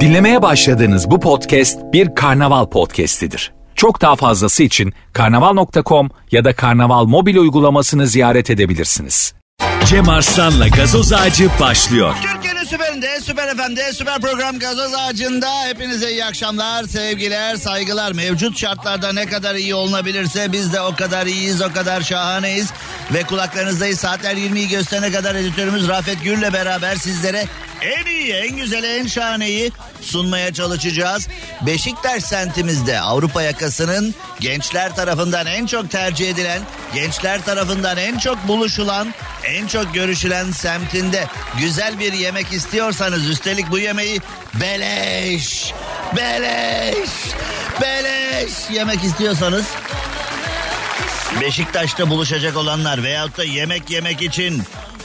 Dinlemeye 0.00 0.42
başladığınız 0.42 1.10
bu 1.10 1.20
podcast 1.20 1.78
bir 1.92 2.14
karnaval 2.14 2.66
podcastidir. 2.66 3.52
Çok 3.74 4.00
daha 4.00 4.16
fazlası 4.16 4.62
için 4.62 4.92
karnaval.com 5.12 6.10
ya 6.30 6.44
da 6.44 6.52
karnaval 6.52 7.04
mobil 7.04 7.36
uygulamasını 7.36 8.06
ziyaret 8.06 8.50
edebilirsiniz. 8.50 9.34
Cem 9.84 10.08
Arslan'la 10.08 10.68
gazoz 10.68 11.12
ağacı 11.12 11.48
başlıyor. 11.60 12.14
Türkiye'nin 12.22 12.49
süperinde, 12.70 13.20
süper 13.20 13.56
FM'de, 13.56 13.92
süper 13.92 14.20
program 14.20 14.58
gazoz 14.58 14.94
ağacında 14.94 15.64
hepinize 15.64 16.10
iyi 16.10 16.24
akşamlar, 16.24 16.84
sevgiler, 16.84 17.56
saygılar. 17.56 18.12
Mevcut 18.12 18.58
şartlarda 18.58 19.12
ne 19.12 19.26
kadar 19.26 19.54
iyi 19.54 19.74
olunabilirse 19.74 20.52
biz 20.52 20.72
de 20.72 20.80
o 20.80 20.94
kadar 20.94 21.26
iyiyiz, 21.26 21.62
o 21.62 21.72
kadar 21.72 22.00
şahaneyiz. 22.00 22.70
Ve 23.14 23.22
kulaklarınızdayız. 23.22 24.00
Saatler 24.00 24.36
20'yi 24.36 24.68
gösterene 24.68 25.12
kadar 25.12 25.34
editörümüz 25.34 25.88
Rafet 25.88 26.24
Gür'le 26.24 26.52
beraber 26.52 26.96
sizlere 26.96 27.46
en 27.80 28.06
iyi, 28.06 28.32
en 28.32 28.56
güzel, 28.56 28.84
en 28.84 29.06
şahaneyi 29.06 29.72
sunmaya 30.00 30.54
çalışacağız. 30.54 31.28
Beşiktaş 31.66 32.24
sentimizde 32.24 33.00
Avrupa 33.00 33.42
yakasının 33.42 34.14
gençler 34.40 34.96
tarafından 34.96 35.46
en 35.46 35.66
çok 35.66 35.90
tercih 35.90 36.30
edilen, 36.30 36.62
gençler 36.94 37.44
tarafından 37.44 37.96
en 37.96 38.18
çok 38.18 38.48
buluşulan, 38.48 39.14
en 39.44 39.66
çok 39.66 39.94
görüşülen 39.94 40.50
semtinde 40.50 41.24
güzel 41.58 41.98
bir 41.98 42.12
yemek 42.12 42.52
istiyorsanız 42.60 43.28
üstelik 43.28 43.70
bu 43.70 43.78
yemeği 43.78 44.20
beleş, 44.60 45.72
beleş, 46.16 47.10
beleş 47.80 48.52
yemek 48.72 49.04
istiyorsanız 49.04 49.64
Beşiktaş'ta 51.40 52.10
buluşacak 52.10 52.56
olanlar 52.56 53.02
veyahut 53.02 53.38
da 53.38 53.44
yemek 53.44 53.90
yemek 53.90 54.22
için 54.22 54.62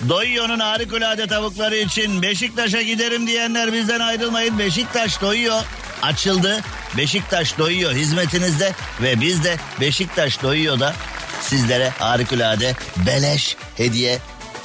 Doyuyor'un 0.09 0.59
harikulade 0.59 1.27
tavukları 1.27 1.75
için 1.75 2.21
Beşiktaş'a 2.21 2.81
giderim 2.81 3.27
diyenler 3.27 3.73
bizden 3.73 3.99
ayrılmayın. 3.99 4.59
Beşiktaş 4.59 5.21
doyuyor. 5.21 5.61
Açıldı. 6.01 6.61
Beşiktaş 6.97 7.57
doyuyor 7.57 7.93
hizmetinizde 7.93 8.73
ve 9.01 9.21
biz 9.21 9.43
de 9.43 9.57
Beşiktaş 9.81 10.41
doyuyor 10.41 10.79
da 10.79 10.93
sizlere 11.41 11.89
harikulade 11.89 12.75
beleş 13.05 13.55
hediye 13.77 14.19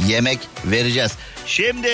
yemek 0.06 0.38
vereceğiz. 0.64 1.12
Şimdi 1.46 1.90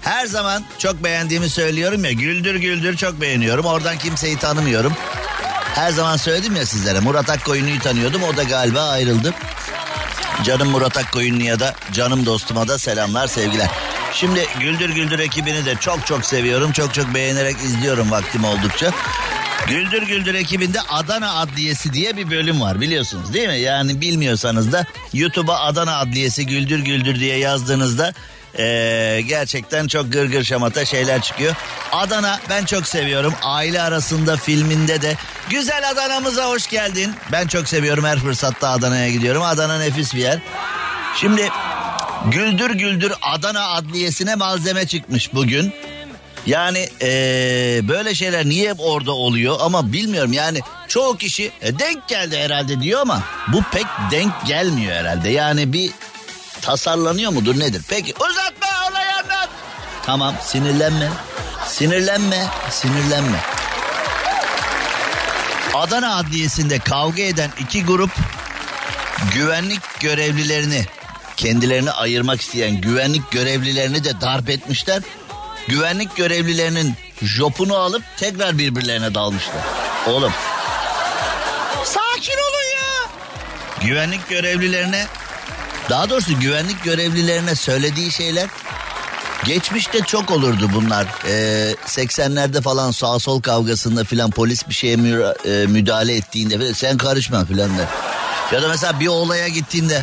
her 0.00 0.26
zaman 0.26 0.64
çok 0.78 1.04
beğendiğimi 1.04 1.48
söylüyorum 1.48 2.04
ya 2.04 2.12
güldür 2.12 2.54
güldür 2.54 2.96
çok 2.96 3.20
beğeniyorum. 3.20 3.64
Oradan 3.64 3.98
kimseyi 3.98 4.36
tanımıyorum. 4.36 4.92
Her 5.74 5.90
zaman 5.90 6.16
söyledim 6.16 6.56
ya 6.56 6.66
sizlere 6.66 7.00
Murat 7.00 7.30
Akkoyunlu'yu 7.30 7.78
tanıyordum 7.80 8.22
o 8.22 8.36
da 8.36 8.42
galiba 8.42 8.88
ayrıldı. 8.88 9.34
Canım 10.44 10.68
Murat 10.68 10.96
Akkoyunlu'ya 10.96 11.60
da 11.60 11.74
canım 11.92 12.26
dostuma 12.26 12.68
da 12.68 12.78
selamlar 12.78 13.26
sevgiler. 13.26 13.68
Şimdi 14.12 14.46
Güldür 14.60 14.90
Güldür 14.90 15.18
ekibini 15.18 15.64
de 15.64 15.74
çok 15.80 16.06
çok 16.06 16.24
seviyorum. 16.24 16.72
Çok 16.72 16.94
çok 16.94 17.14
beğenerek 17.14 17.56
izliyorum 17.56 18.10
vaktim 18.10 18.44
oldukça. 18.44 18.90
Güldür 19.68 20.02
Güldür 20.02 20.34
ekibinde 20.34 20.80
Adana 20.80 21.34
Adliyesi 21.34 21.92
diye 21.92 22.16
bir 22.16 22.30
bölüm 22.30 22.60
var 22.60 22.80
biliyorsunuz 22.80 23.34
değil 23.34 23.48
mi? 23.48 23.58
Yani 23.58 24.00
bilmiyorsanız 24.00 24.72
da 24.72 24.86
YouTube'a 25.12 25.60
Adana 25.60 25.98
Adliyesi 25.98 26.46
Güldür 26.46 26.78
Güldür 26.78 27.20
diye 27.20 27.38
yazdığınızda 27.38 28.12
ee, 28.58 29.20
gerçekten 29.28 29.86
çok 29.86 30.12
gırgır 30.12 30.44
şamata 30.44 30.84
şeyler 30.84 31.22
çıkıyor. 31.22 31.54
Adana 31.92 32.40
ben 32.50 32.64
çok 32.64 32.86
seviyorum. 32.86 33.34
Aile 33.42 33.82
arasında 33.82 34.36
filminde 34.36 35.02
de 35.02 35.16
güzel 35.50 35.90
Adana'mıza 35.90 36.48
hoş 36.48 36.68
geldin. 36.68 37.14
Ben 37.32 37.46
çok 37.46 37.68
seviyorum 37.68 38.04
her 38.04 38.18
fırsatta 38.18 38.68
Adana'ya 38.68 39.08
gidiyorum. 39.10 39.42
Adana 39.42 39.78
nefis 39.78 40.14
bir 40.14 40.20
yer. 40.20 40.38
Şimdi 41.16 41.48
Güldür 42.30 42.70
Güldür 42.70 43.12
Adana 43.22 43.68
Adliyesi'ne 43.68 44.34
malzeme 44.34 44.86
çıkmış 44.86 45.34
bugün. 45.34 45.72
Yani 46.46 46.88
ee, 47.02 47.80
böyle 47.88 48.14
şeyler 48.14 48.46
niye 48.46 48.70
hep 48.70 48.80
orada 48.80 49.12
oluyor 49.12 49.56
ama 49.60 49.92
bilmiyorum 49.92 50.32
yani 50.32 50.60
çoğu 50.88 51.16
kişi 51.16 51.52
e, 51.60 51.78
denk 51.78 52.08
geldi 52.08 52.38
herhalde 52.38 52.80
diyor 52.80 53.00
ama 53.00 53.22
bu 53.48 53.62
pek 53.72 53.86
denk 54.10 54.46
gelmiyor 54.46 54.96
herhalde. 54.96 55.30
Yani 55.30 55.72
bir 55.72 55.90
tasarlanıyor 56.62 57.32
mudur 57.32 57.58
nedir? 57.58 57.82
Peki 57.88 58.14
uzatma 58.14 58.68
olay 58.90 59.08
anlat. 59.08 59.48
Tamam 60.06 60.34
sinirlenme. 60.44 61.08
Sinirlenme. 61.66 62.46
Sinirlenme. 62.70 63.38
Adana 65.74 66.16
Adliyesi'nde 66.16 66.78
kavga 66.78 67.22
eden 67.22 67.50
iki 67.60 67.84
grup 67.84 68.10
güvenlik 69.34 69.80
görevlilerini 70.00 70.86
kendilerini 71.36 71.90
ayırmak 71.90 72.40
isteyen 72.40 72.80
güvenlik 72.80 73.30
görevlilerini 73.30 74.04
de 74.04 74.20
darp 74.20 74.50
etmişler. 74.50 75.02
Güvenlik 75.68 76.16
görevlilerinin 76.16 76.94
jopunu 77.22 77.74
alıp 77.76 78.02
tekrar 78.16 78.58
birbirlerine 78.58 79.14
dalmışlar. 79.14 79.62
Oğlum 80.06 80.32
sakin 81.84 82.32
olun 82.32 82.68
ya. 82.76 83.10
Güvenlik 83.88 84.28
görevlilerine 84.28 85.06
daha 85.90 86.10
doğrusu 86.10 86.40
güvenlik 86.40 86.84
görevlilerine 86.84 87.54
söylediği 87.54 88.12
şeyler 88.12 88.48
geçmişte 89.44 90.00
çok 90.00 90.30
olurdu 90.30 90.70
bunlar. 90.74 91.06
Ee, 91.26 91.74
80'lerde 91.86 92.62
falan 92.62 92.90
sağ 92.90 93.18
sol 93.18 93.42
kavgasında 93.42 94.04
filan 94.04 94.30
polis 94.30 94.68
bir 94.68 94.74
şeye 94.74 94.94
e, 94.94 95.66
müdahale 95.66 96.16
ettiğinde 96.16 96.58
falan, 96.58 96.74
sen 96.74 96.96
karışma 96.96 97.44
filan 97.44 97.78
der. 97.78 97.86
Ya 98.52 98.62
da 98.62 98.68
mesela 98.68 99.00
bir 99.00 99.06
olaya 99.06 99.48
gittiğinde 99.48 100.02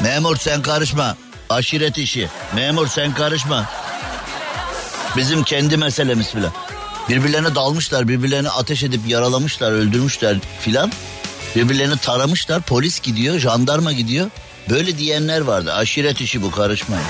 memur 0.00 0.36
sen 0.36 0.62
karışma 0.62 1.16
aşiret 1.50 1.98
işi 1.98 2.28
memur 2.54 2.88
sen 2.88 3.14
karışma 3.14 3.66
bizim 5.16 5.42
kendi 5.42 5.76
meselemiz 5.76 6.30
filan. 6.30 6.52
Birbirlerine 7.08 7.54
dalmışlar 7.54 8.08
birbirlerini 8.08 8.50
ateş 8.50 8.82
edip 8.82 9.00
yaralamışlar 9.08 9.72
öldürmüşler 9.72 10.36
filan. 10.60 10.92
Birbirlerini 11.56 11.98
taramışlar 11.98 12.62
polis 12.62 13.00
gidiyor 13.00 13.38
jandarma 13.38 13.92
gidiyor. 13.92 14.30
Böyle 14.70 14.98
diyenler 14.98 15.40
vardı. 15.40 15.72
Aşiret 15.72 16.20
işi 16.20 16.42
bu 16.42 16.50
karışmayın. 16.50 17.06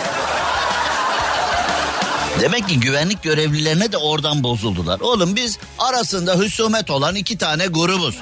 Demek 2.40 2.68
ki 2.68 2.80
güvenlik 2.80 3.22
görevlilerine 3.22 3.92
de 3.92 3.96
oradan 3.96 4.42
bozuldular. 4.42 5.00
Oğlum 5.00 5.36
biz 5.36 5.58
arasında 5.78 6.34
husumet 6.34 6.90
olan 6.90 7.14
iki 7.14 7.38
tane 7.38 7.66
grubuz. 7.66 8.16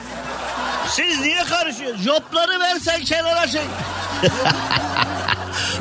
Siz 0.89 1.21
niye 1.21 1.45
karışıyorsunuz? 1.45 2.05
Jopları 2.05 2.61
versen 2.61 3.05
kenara 3.05 3.49
şey. 3.49 3.63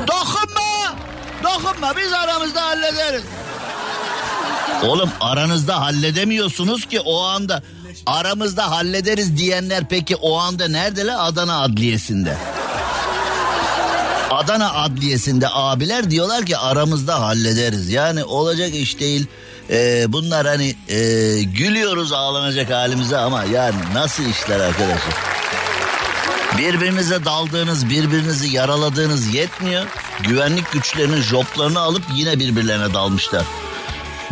Dokunma! 0.08 0.96
Dokunma 1.44 1.98
biz 1.98 2.14
aramızda 2.14 2.62
hallederiz. 2.62 3.24
Oğlum 4.88 5.10
aranızda 5.22 5.82
halledemiyorsunuz 5.82 6.86
ki 6.86 7.00
o 7.00 7.24
anda. 7.24 7.64
Aramızda 8.06 8.72
hallederiz 8.72 9.38
diyenler 9.38 9.84
peki 9.90 10.16
o 10.16 10.38
anda 10.38 10.68
neredeler? 10.68 11.16
Adana 11.20 11.62
Adliyesi'nde. 11.62 12.38
Adana 14.32 14.74
Adliyesi'nde 14.74 15.48
abiler 15.52 16.12
diyorlar 16.12 16.46
ki 16.46 16.58
aramızda 16.58 17.22
hallederiz. 17.22 17.90
Yani 17.90 18.24
olacak 18.24 18.76
iş 18.76 19.00
değil. 19.00 19.28
Ee, 19.70 20.06
bunlar 20.08 20.48
hani 20.48 20.76
e, 20.88 20.98
gülüyoruz 21.44 22.12
ağlanacak 22.14 22.72
halimize 22.72 23.18
ama 23.18 23.44
yani 23.44 23.76
nasıl 23.94 24.24
işler 24.24 24.60
arkadaşlar? 24.60 25.14
Birbirinize 26.58 27.26
daldığınız, 27.26 27.90
birbirinizi 27.90 28.56
yaraladığınız 28.56 29.34
yetmiyor. 29.34 29.86
Güvenlik 30.24 30.72
güçlerinin 30.72 31.22
joplarını 31.22 31.80
alıp 31.80 32.04
yine 32.16 32.40
birbirlerine 32.40 32.94
dalmışlar. 32.94 33.44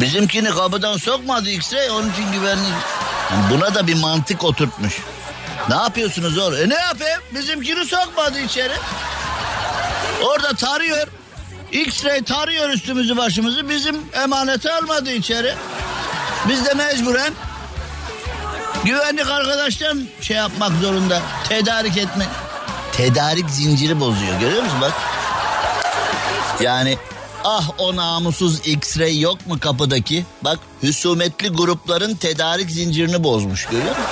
Bizimkini 0.02 0.50
kapıdan 0.50 0.98
sokmadı 0.98 1.50
X-ray 1.50 1.92
onun 1.92 2.12
için 2.12 2.32
güvenlik. 2.32 2.74
Buna 3.52 3.76
da 3.76 3.88
bir 3.88 3.96
mantık 3.96 4.44
oturtmuş. 4.44 5.00
Ne 5.70 5.76
yapıyorsunuz 5.76 6.38
oğlum? 6.38 6.56
E 6.56 6.70
ne 6.70 6.76
yapayım? 6.76 7.22
Bizimkini 7.36 7.86
sokmadı 7.86 8.40
içeri. 8.40 8.74
Orada 10.24 10.54
tarıyor. 10.54 11.08
X-ray 11.72 12.24
tarıyor 12.24 12.70
üstümüzü 12.70 13.18
başımızı. 13.18 13.70
Bizim 13.70 14.02
emaneti 14.14 14.72
almadı 14.72 15.12
içeri. 15.12 15.56
Biz 16.50 16.66
de 16.66 16.74
mecburen 16.74 17.34
güvenlik 18.86 19.28
arkadaştan 19.28 20.04
şey 20.22 20.38
yapmak 20.38 20.72
zorunda. 20.82 21.22
Tedarik 21.50 21.98
etme. 21.98 22.26
Tedarik 22.92 23.50
zinciri 23.50 24.00
bozuyor. 24.00 24.40
Görüyor 24.40 24.64
musun 24.64 24.82
bak? 24.82 24.94
Yani 26.62 26.98
ah 27.44 27.70
o 27.78 27.96
namussuz 27.96 28.68
X-ray 28.68 29.20
yok 29.20 29.48
mu 29.48 29.60
kapıdaki? 29.60 30.26
Bak 30.44 30.60
husumetli 30.82 31.50
grupların 31.50 32.16
tedarik 32.16 32.72
zincirini 32.72 33.24
bozmuş 33.24 33.66
görüyor 33.66 33.90
musun? 33.90 34.04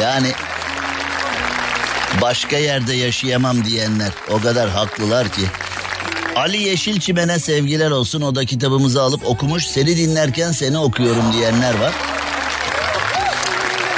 Yani 0.00 0.32
başka 2.22 2.56
yerde 2.56 2.94
yaşayamam 2.94 3.64
diyenler 3.64 4.10
o 4.30 4.40
kadar 4.40 4.68
haklılar 4.70 5.28
ki. 5.28 5.42
Ali 6.36 6.62
Yeşilçimen'e 6.62 7.38
sevgiler 7.38 7.90
olsun. 7.90 8.20
O 8.20 8.34
da 8.34 8.44
kitabımızı 8.44 9.02
alıp 9.02 9.26
okumuş. 9.26 9.66
Seni 9.66 9.96
dinlerken 9.96 10.52
seni 10.52 10.78
okuyorum 10.78 11.32
diyenler 11.32 11.80
var. 11.80 11.92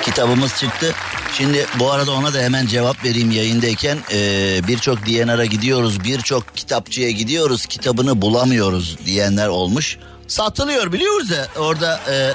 Kitabımız 0.02 0.56
çıktı. 0.56 0.94
Şimdi 1.36 1.66
bu 1.78 1.92
arada 1.92 2.12
ona 2.12 2.34
da 2.34 2.38
hemen 2.38 2.66
cevap 2.66 3.04
vereyim 3.04 3.30
yayındayken. 3.30 3.98
Ee, 4.12 4.60
birçok 4.68 5.06
DNR'a 5.06 5.44
gidiyoruz, 5.44 6.04
birçok 6.04 6.56
kitapçıya 6.56 7.10
gidiyoruz, 7.10 7.66
kitabını 7.66 8.22
bulamıyoruz 8.22 8.98
diyenler 9.06 9.48
olmuş. 9.48 9.98
Satılıyor 10.28 10.92
biliyoruz 10.92 11.30
ya 11.30 11.46
orada 11.58 12.00
e, 12.10 12.32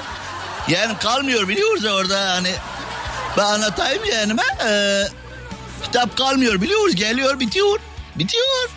yani 0.72 0.98
kalmıyor 0.98 1.48
biliyoruz 1.48 1.84
ya 1.84 1.94
orada 1.94 2.30
hani 2.30 2.50
ben 3.36 3.44
anlatayım 3.44 4.02
ben 4.12 4.68
e, 4.68 5.02
kitap 5.82 6.16
kalmıyor 6.16 6.60
biliyoruz 6.60 6.94
geliyor 6.94 7.40
bitiyor 7.40 7.78
bitiyor. 8.16 8.70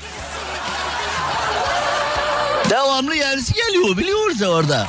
Devamlı 2.69 3.15
yenisi 3.15 3.53
geliyor 3.53 3.97
biliyoruz 3.97 4.41
ya 4.41 4.49
orada. 4.49 4.87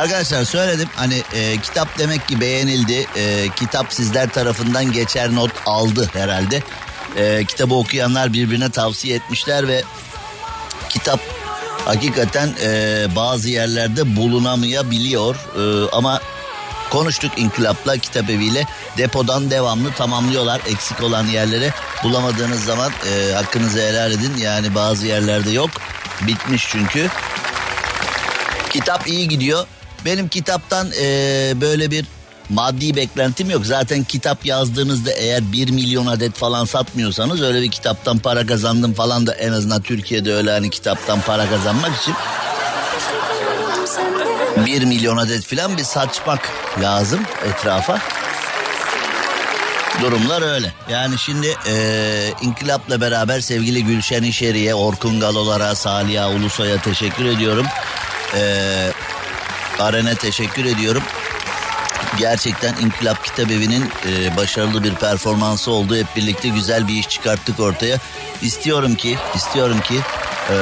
Arkadaşlar 0.00 0.44
söyledim 0.44 0.88
hani 0.96 1.22
e, 1.34 1.56
kitap 1.60 1.98
demek 1.98 2.28
ki 2.28 2.40
beğenildi. 2.40 3.06
E, 3.16 3.48
kitap 3.56 3.92
sizler 3.92 4.28
tarafından 4.28 4.92
geçer 4.92 5.34
not 5.34 5.50
aldı 5.66 6.10
herhalde. 6.12 6.62
E, 7.16 7.44
kitabı 7.44 7.74
okuyanlar 7.74 8.32
birbirine 8.32 8.70
tavsiye 8.70 9.16
etmişler 9.16 9.68
ve 9.68 9.82
kitap 10.88 11.20
hakikaten 11.84 12.54
e, 12.62 13.06
bazı 13.16 13.48
yerlerde 13.48 14.16
bulunamayabiliyor. 14.16 15.34
E, 15.34 15.90
ama 15.92 16.20
konuştuk 16.90 17.32
İnkılap'la 17.36 17.96
kitap 17.96 18.30
eviyle 18.30 18.66
depodan 18.98 19.50
devamlı 19.50 19.92
tamamlıyorlar 19.92 20.60
eksik 20.68 21.02
olan 21.02 21.26
yerleri 21.26 21.70
bulamadığınız 22.04 22.64
zaman 22.64 22.92
e, 23.12 23.32
hakkınızı 23.32 23.80
helal 23.80 24.12
edin 24.12 24.36
yani 24.36 24.74
bazı 24.74 25.06
yerlerde 25.06 25.50
yok 25.50 25.70
bitmiş 26.20 26.66
çünkü 26.68 27.08
kitap 28.70 29.06
iyi 29.06 29.28
gidiyor 29.28 29.66
benim 30.04 30.28
kitaptan 30.28 30.88
e, 31.00 31.04
böyle 31.60 31.90
bir 31.90 32.04
maddi 32.50 32.96
beklentim 32.96 33.50
yok. 33.50 33.66
Zaten 33.66 34.04
kitap 34.04 34.46
yazdığınızda 34.46 35.12
eğer 35.12 35.52
bir 35.52 35.70
milyon 35.70 36.06
adet 36.06 36.34
falan 36.34 36.64
satmıyorsanız 36.64 37.42
öyle 37.42 37.62
bir 37.62 37.70
kitaptan 37.70 38.18
para 38.18 38.46
kazandım 38.46 38.94
falan 38.94 39.26
da 39.26 39.34
en 39.34 39.52
azından 39.52 39.82
Türkiye'de 39.82 40.34
öyle 40.34 40.50
hani 40.50 40.70
kitaptan 40.70 41.20
para 41.20 41.50
kazanmak 41.50 41.96
için 42.00 42.14
bir 44.66 44.84
milyon 44.84 45.16
adet 45.16 45.44
falan 45.44 45.76
bir 45.76 45.84
saçmak 45.84 46.48
lazım 46.82 47.20
etrafa. 47.48 47.98
Durumlar 50.02 50.42
öyle. 50.42 50.72
Yani 50.90 51.18
şimdi 51.18 51.56
e, 51.66 52.32
İnkılap'la 52.42 53.00
beraber 53.00 53.40
sevgili 53.40 53.84
Gülşen 53.84 54.22
İşeri'ye, 54.22 54.74
Orkun 54.74 55.20
Galolara, 55.20 55.74
Saliha 55.74 56.30
Ulusoy'a 56.30 56.82
teşekkür 56.82 57.24
ediyorum. 57.24 57.66
Eee 58.34 58.92
Aren'e 59.80 60.14
teşekkür 60.14 60.64
ediyorum. 60.64 61.02
Gerçekten 62.18 62.74
İnkılap 62.76 63.24
Kitap 63.24 63.50
Evi'nin 63.50 63.90
e, 64.08 64.36
başarılı 64.36 64.84
bir 64.84 64.94
performansı 64.94 65.70
oldu. 65.70 65.96
Hep 65.96 66.06
birlikte 66.16 66.48
güzel 66.48 66.88
bir 66.88 66.94
iş 66.94 67.08
çıkarttık 67.08 67.60
ortaya. 67.60 67.98
İstiyorum 68.42 68.94
ki, 68.94 69.18
istiyorum 69.34 69.80
ki 69.80 70.00
e, 70.50 70.54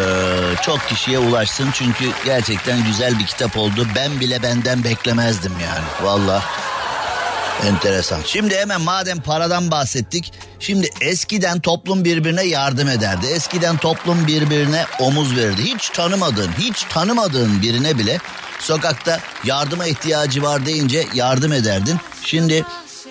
çok 0.63 0.89
kişiye 0.89 1.19
ulaşsın. 1.19 1.71
Çünkü 1.73 2.05
gerçekten 2.25 2.85
güzel 2.85 3.19
bir 3.19 3.27
kitap 3.27 3.57
oldu. 3.57 3.87
Ben 3.97 4.21
bile 4.21 4.43
benden 4.43 4.85
beklemezdim 4.85 5.53
yani. 5.53 5.85
Valla 6.03 6.43
enteresan. 7.67 8.21
Şimdi 8.27 8.57
hemen 8.57 8.81
madem 8.81 9.21
paradan 9.21 9.71
bahsettik. 9.71 10.33
Şimdi 10.61 10.91
eskiden 11.01 11.61
toplum 11.61 12.05
birbirine 12.05 12.43
yardım 12.43 12.89
ederdi. 12.89 13.27
Eskiden 13.27 13.77
toplum 13.77 14.27
birbirine 14.27 14.87
omuz 14.99 15.37
verdi. 15.37 15.63
Hiç 15.63 15.89
tanımadığın, 15.89 16.51
hiç 16.59 16.85
tanımadığın 16.85 17.63
birine 17.63 17.99
bile 17.99 18.19
Sokakta 18.59 19.21
yardıma 19.45 19.87
ihtiyacı 19.87 20.43
var 20.43 20.67
deyince 20.67 21.07
yardım 21.15 21.53
ederdin. 21.53 21.97
Şimdi 22.25 22.65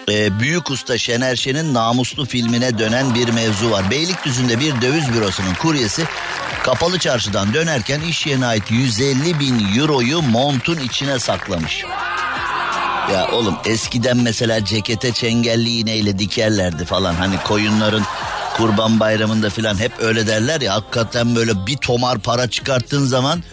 e, 0.10 0.40
Büyük 0.40 0.72
Usta 0.72 0.98
Şener 0.98 1.36
Şen'in 1.36 1.74
Namuslu 1.74 2.26
filmine 2.26 2.80
dönen 2.80 3.16
bir 3.16 3.30
mevzu 3.30 3.72
var. 3.72 3.92
Beylikdüzü'nde 3.92 4.60
bir 4.60 4.82
döviz 4.82 5.14
bürosunun 5.14 5.54
kuryesi 5.54 6.04
kapalı 6.64 7.00
çarşıdan 7.00 7.54
dönerken 7.54 8.02
iş 8.02 8.28
yerine 8.28 8.46
ait 8.46 8.72
150 8.72 9.40
bin 9.40 9.80
euroyu 9.80 10.22
montun 10.22 10.78
içine 10.78 11.20
saklamış. 11.20 11.84
Ya 13.14 13.28
oğlum 13.32 13.58
eskiden 13.66 14.18
mesela 14.18 14.66
cekete 14.66 15.12
çengelli 15.12 15.70
iğneyle 15.70 16.20
dikerlerdi 16.20 16.86
falan. 16.86 17.14
Hani 17.14 17.36
koyunların 17.44 18.04
kurban 18.58 19.00
bayramında 19.00 19.50
falan 19.50 19.80
hep 19.80 19.92
öyle 20.00 20.28
derler 20.28 20.62
ya. 20.62 20.74
Hakikaten 20.74 21.36
böyle 21.36 21.68
bir 21.68 21.78
tomar 21.78 22.20
para 22.20 22.50
çıkarttığın 22.50 23.06
zaman 23.06 23.44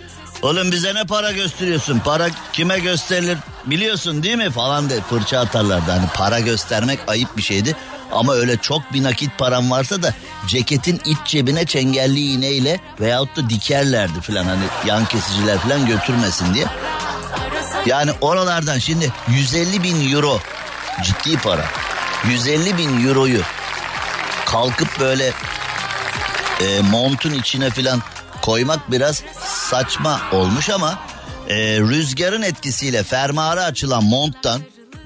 Oğlum 0.44 0.72
bize 0.72 0.94
ne 0.94 1.04
para 1.04 1.32
gösteriyorsun? 1.32 1.98
Para 1.98 2.28
kime 2.52 2.78
gösterilir 2.78 3.38
biliyorsun 3.66 4.22
değil 4.22 4.36
mi? 4.36 4.50
Falan 4.50 4.90
de 4.90 5.00
fırça 5.00 5.40
atarlardı. 5.40 5.90
Hani 5.90 6.06
para 6.14 6.40
göstermek 6.40 6.98
ayıp 7.06 7.36
bir 7.36 7.42
şeydi. 7.42 7.76
Ama 8.12 8.32
öyle 8.34 8.56
çok 8.56 8.92
bir 8.92 9.02
nakit 9.02 9.38
param 9.38 9.70
varsa 9.70 10.02
da 10.02 10.14
ceketin 10.46 11.00
iç 11.04 11.18
cebine 11.24 11.66
çengelli 11.66 12.20
iğneyle 12.20 12.80
veyahut 13.00 13.36
da 13.36 13.50
dikerlerdi 13.50 14.20
falan. 14.20 14.44
Hani 14.44 14.64
yan 14.86 15.04
kesiciler 15.04 15.58
falan 15.58 15.86
götürmesin 15.86 16.54
diye. 16.54 16.66
Yani 17.86 18.10
oralardan 18.20 18.78
şimdi 18.78 19.12
150 19.28 19.82
bin 19.82 20.12
euro 20.12 20.40
ciddi 21.04 21.38
para. 21.38 21.64
150 22.30 22.78
bin 22.78 23.08
euroyu 23.08 23.40
kalkıp 24.46 25.00
böyle 25.00 25.32
e, 26.60 26.80
montun 26.80 27.32
içine 27.32 27.70
falan 27.70 28.02
koymak 28.44 28.90
biraz 28.90 29.22
saçma 29.44 30.20
olmuş 30.32 30.70
ama 30.70 30.98
e, 31.48 31.56
rüzgarın 31.80 32.42
etkisiyle 32.42 33.02
fermuarı 33.02 33.64
açılan 33.64 34.04
monttan 34.04 34.60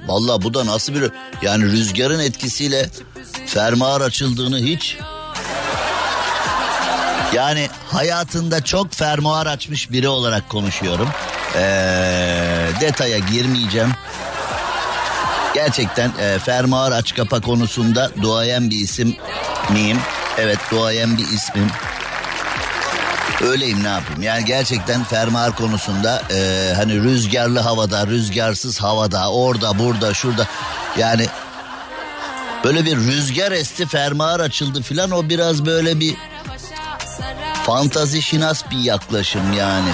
valla 0.06 0.42
bu 0.42 0.54
da 0.54 0.66
nasıl 0.66 0.94
bir 0.94 1.10
yani 1.42 1.64
rüzgarın 1.64 2.18
etkisiyle 2.18 2.90
fermuar 3.46 4.00
açıldığını 4.00 4.58
hiç 4.58 4.96
yani 7.32 7.68
hayatında 7.86 8.64
çok 8.64 8.92
fermuar 8.92 9.46
açmış 9.46 9.92
biri 9.92 10.08
olarak 10.08 10.48
konuşuyorum. 10.48 11.08
Ee, 11.56 12.68
detaya 12.80 13.18
girmeyeceğim. 13.18 13.92
Gerçekten 15.54 16.12
e, 16.20 16.38
fermuar 16.38 16.92
aç 16.92 17.14
kapa 17.14 17.40
konusunda 17.40 18.10
duayen 18.22 18.70
bir 18.70 18.76
isim 18.76 19.16
miyim? 19.70 19.98
Evet 20.38 20.58
duayen 20.70 21.18
bir 21.18 21.24
ismim. 21.24 21.70
Öyleyim 23.42 23.84
ne 23.84 23.88
yapayım? 23.88 24.22
Yani 24.22 24.44
gerçekten 24.44 25.04
fermuar 25.04 25.56
konusunda 25.56 26.22
e, 26.30 26.72
hani 26.76 27.02
rüzgarlı 27.02 27.58
havada, 27.60 28.06
rüzgarsız 28.06 28.80
havada, 28.80 29.32
orada, 29.32 29.78
burada, 29.78 30.14
şurada. 30.14 30.46
Yani 30.98 31.26
böyle 32.64 32.84
bir 32.84 32.96
rüzgar 32.96 33.52
esti 33.52 33.86
fermuar 33.86 34.40
açıldı 34.40 34.82
filan 34.82 35.10
o 35.10 35.28
biraz 35.28 35.66
böyle 35.66 36.00
bir 36.00 36.16
fantazi 37.66 38.22
şinas 38.22 38.70
bir 38.70 38.78
yaklaşım 38.78 39.52
yani. 39.52 39.90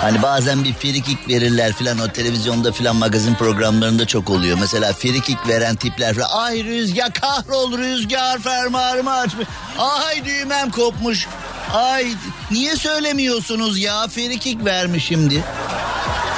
Hani 0.00 0.22
bazen 0.22 0.64
bir 0.64 0.72
frikik 0.74 1.28
verirler 1.28 1.72
filan 1.72 1.98
o 1.98 2.08
televizyonda 2.08 2.72
filan 2.72 2.96
magazin 2.96 3.34
programlarında 3.34 4.06
çok 4.06 4.30
oluyor. 4.30 4.58
Mesela 4.60 4.92
frikik 4.92 5.48
veren 5.48 5.76
tipler 5.76 6.14
falan. 6.14 6.28
Ay 6.30 6.64
rüzgar 6.64 7.12
kahrol 7.12 7.78
rüzgar 7.78 8.38
fermuarımı 8.38 9.12
açmış. 9.12 9.46
Ay 9.78 10.24
düğmem 10.24 10.70
kopmuş. 10.70 11.28
Ay 11.74 12.14
niye 12.50 12.76
söylemiyorsunuz 12.76 13.78
ya? 13.78 14.08
Ferikik 14.08 14.64
vermiş 14.64 15.04
şimdi. 15.04 15.44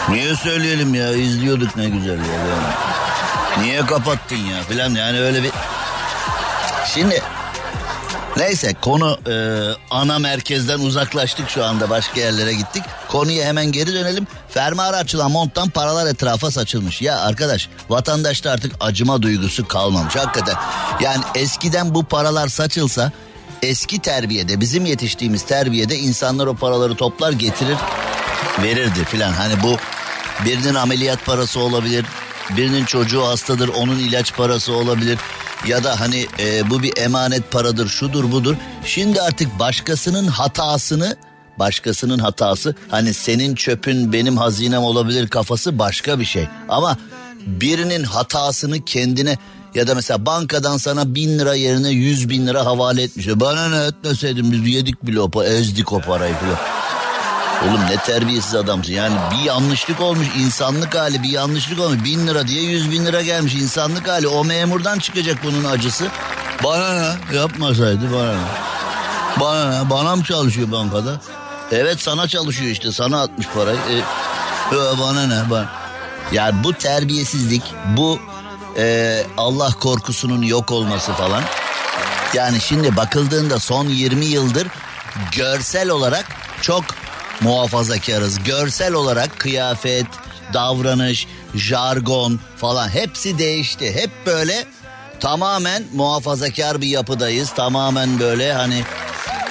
Niye 0.09 0.37
söyleyelim 0.37 0.95
ya? 0.95 1.13
İzliyorduk 1.13 1.77
ne 1.77 1.89
güzel 1.89 2.19
ya. 2.19 2.35
Yani. 2.35 2.73
Niye 3.63 3.87
kapattın 3.87 4.37
ya 4.37 4.63
filan 4.69 4.95
yani 4.95 5.21
öyle 5.21 5.43
bir... 5.43 5.51
Şimdi 6.95 7.23
neyse 8.37 8.75
konu 8.81 9.19
e, 9.27 9.35
ana 9.91 10.19
merkezden 10.19 10.79
uzaklaştık 10.79 11.51
şu 11.51 11.65
anda 11.65 11.91
başka 11.91 12.21
yerlere 12.21 12.53
gittik. 12.53 12.83
Konuya 13.09 13.47
hemen 13.47 13.73
geri 13.73 13.95
dönelim. 13.95 14.27
Fermuara 14.49 14.97
açılan 14.97 15.31
monttan 15.31 15.69
paralar 15.69 16.07
etrafa 16.07 16.51
saçılmış. 16.51 17.03
Ya 17.03 17.21
arkadaş 17.21 17.69
vatandaşta 17.89 18.51
artık 18.51 18.73
acıma 18.81 19.23
duygusu 19.23 19.69
kalmamış 19.69 20.17
hakikaten. 20.17 20.55
Yani 21.01 21.25
eskiden 21.35 21.95
bu 21.95 22.05
paralar 22.05 22.49
saçılsa 22.49 23.13
eski 23.63 23.99
terbiyede 23.99 24.61
bizim 24.61 24.87
yetiştiğimiz 24.87 25.43
terbiyede 25.43 25.99
insanlar 25.99 26.47
o 26.47 26.55
paraları 26.55 26.95
toplar 26.95 27.33
getirir 27.33 27.77
verirdi 28.63 29.05
filan. 29.05 29.33
Hani 29.33 29.63
bu 29.63 29.77
birinin 30.45 30.75
ameliyat 30.75 31.27
parası 31.27 31.61
olabilir. 31.61 32.05
Birinin 32.57 32.85
çocuğu 32.85 33.25
hastadır 33.25 33.69
onun 33.69 33.99
ilaç 33.99 34.35
parası 34.35 34.73
olabilir. 34.73 35.19
Ya 35.67 35.85
da 35.85 36.01
hani 36.01 36.27
e, 36.39 36.71
bu 36.71 36.83
bir 36.83 36.93
emanet 36.97 37.51
paradır 37.51 37.89
şudur 37.89 38.33
budur. 38.33 38.57
Şimdi 38.85 39.21
artık 39.21 39.59
başkasının 39.59 40.27
hatasını 40.27 41.17
başkasının 41.59 42.19
hatası 42.19 42.75
hani 42.89 43.15
senin 43.15 43.55
çöpün 43.55 44.13
benim 44.13 44.37
hazinem 44.37 44.83
olabilir 44.83 45.29
kafası 45.29 45.79
başka 45.79 46.21
bir 46.21 46.25
şey. 46.25 46.49
Ama 46.69 46.97
birinin 47.47 48.05
hatasını 48.05 48.85
kendine 48.85 49.39
ya 49.75 49.87
da 49.87 49.95
mesela 49.95 50.27
bankadan 50.27 50.77
sana 50.77 51.15
bin 51.15 51.39
lira 51.39 51.55
yerine 51.55 51.91
yüz 51.91 52.29
bin 52.29 52.47
lira 52.47 52.65
havale 52.65 53.03
etmiş. 53.03 53.29
Bana 53.29 53.69
ne 53.69 53.85
etmeseydim 53.85 54.53
biz 54.53 54.75
yedik 54.75 55.07
bile 55.07 55.21
o 55.21 55.43
ezdik 55.43 55.93
o 55.93 56.01
parayı 56.01 56.35
falan. 56.35 56.59
Oğlum 57.63 57.81
ne 57.91 57.97
terbiyesiz 57.97 58.55
adamsın. 58.55 58.93
Yani 58.93 59.15
bir 59.31 59.45
yanlışlık 59.45 60.01
olmuş 60.01 60.27
insanlık 60.39 60.95
hali 60.95 61.23
bir 61.23 61.29
yanlışlık 61.29 61.81
olmuş. 61.81 62.05
Bin 62.05 62.27
lira 62.27 62.49
diye 62.49 62.63
yüz 62.63 62.91
bin 62.91 63.07
lira 63.07 63.23
gelmiş 63.23 63.55
insanlık 63.55 64.09
hali. 64.09 64.29
O 64.29 64.45
memurdan 64.45 64.99
çıkacak 64.99 65.39
bunun 65.45 65.65
acısı. 65.65 66.07
Bana 66.65 67.17
ne 67.31 67.37
yapmasaydı 67.37 68.13
bana 68.13 68.33
ne. 68.33 68.47
Bana 69.41 69.83
ne 69.83 69.91
bana 69.91 70.17
mı 70.17 70.25
çalışıyor 70.25 70.73
bankada? 70.73 71.21
Evet 71.73 72.01
sana 72.01 72.29
çalışıyor 72.29 72.71
işte 72.71 72.93
sana 72.93 73.23
atmış 73.23 73.47
parayı. 73.55 73.79
E, 73.79 74.99
bana 75.01 75.27
ne 75.27 75.51
bana. 75.51 75.67
Yani 76.33 76.65
bu 76.65 76.73
terbiyesizlik 76.73 77.63
bu 77.97 78.19
e, 78.77 79.23
Allah 79.37 79.71
korkusunun 79.81 80.43
yok 80.43 80.71
olması 80.71 81.13
falan. 81.13 81.43
Yani 82.35 82.61
şimdi 82.61 82.97
bakıldığında 82.97 83.59
son 83.59 83.87
20 83.87 84.25
yıldır 84.25 84.69
görsel 85.33 85.91
olarak 85.91 86.25
çok 86.63 86.85
muhafazakarız. 87.41 88.45
Görsel 88.45 88.93
olarak 88.93 89.39
kıyafet, 89.39 90.07
davranış, 90.53 91.27
jargon 91.55 92.41
falan 92.57 92.89
hepsi 92.89 93.39
değişti. 93.39 93.95
Hep 93.95 94.11
böyle 94.27 94.65
tamamen 95.21 95.85
muhafazakar 95.95 96.81
bir 96.81 96.87
yapıdayız. 96.87 97.51
Tamamen 97.51 98.21
böyle 98.21 98.53
hani 98.53 98.85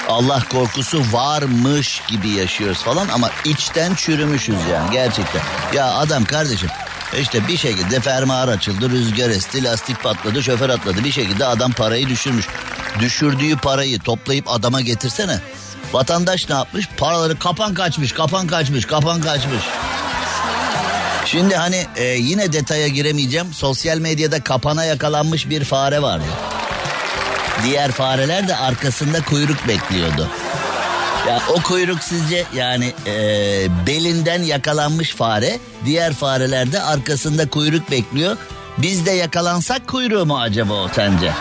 Allah 0.09 0.43
korkusu 0.51 1.03
varmış 1.11 2.01
gibi 2.07 2.29
yaşıyoruz 2.29 2.83
falan 2.83 3.07
ama 3.07 3.29
içten 3.45 3.95
çürümüşüz 3.95 4.55
yani 4.71 4.91
gerçekten. 4.91 5.41
Ya 5.73 5.93
adam 5.93 6.25
kardeşim 6.25 6.69
işte 7.19 7.47
bir 7.47 7.57
şekilde 7.57 7.99
fermuar 7.99 8.47
açıldı, 8.47 8.89
rüzgar 8.89 9.29
esti, 9.29 9.63
lastik 9.63 10.03
patladı, 10.03 10.43
şoför 10.43 10.69
atladı. 10.69 11.03
Bir 11.03 11.11
şekilde 11.11 11.45
adam 11.45 11.71
parayı 11.71 12.09
düşürmüş. 12.09 12.45
Düşürdüğü 12.99 13.57
parayı 13.57 13.99
toplayıp 13.99 14.49
adama 14.49 14.81
getirsene. 14.81 15.39
Vatandaş 15.93 16.49
ne 16.49 16.55
yapmış? 16.55 16.87
Paraları 16.97 17.39
kapan 17.39 17.73
kaçmış, 17.73 18.11
kapan 18.11 18.47
kaçmış, 18.47 18.85
kapan 18.85 19.21
kaçmış. 19.21 19.61
Şimdi 21.25 21.55
hani 21.55 21.85
e, 21.95 22.03
yine 22.03 22.53
detaya 22.53 22.87
giremeyeceğim. 22.87 23.53
Sosyal 23.53 23.97
medyada 23.97 24.43
kapana 24.43 24.85
yakalanmış 24.85 25.49
bir 25.49 25.63
fare 25.63 26.01
vardı. 26.01 26.25
Diğer 27.63 27.91
fareler 27.91 28.47
de 28.47 28.55
arkasında 28.55 29.21
kuyruk 29.21 29.67
bekliyordu. 29.67 30.27
Ya 31.27 31.41
o 31.49 31.61
kuyruk 31.61 32.03
sizce 32.03 32.45
yani 32.55 32.93
e, 33.07 33.13
belinden 33.87 34.43
yakalanmış 34.43 35.15
fare, 35.15 35.59
diğer 35.85 36.13
fareler 36.13 36.71
de 36.71 36.81
arkasında 36.81 37.49
kuyruk 37.49 37.91
bekliyor. 37.91 38.37
Biz 38.77 39.05
de 39.05 39.11
yakalansak 39.11 39.87
kuyruğu 39.87 40.25
mu 40.25 40.39
acaba 40.39 40.73
o 40.73 40.87
sence? 40.95 41.31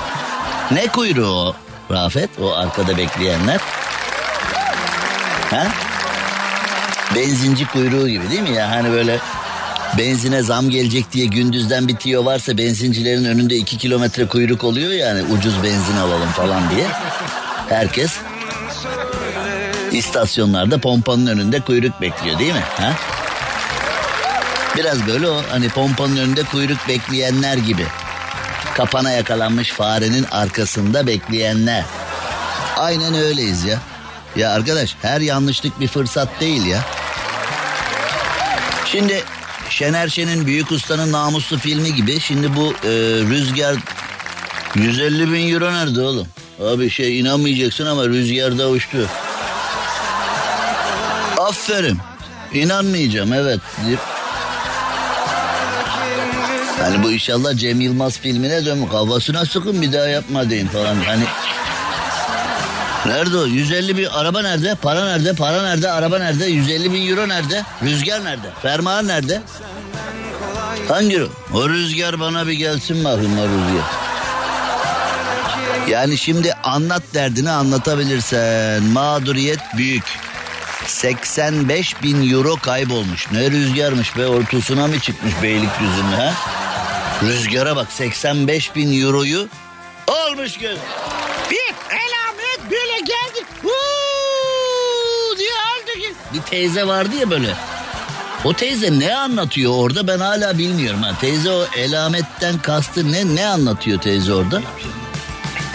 Ne 0.71 0.87
kuyruğu 0.87 1.27
o 1.27 1.55
Rafet 1.91 2.31
o 2.43 2.53
arkada 2.53 2.97
bekleyenler? 2.97 3.61
Ha? 5.51 5.67
Benzinci 7.15 7.67
kuyruğu 7.67 8.09
gibi 8.09 8.31
değil 8.31 8.43
mi 8.43 8.51
ya? 8.51 8.71
Hani 8.71 8.93
böyle 8.93 9.19
benzine 9.99 10.43
zam 10.43 10.71
gelecek 10.71 11.13
diye 11.13 11.27
gündüzden 11.27 11.89
bitiyor 11.89 12.25
varsa 12.25 12.59
benzincilerin 12.59 13.25
önünde 13.25 13.57
iki 13.57 13.79
kilometre 13.79 14.27
kuyruk 14.27 14.65
oluyor 14.65 14.91
yani 14.91 15.23
ucuz 15.23 15.63
benzin 15.63 15.97
alalım 15.97 16.29
falan 16.29 16.71
diye. 16.71 16.87
Herkes 17.69 18.13
istasyonlarda 19.93 20.79
pompanın 20.79 21.27
önünde 21.27 21.61
kuyruk 21.61 22.01
bekliyor 22.01 22.39
değil 22.39 22.53
mi? 22.53 22.65
Ha? 22.77 22.93
Biraz 24.77 25.07
böyle 25.07 25.29
o 25.29 25.43
hani 25.51 25.69
pompanın 25.69 26.17
önünde 26.17 26.43
kuyruk 26.43 26.89
bekleyenler 26.89 27.57
gibi. 27.57 27.87
Kapana 28.75 29.11
yakalanmış 29.11 29.71
farenin 29.71 30.25
arkasında 30.31 31.07
bekleyenler. 31.07 31.85
Aynen 32.77 33.15
öyleyiz 33.15 33.65
ya. 33.65 33.79
Ya 34.37 34.53
arkadaş 34.53 34.97
her 35.03 35.21
yanlışlık 35.21 35.81
bir 35.81 35.89
fırsat 35.89 36.29
değil 36.41 36.67
ya. 36.67 36.81
Şimdi 38.87 39.23
Şener 39.71 40.09
Şen'in 40.09 40.47
Büyük 40.47 40.73
Usta'nın 40.73 41.13
namuslu 41.13 41.59
filmi 41.59 41.95
gibi 41.95 42.21
şimdi 42.21 42.57
bu 42.57 42.73
e, 42.85 42.89
Rüzgar 43.31 43.77
150 44.75 45.33
bin 45.33 45.53
euro 45.55 45.73
nerede 45.73 46.01
oğlum? 46.01 46.27
Abi 46.65 46.91
şey 46.91 47.21
inanmayacaksın 47.21 47.87
ama 47.87 48.07
rüzgarda 48.07 48.69
uçtu. 48.69 49.09
Aferin. 51.51 51.99
İnanmayacağım 52.53 53.33
evet. 53.33 53.61
Hani 56.83 57.03
bu 57.03 57.13
inşallah 57.13 57.57
Cem 57.57 57.81
Yılmaz 57.81 58.19
filmine 58.19 58.65
dön 58.65 58.87
kafasına 58.87 59.47
sıkın 59.47 59.83
bir 59.83 59.93
daha 59.93 60.07
yapma 60.07 60.51
deyin 60.51 60.67
falan. 60.67 60.97
Hani 61.07 61.25
Nerede 63.07 63.37
o? 63.37 63.47
150 63.47 63.97
bin 63.97 64.05
araba 64.05 64.43
nerede? 64.43 64.75
Para 64.83 65.05
nerede? 65.05 65.33
Para 65.35 65.63
nerede? 65.63 65.91
Araba 65.91 66.19
nerede? 66.19 66.47
150 66.47 66.93
bin 66.93 67.09
euro 67.09 67.29
nerede? 67.29 67.65
Rüzgar 67.83 68.25
nerede? 68.25 68.47
Fermuar 68.63 69.07
nerede? 69.07 69.43
Hangi 70.89 71.29
o? 71.55 71.69
rüzgar 71.69 72.21
bana 72.21 72.47
bir 72.47 72.53
gelsin 72.53 73.05
bakayım 73.05 73.39
o 73.39 73.43
rüzgar. 73.43 73.85
Yani 75.89 76.19
şimdi 76.19 76.55
anlat 76.55 77.03
derdini 77.15 77.51
anlatabilirsen. 77.51 78.83
Mağduriyet 78.83 79.61
büyük. 79.77 80.30
85 80.87 82.03
bin 82.03 82.31
euro 82.33 82.57
kaybolmuş. 82.57 83.33
Ne 83.33 83.51
rüzgarmış 83.51 84.17
be 84.17 84.27
ortasına 84.27 84.87
mı 84.87 85.01
çıkmış 85.01 85.33
Beylikdüzü'nün 85.43 86.13
ha? 86.13 86.35
Rüzgara 87.23 87.77
bak 87.77 87.93
85 87.93 88.77
bin 88.77 89.03
euroyu 89.03 89.49
almış 90.09 90.59
göz. 90.59 90.79
Bir 91.51 91.75
elamet 91.91 92.71
böyle 92.71 93.01
geldi. 93.01 93.47
Huu 93.63 95.39
diye 95.39 95.51
aldı 95.53 96.01
ki. 96.01 96.15
Bir 96.35 96.41
teyze 96.41 96.87
vardı 96.87 97.17
ya 97.21 97.31
böyle. 97.31 97.55
O 98.45 98.53
teyze 98.55 98.99
ne 98.99 99.17
anlatıyor 99.17 99.73
orada 99.77 100.07
ben 100.07 100.19
hala 100.19 100.59
bilmiyorum. 100.59 101.03
Ha. 101.03 101.13
Teyze 101.21 101.51
o 101.51 101.67
elametten 101.77 102.59
kastı 102.59 103.13
ne 103.13 103.35
ne 103.37 103.47
anlatıyor 103.47 104.01
teyze 104.01 104.33
orada? 104.35 104.63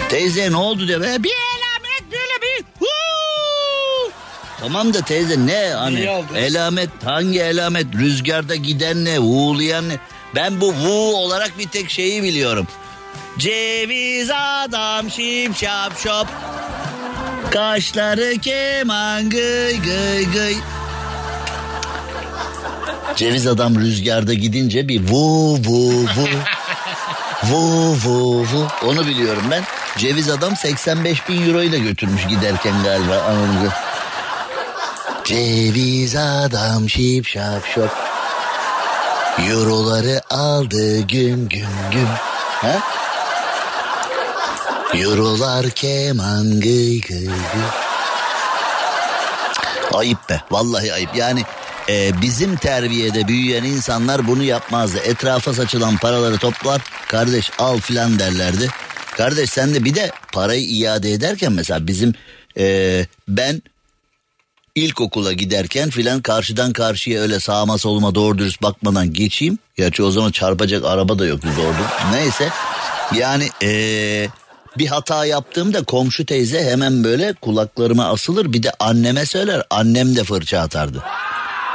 Teyze 0.10 0.52
ne 0.52 0.58
oldu 0.58 0.88
diye. 0.88 0.98
Bir 1.00 1.04
elamet 1.34 2.12
böyle 2.12 2.42
bir. 2.42 2.66
Huu. 2.80 4.12
Tamam 4.66 4.94
da 4.94 5.02
teyze 5.02 5.48
ne 5.48 5.74
hani 5.76 6.10
elamet 6.36 6.90
hangi 7.04 7.40
elamet 7.40 7.86
rüzgarda 7.96 8.56
giden 8.56 9.06
ne 9.06 9.20
uğulayan 9.20 9.90
ne? 9.90 9.98
Ben 10.36 10.62
bu 10.62 10.74
vu 10.74 11.16
olarak 11.16 11.60
bir 11.60 11.68
tek 11.68 11.90
şeyi 11.90 12.24
biliyorum. 12.24 12.68
Ceviz 13.38 14.30
adam 14.32 15.12
şip 15.12 15.58
şap 15.58 16.00
şop. 16.00 16.28
Kaşları 17.52 18.38
keman 18.42 19.30
gıy 19.30 19.82
gıy 19.82 20.32
gıy. 20.34 20.56
Ceviz 23.16 23.48
adam 23.48 23.80
rüzgarda 23.80 24.34
gidince 24.34 24.88
bir 24.88 25.02
vu 25.10 25.58
vu 25.58 26.02
vu. 26.02 26.28
vu 27.44 27.96
vu 28.06 28.44
vu. 28.44 28.68
Onu 28.86 29.08
biliyorum 29.08 29.44
ben. 29.52 29.64
Ceviz 29.98 30.30
adam 30.30 30.56
85 30.56 31.30
bin 31.30 31.48
euroyu 31.48 31.72
da 31.72 31.78
götürmüş 31.78 32.28
giderken 32.28 32.84
galiba 32.84 33.22
anladın 33.22 33.72
Ceviz 35.26 36.16
adam 36.16 36.90
şip 36.90 37.28
şap 37.28 37.66
şop. 37.66 37.92
Euroları 39.50 40.22
aldı 40.30 41.02
güm 41.02 41.50
güm 41.50 41.68
güm. 41.92 42.08
Ha? 42.62 42.80
Eurolar 44.94 45.70
keman 45.70 46.62
gıy 46.62 47.02
gıy 47.02 47.26
gıy. 47.26 47.66
Ayıp 49.94 50.30
be 50.30 50.42
vallahi 50.52 50.94
ayıp 50.94 51.16
yani 51.16 51.44
e, 51.90 52.22
bizim 52.22 52.56
terbiyede 52.56 53.28
büyüyen 53.28 53.64
insanlar 53.64 54.28
bunu 54.28 54.44
yapmazdı. 54.44 54.98
Etrafa 54.98 55.54
saçılan 55.54 55.98
paraları 55.98 56.38
toplar 56.38 56.82
kardeş 57.08 57.52
al 57.60 57.80
filan 57.80 58.20
derlerdi. 58.20 58.70
Kardeş 59.18 59.50
sen 59.50 59.74
de 59.74 59.84
bir 59.84 59.96
de 59.96 60.12
parayı 60.32 60.66
iade 60.66 61.12
ederken 61.12 61.52
mesela 61.52 61.88
bizim 61.88 62.14
e, 62.58 63.06
ben 63.28 63.62
ilkokula 64.76 65.34
giderken 65.34 65.90
filan 65.90 66.22
karşıdan 66.22 66.74
karşıya 66.74 67.22
öyle 67.22 67.40
sağma 67.40 67.78
soluma 67.78 68.16
doğru 68.16 68.38
dürüst 68.38 68.62
bakmadan 68.62 69.14
geçeyim. 69.14 69.60
Gerçi 69.76 70.04
o 70.04 70.12
zaman 70.12 70.32
çarpacak 70.32 70.86
araba 70.86 71.20
da 71.20 71.26
yoktu 71.26 71.48
doğru. 71.58 72.12
Neyse 72.12 72.50
yani 73.16 73.50
ee, 73.64 74.28
bir 74.78 74.88
hata 74.88 75.26
yaptığımda 75.26 75.84
komşu 75.84 76.26
teyze 76.26 76.64
hemen 76.64 77.04
böyle 77.04 77.34
kulaklarıma 77.34 78.06
asılır 78.06 78.54
bir 78.54 78.64
de 78.64 78.72
anneme 78.80 79.26
söyler. 79.26 79.64
Annem 79.70 80.16
de 80.16 80.24
fırça 80.24 80.60
atardı. 80.60 81.04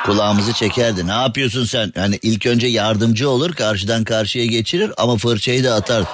Kulağımızı 0.07 0.53
çekerdi. 0.53 1.07
Ne 1.07 1.13
yapıyorsun 1.13 1.65
sen? 1.65 1.93
Yani 1.97 2.19
ilk 2.23 2.47
önce 2.47 2.67
yardımcı 2.67 3.31
olur 3.31 3.55
karşıdan 3.55 4.05
karşıya 4.05 4.47
geçirir 4.47 4.93
ama 4.97 5.17
fırçayı 5.17 5.65
da 5.65 5.75
atar. 5.75 6.05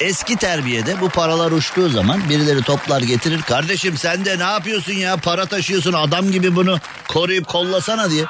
Eski 0.00 0.36
terbiyede 0.36 1.00
bu 1.00 1.08
paralar 1.08 1.52
uçtuğu 1.52 1.88
zaman 1.88 2.28
birileri 2.28 2.62
toplar 2.62 3.02
getirir. 3.02 3.42
Kardeşim 3.42 3.96
sen 3.96 4.24
de 4.24 4.38
ne 4.38 4.42
yapıyorsun 4.42 4.92
ya 4.92 5.16
para 5.16 5.46
taşıyorsun 5.46 5.92
adam 5.92 6.30
gibi 6.30 6.56
bunu 6.56 6.78
koruyup 7.08 7.48
kollasana 7.48 8.10
diye. 8.10 8.24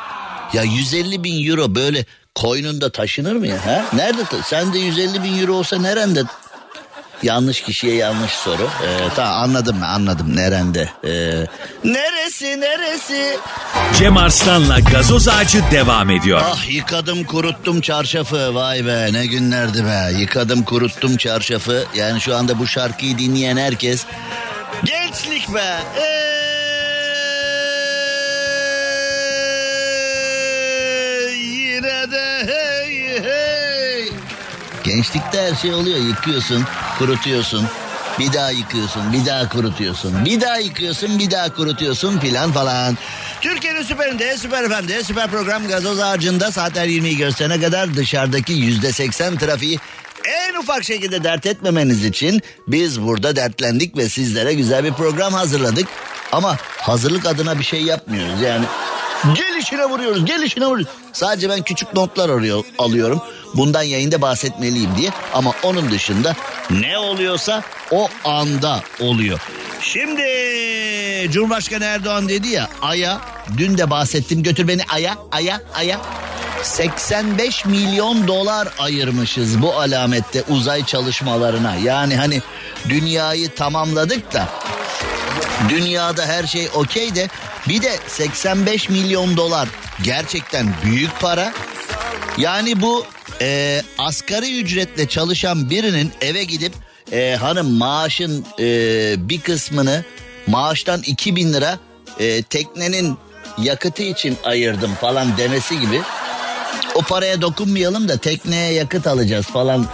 Ya 0.53 0.63
150 0.63 1.25
bin 1.25 1.49
euro 1.51 1.75
böyle 1.75 2.05
koynunda 2.35 2.93
taşınır 2.93 3.37
mı 3.37 3.47
ya? 3.47 3.67
Ha? 3.67 3.85
Nerede? 3.93 4.23
Sen 4.45 4.73
de 4.73 4.79
150 4.79 5.23
bin 5.23 5.41
euro 5.41 5.53
olsa 5.55 5.79
nerede? 5.79 6.23
Yanlış 7.23 7.61
kişiye 7.63 7.95
yanlış 7.95 8.33
soru. 8.33 8.63
Ee, 8.63 9.09
tamam 9.17 9.33
anladım 9.43 9.83
anladım 9.83 10.37
nerende? 10.37 10.89
Ee, 11.05 11.11
neresi? 11.85 12.61
neresi? 12.61 13.37
Cem 13.99 14.17
Arslan'la 14.17 14.81
gazoz 14.81 15.29
ağacı 15.29 15.63
devam 15.71 16.11
ediyor. 16.11 16.41
Ah 16.45 16.71
yıkadım 16.71 17.25
kuruttum 17.25 17.81
çarşafı 17.81 18.55
vay 18.55 18.87
be 18.87 19.09
ne 19.13 19.27
günlerdi 19.27 19.85
be 19.85 20.19
yıkadım 20.21 20.63
kuruttum 20.63 21.17
çarşafı 21.17 21.85
yani 21.95 22.21
şu 22.21 22.37
anda 22.37 22.59
bu 22.59 22.67
şarkıyı 22.67 23.19
dinleyen 23.19 23.57
herkes 23.57 24.05
gençlik 24.85 25.55
be 25.55 25.77
Ey, 25.97 26.40
gençlikte 35.01 35.43
her 35.43 35.55
şey 35.55 35.75
oluyor 35.75 35.99
yıkıyorsun 35.99 36.65
kurutuyorsun 36.99 37.67
bir 38.19 38.33
daha 38.33 38.51
yıkıyorsun, 38.51 39.13
bir 39.13 39.27
daha 39.27 39.49
kurutuyorsun. 39.49 40.25
Bir 40.25 40.41
daha 40.41 40.59
yıkıyorsun, 40.59 41.19
bir 41.19 41.31
daha 41.31 41.55
kurutuyorsun 41.55 42.19
filan 42.19 42.53
falan. 42.53 42.99
Türkiye'nin 43.41 43.83
süperinde, 43.83 44.37
süper 44.37 44.69
FM'de, 44.69 45.05
süper 45.05 45.31
program 45.31 45.69
gazoz 45.69 46.01
ağacında 46.01 46.53
saatler 46.53 46.87
20'yi 46.87 47.17
gösterene 47.17 47.61
kadar 47.61 47.95
dışarıdaki 47.95 48.53
yüzde 48.53 48.93
seksen 48.93 49.37
trafiği 49.37 49.79
en 50.25 50.55
ufak 50.55 50.85
şekilde 50.85 51.25
dert 51.25 51.47
etmemeniz 51.47 52.05
için 52.05 52.43
biz 52.69 53.03
burada 53.03 53.37
dertlendik 53.37 53.97
ve 53.97 54.09
sizlere 54.09 54.55
güzel 54.55 54.85
bir 54.85 54.93
program 54.93 55.33
hazırladık. 55.33 55.89
Ama 56.33 56.57
hazırlık 56.79 57.27
adına 57.27 57.59
bir 57.59 57.65
şey 57.65 57.83
yapmıyoruz 57.83 58.41
yani. 58.43 58.65
Gelişine 59.35 59.85
vuruyoruz, 59.85 60.25
gelişine 60.25 60.67
vuruyoruz. 60.67 60.95
Sadece 61.13 61.49
ben 61.49 61.63
küçük 61.63 61.95
notlar 61.95 62.29
arıyor, 62.29 62.65
alıyorum. 62.79 63.23
Bundan 63.55 63.83
yayında 63.83 64.23
bahsetmeliyim 64.23 64.91
diye. 64.97 65.11
Ama 65.35 65.53
onun 65.63 65.91
dışında 65.91 66.37
ne 66.71 66.99
oluyorsa 66.99 67.63
o 67.91 68.09
anda 68.25 68.81
oluyor. 69.01 69.41
Şimdi 69.81 70.23
Cumhurbaşkanı 71.31 71.85
Erdoğan 71.85 72.29
dedi 72.29 72.49
ya 72.49 72.69
Ay'a 72.83 73.21
dün 73.57 73.79
de 73.79 73.91
bahsettim 73.91 74.43
götür 74.43 74.69
beni 74.69 74.83
Ay'a 74.89 75.17
Ay'a 75.33 75.61
Ay'a 75.75 76.01
85 76.63 77.65
milyon 77.65 78.29
dolar 78.29 78.69
ayırmışız 78.79 79.63
bu 79.63 79.73
alamette 79.73 80.43
uzay 80.49 80.85
çalışmalarına. 80.85 81.75
Yani 81.75 82.17
hani 82.17 82.43
dünyayı 82.89 83.55
tamamladık 83.55 84.33
da 84.35 84.49
dünyada 85.69 86.27
her 86.27 86.47
şey 86.47 86.69
okey 86.75 87.15
de 87.15 87.29
bir 87.69 87.83
de 87.83 87.99
85 88.07 88.89
milyon 88.89 89.37
dolar 89.37 89.69
gerçekten 90.03 90.67
büyük 90.85 91.21
para. 91.21 91.53
Yani 92.39 92.83
bu 92.83 93.07
e, 93.41 93.83
asgari 93.99 94.61
ücretle 94.61 95.09
çalışan 95.09 95.71
birinin 95.71 96.13
eve 96.21 96.45
gidip 96.45 96.73
e, 97.13 97.37
hanım 97.41 97.71
maaşın 97.71 98.47
e, 98.59 98.65
bir 99.29 99.41
kısmını 99.41 100.05
maaştan 100.47 101.03
2000 101.03 101.53
lira 101.53 101.79
e, 102.21 102.43
teknenin 102.43 103.19
yakıtı 103.59 104.03
için 104.03 104.37
ayırdım 104.45 104.95
falan 104.95 105.37
demesi 105.37 105.81
gibi. 105.81 106.01
O 106.95 107.03
paraya 107.03 107.43
dokunmayalım 107.43 108.09
da 108.09 108.17
tekneye 108.17 108.73
yakıt 108.73 109.07
alacağız 109.07 109.47
falan. 109.47 109.87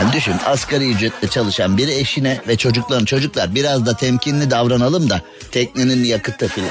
Yani 0.00 0.12
düşün 0.12 0.34
asgari 0.46 0.90
ücretle 0.90 1.28
çalışan 1.28 1.78
biri 1.78 1.94
eşine 1.94 2.40
ve 2.48 2.56
çocukların 2.56 3.04
çocuklar 3.04 3.54
biraz 3.54 3.86
da 3.86 3.96
temkinli 3.96 4.50
davranalım 4.50 5.10
da 5.10 5.20
teknenin 5.50 6.04
yakıtı 6.04 6.48
filan. 6.48 6.70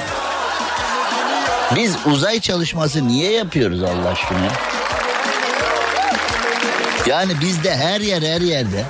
Biz 1.76 1.96
uzay 2.06 2.40
çalışması 2.40 3.08
niye 3.08 3.32
yapıyoruz 3.32 3.84
Allah 3.84 4.10
aşkına? 4.10 4.52
Yani 7.08 7.32
bizde 7.42 7.76
her 7.76 8.02
yer 8.02 8.22
her 8.22 8.42
yerde. 8.42 8.86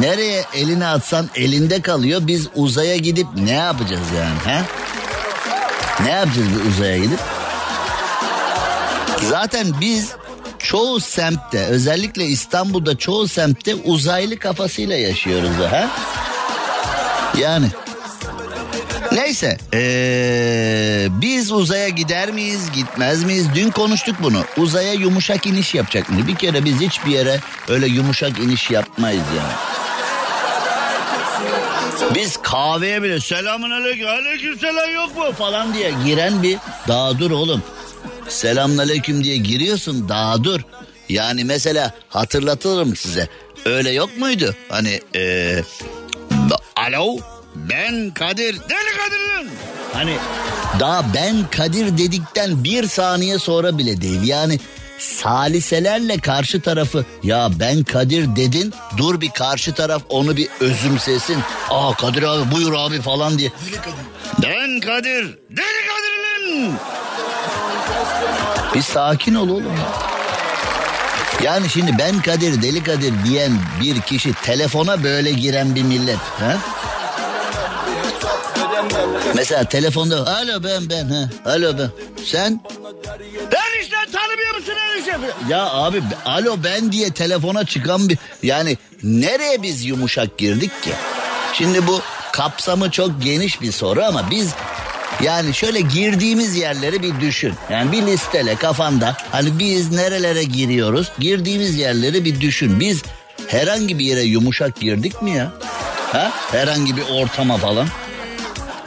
Nereye 0.00 0.44
elini 0.54 0.86
atsan 0.86 1.30
elinde 1.34 1.82
kalıyor. 1.82 2.20
Biz 2.24 2.48
uzaya 2.54 2.96
gidip 2.96 3.26
ne 3.36 3.52
yapacağız 3.52 4.06
yani? 4.18 4.56
He? 4.56 4.62
Ne 6.04 6.10
yapacağız 6.10 6.48
bu 6.54 6.68
uzaya 6.68 6.98
gidip? 6.98 7.20
Zaten 9.22 9.66
biz 9.80 10.12
çoğu 10.62 11.00
semtte 11.00 11.58
özellikle 11.58 12.24
İstanbul'da 12.24 12.98
çoğu 12.98 13.28
semtte 13.28 13.74
uzaylı 13.74 14.38
kafasıyla 14.38 14.96
yaşıyoruz 14.96 15.56
ha. 15.70 15.90
Yani. 17.38 17.66
Neyse 19.12 19.58
ee, 19.74 21.08
biz 21.10 21.52
uzaya 21.52 21.88
gider 21.88 22.30
miyiz 22.30 22.72
gitmez 22.72 23.24
miyiz? 23.24 23.46
Dün 23.54 23.70
konuştuk 23.70 24.16
bunu. 24.22 24.44
Uzaya 24.56 24.92
yumuşak 24.92 25.46
iniş 25.46 25.74
yapacak 25.74 26.10
mı 26.10 26.26
bir 26.26 26.34
kere 26.34 26.64
biz 26.64 26.80
hiçbir 26.80 27.10
yere 27.10 27.40
öyle 27.68 27.86
yumuşak 27.86 28.38
iniş 28.38 28.70
yapmayız 28.70 29.24
yani. 29.36 29.52
Biz 32.14 32.36
kahveye 32.36 33.02
bile 33.02 33.20
selamun 33.20 33.70
aleyküm 33.70 34.08
aleyküm 34.08 34.58
selam 34.58 34.94
yok 34.94 35.16
mu 35.16 35.32
falan 35.32 35.74
diye 35.74 35.92
giren 36.04 36.42
bir 36.42 36.58
daha 36.88 37.18
dur 37.18 37.30
oğlum 37.30 37.62
selamünaleyküm 38.28 39.24
diye 39.24 39.36
giriyorsun 39.36 40.08
daha 40.08 40.44
dur. 40.44 40.60
Yani 41.08 41.44
mesela 41.44 41.94
hatırlatırım 42.08 42.96
size. 42.96 43.28
Öyle 43.64 43.90
yok 43.90 44.16
muydu? 44.18 44.54
Hani 44.68 45.00
ee, 45.16 45.62
alo 46.76 47.18
ben 47.54 48.10
Kadir. 48.10 48.54
Deli 48.54 48.96
Kadir'im. 48.98 49.50
Hani 49.92 50.16
daha 50.80 51.14
ben 51.14 51.50
Kadir 51.50 51.98
dedikten 51.98 52.64
bir 52.64 52.88
saniye 52.88 53.38
sonra 53.38 53.78
bile 53.78 54.00
değil. 54.00 54.22
Yani 54.22 54.58
saliselerle 54.98 56.18
karşı 56.18 56.60
tarafı 56.60 57.04
ya 57.22 57.50
ben 57.60 57.82
Kadir 57.82 58.36
dedin 58.36 58.72
dur 58.96 59.20
bir 59.20 59.30
karşı 59.30 59.74
taraf 59.74 60.02
onu 60.08 60.36
bir 60.36 60.48
özümsesin. 60.60 61.38
Aa 61.70 61.96
Kadir 61.96 62.22
abi 62.22 62.54
buyur 62.54 62.72
abi 62.76 63.00
falan 63.00 63.38
diye. 63.38 63.52
Ben 64.42 64.80
Kadir. 64.80 65.38
Deli 65.50 65.82
Kadir'im. 65.88 66.72
Bir 68.74 68.82
sakin 68.82 69.34
ol 69.34 69.48
oğlum. 69.48 69.76
Yani 71.42 71.70
şimdi 71.70 71.96
ben 71.98 72.22
Kadir 72.22 72.62
deli 72.62 72.82
Kadir 72.82 73.14
diyen 73.24 73.52
bir 73.80 74.00
kişi 74.00 74.34
telefona 74.34 75.04
böyle 75.04 75.32
giren 75.32 75.74
bir 75.74 75.82
millet. 75.82 76.18
Ha? 76.40 76.56
Mesela 79.34 79.64
telefonda 79.64 80.16
alo 80.16 80.64
ben 80.64 80.90
ben 80.90 81.08
ha 81.08 81.28
alo 81.44 81.78
ben 81.78 81.90
sen 82.24 82.60
enişte 83.76 83.96
tanımıyor 84.12 84.54
musun 84.54 84.74
enişte 84.94 85.18
ya 85.48 85.70
abi 85.70 86.02
alo 86.24 86.56
ben 86.64 86.92
diye 86.92 87.10
telefona 87.10 87.64
çıkan 87.66 88.08
bir 88.08 88.18
yani 88.42 88.78
nereye 89.02 89.62
biz 89.62 89.84
yumuşak 89.84 90.38
girdik 90.38 90.82
ki 90.82 90.92
şimdi 91.52 91.86
bu 91.86 92.00
kapsamı 92.32 92.90
çok 92.90 93.22
geniş 93.22 93.60
bir 93.60 93.72
soru 93.72 94.04
ama 94.04 94.30
biz 94.30 94.50
yani 95.22 95.54
şöyle 95.54 95.80
girdiğimiz 95.80 96.56
yerleri 96.56 97.02
bir 97.02 97.20
düşün. 97.20 97.54
Yani 97.70 97.92
bir 97.92 98.06
listele 98.06 98.54
kafanda 98.54 99.16
hani 99.30 99.58
biz 99.58 99.92
nerelere 99.92 100.44
giriyoruz? 100.44 101.12
Girdiğimiz 101.18 101.76
yerleri 101.78 102.24
bir 102.24 102.40
düşün. 102.40 102.80
Biz 102.80 103.02
herhangi 103.46 103.98
bir 103.98 104.04
yere 104.04 104.22
yumuşak 104.22 104.80
girdik 104.80 105.22
mi 105.22 105.30
ya? 105.30 105.52
Ha? 106.12 106.32
Herhangi 106.50 106.96
bir 106.96 107.04
ortama 107.10 107.56
falan. 107.56 107.88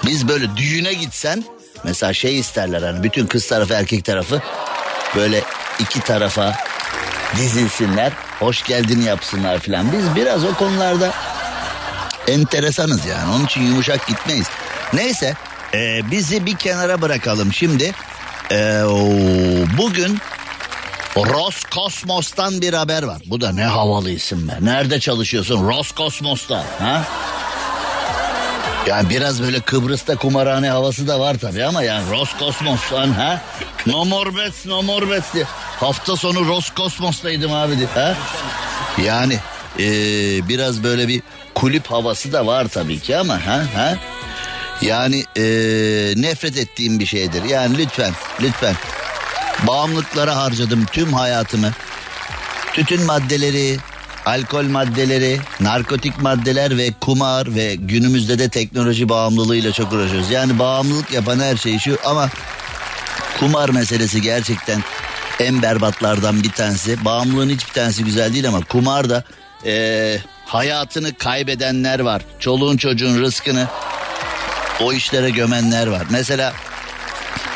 Biz 0.05 0.27
böyle 0.27 0.57
düğüne 0.57 0.93
gitsen 0.93 1.43
mesela 1.83 2.13
şey 2.13 2.39
isterler 2.39 2.81
hani 2.81 3.03
bütün 3.03 3.27
kız 3.27 3.47
tarafı 3.47 3.73
erkek 3.73 4.05
tarafı 4.05 4.41
böyle 5.15 5.41
iki 5.79 5.99
tarafa 5.99 6.55
dizilsinler. 7.37 8.11
Hoş 8.39 8.63
geldin 8.63 9.01
yapsınlar 9.01 9.59
filan. 9.59 9.91
Biz 9.91 10.15
biraz 10.15 10.43
o 10.43 10.53
konularda 10.53 11.13
enteresanız 12.27 13.05
yani. 13.05 13.33
Onun 13.35 13.45
için 13.45 13.61
yumuşak 13.61 14.07
gitmeyiz. 14.07 14.47
Neyse 14.93 15.35
e, 15.75 16.11
bizi 16.11 16.45
bir 16.45 16.55
kenara 16.55 17.01
bırakalım 17.01 17.53
şimdi. 17.53 17.91
E, 18.51 18.81
bugün 19.77 20.19
Roskosmos'tan 21.17 22.61
bir 22.61 22.73
haber 22.73 23.03
var. 23.03 23.21
Bu 23.25 23.41
da 23.41 23.51
ne 23.51 23.63
havalı 23.63 24.09
isim 24.09 24.47
be. 24.47 24.57
Nerede 24.61 24.99
çalışıyorsun? 24.99 25.67
Roskosmos'ta. 25.67 26.63
Ha? 26.79 27.03
Yani 28.87 29.09
biraz 29.09 29.41
böyle 29.41 29.59
Kıbrıs'ta 29.59 30.15
kumarhane 30.15 30.69
havası 30.69 31.07
da 31.07 31.19
var 31.19 31.35
tabii 31.41 31.65
ama 31.65 31.83
yani 31.83 32.11
Roskosmos'tan 32.11 33.11
ha? 33.11 33.41
No 33.87 34.05
more 34.05 34.35
bets, 34.35 34.65
no 34.65 34.81
more 34.81 35.09
bets 35.09 35.33
diye. 35.33 35.45
Hafta 35.79 36.15
sonu 36.15 36.47
Roskosmos'taydım 36.47 37.53
abi 37.53 37.77
diye. 37.77 37.87
Ha? 37.87 38.15
Yani 39.05 39.39
ee, 39.79 40.47
biraz 40.47 40.83
böyle 40.83 41.07
bir 41.07 41.21
kulüp 41.55 41.91
havası 41.91 42.33
da 42.33 42.47
var 42.47 42.67
tabii 42.67 42.99
ki 42.99 43.17
ama 43.17 43.47
ha? 43.47 43.63
ha? 43.75 43.95
Yani 44.81 45.23
ee, 45.37 45.41
nefret 46.15 46.57
ettiğim 46.57 46.99
bir 46.99 47.05
şeydir. 47.05 47.43
Yani 47.43 47.77
lütfen, 47.77 48.11
lütfen. 48.41 48.75
Bağımlılıklara 49.67 50.35
harcadım 50.35 50.85
tüm 50.85 51.13
hayatımı. 51.13 51.71
Tütün 52.73 53.03
maddeleri, 53.03 53.77
alkol 54.25 54.63
maddeleri, 54.63 55.39
narkotik 55.59 56.21
maddeler 56.21 56.77
ve 56.77 56.89
kumar 57.01 57.55
ve 57.55 57.75
günümüzde 57.75 58.39
de 58.39 58.49
teknoloji 58.49 59.09
bağımlılığıyla 59.09 59.71
çok 59.71 59.93
uğraşıyoruz. 59.93 60.31
Yani 60.31 60.59
bağımlılık 60.59 61.13
yapan 61.13 61.39
her 61.39 61.57
şey 61.57 61.79
şu 61.79 61.97
ama 62.05 62.29
kumar 63.39 63.69
meselesi 63.69 64.21
gerçekten 64.21 64.83
en 65.39 65.61
berbatlardan 65.61 66.43
bir 66.43 66.51
tanesi. 66.51 67.05
Bağımlılığın 67.05 67.49
hiçbir 67.49 67.73
tanesi 67.73 68.03
güzel 68.03 68.33
değil 68.33 68.47
ama 68.47 68.61
kumar 68.61 69.09
da 69.09 69.23
ee, 69.65 70.17
hayatını 70.45 71.13
kaybedenler 71.13 71.99
var. 71.99 72.21
Çoluğun 72.39 72.77
çocuğun 72.77 73.21
rızkını 73.21 73.67
o 74.81 74.93
işlere 74.93 75.29
gömenler 75.29 75.87
var. 75.87 76.03
Mesela 76.09 76.53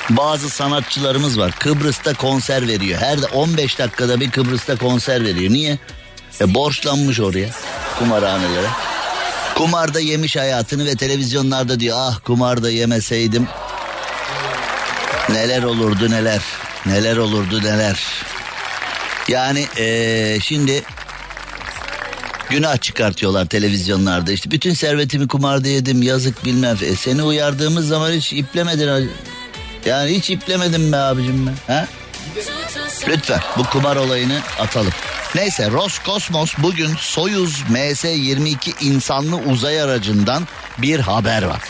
bazı 0.09 0.49
sanatçılarımız 0.49 1.39
var. 1.39 1.51
Kıbrıs'ta 1.59 2.13
konser 2.13 2.67
veriyor. 2.67 3.01
Her 3.01 3.21
de 3.21 3.25
15 3.25 3.79
dakikada 3.79 4.19
bir 4.19 4.31
Kıbrıs'ta 4.31 4.75
konser 4.75 5.23
veriyor. 5.25 5.53
Niye? 5.53 5.77
E 6.41 6.53
borçlanmış 6.53 7.19
oraya 7.19 7.49
kumarhanelere. 7.99 8.67
Kumarda 9.55 9.99
yemiş 9.99 10.35
hayatını 10.35 10.85
ve 10.85 10.95
televizyonlarda 10.95 11.79
diyor 11.79 11.97
ah 11.99 12.19
kumarda 12.23 12.69
yemeseydim 12.69 13.47
neler 15.29 15.63
olurdu 15.63 16.11
neler 16.11 16.41
neler 16.85 17.17
olurdu 17.17 17.63
neler. 17.63 17.99
Yani 19.27 19.67
ee, 19.77 20.37
şimdi 20.43 20.83
günah 22.49 22.81
çıkartıyorlar 22.81 23.45
televizyonlarda 23.45 24.31
işte 24.31 24.51
bütün 24.51 24.73
servetimi 24.73 25.27
kumarda 25.27 25.67
yedim 25.67 26.01
yazık 26.01 26.45
bilmem 26.45 26.77
e, 26.81 26.95
seni 26.95 27.23
uyardığımız 27.23 27.87
zaman 27.87 28.11
hiç 28.11 28.33
iplemedin 28.33 29.09
yani 29.85 30.11
hiç 30.11 30.29
iplemedim 30.29 30.91
be 30.91 30.97
abicim 30.97 31.47
ben 31.47 31.73
ha? 31.73 31.87
Lütfen 33.07 33.39
bu 33.57 33.63
kumar 33.63 33.95
olayını 33.95 34.39
atalım. 34.59 34.93
Neyse 35.35 35.71
Roskosmos 35.71 36.53
bugün 36.57 36.95
Soyuz 36.97 37.63
MS-22 37.69 38.85
insanlı 38.85 39.35
uzay 39.35 39.81
aracından 39.81 40.47
bir 40.77 40.99
haber 40.99 41.43
var. 41.43 41.61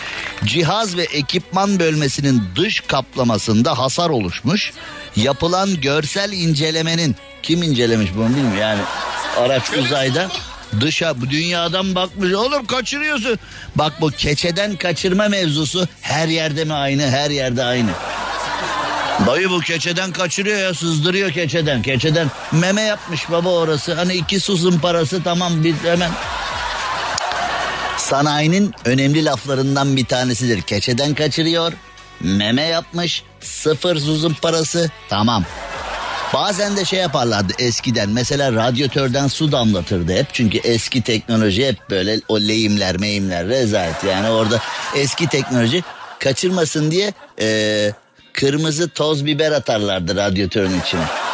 Cihaz 0.46 0.98
ve 0.98 1.04
ekipman 1.04 1.80
bölmesinin 1.80 2.44
dış 2.56 2.80
kaplamasında 2.80 3.78
hasar 3.78 4.10
oluşmuş. 4.10 4.74
Yapılan 5.16 5.82
görsel 5.82 6.32
incelemenin 6.32 7.16
kim 7.44 7.64
incelemiş 7.64 8.10
bunu 8.16 8.30
bilmiyorum 8.30 8.58
yani 8.58 8.82
araç 9.38 9.74
uzayda 9.78 10.30
dışa 10.82 11.22
bu 11.22 11.30
dünyadan 11.30 11.96
bakmış 11.96 12.34
oğlum 12.34 12.66
kaçırıyorsun. 12.66 13.40
Bak 13.76 13.94
bu 14.02 14.12
keçeden 14.12 14.76
kaçırma 14.76 15.28
mevzusu 15.28 15.88
her 16.02 16.28
yerde 16.28 16.66
mi 16.66 16.74
aynı 16.74 17.10
her 17.10 17.30
yerde 17.30 17.64
aynı. 17.64 17.90
Dayı 19.26 19.50
bu 19.50 19.60
keçeden 19.60 20.12
kaçırıyor 20.12 20.60
ya 20.60 20.74
sızdırıyor 20.74 21.32
keçeden. 21.32 21.82
Keçeden 21.82 22.32
meme 22.52 22.82
yapmış 22.82 23.32
baba 23.32 23.50
orası. 23.50 23.94
Hani 23.94 24.14
iki 24.14 24.40
susun 24.40 24.80
parası 24.80 25.24
tamam 25.24 25.64
biz 25.64 25.76
hemen. 25.84 26.12
Sanayinin 27.98 28.74
önemli 28.86 29.26
laflarından 29.26 29.98
bir 29.98 30.06
tanesidir. 30.06 30.62
Keçeden 30.62 31.14
kaçırıyor, 31.14 31.74
meme 32.20 32.62
yapmış, 32.62 33.24
sıfır 33.42 33.96
susun 33.96 34.38
parası 34.42 34.92
tamam. 35.10 35.46
Bazen 36.34 36.78
de 36.78 36.86
şey 36.86 37.00
yaparlardı 37.00 37.54
eskiden 37.60 38.10
mesela 38.10 38.54
radyatörden 38.54 39.28
su 39.28 39.52
damlatırdı 39.52 40.14
hep. 40.14 40.34
Çünkü 40.34 40.58
eski 40.58 41.02
teknoloji 41.02 41.68
hep 41.68 41.90
böyle 41.90 42.22
o 42.28 42.40
lehimler 42.40 42.98
meyimler 42.98 43.48
rezalet 43.48 44.04
yani 44.04 44.30
orada 44.30 44.60
eski 44.96 45.28
teknoloji 45.28 45.84
kaçırmasın 46.20 46.92
diye 46.92 47.14
ee, 47.42 47.92
kırmızı 48.34 48.90
toz 48.90 49.26
biber 49.26 49.52
atarlardı 49.52 50.16
radyatörün 50.16 50.80
içine. 50.86 51.29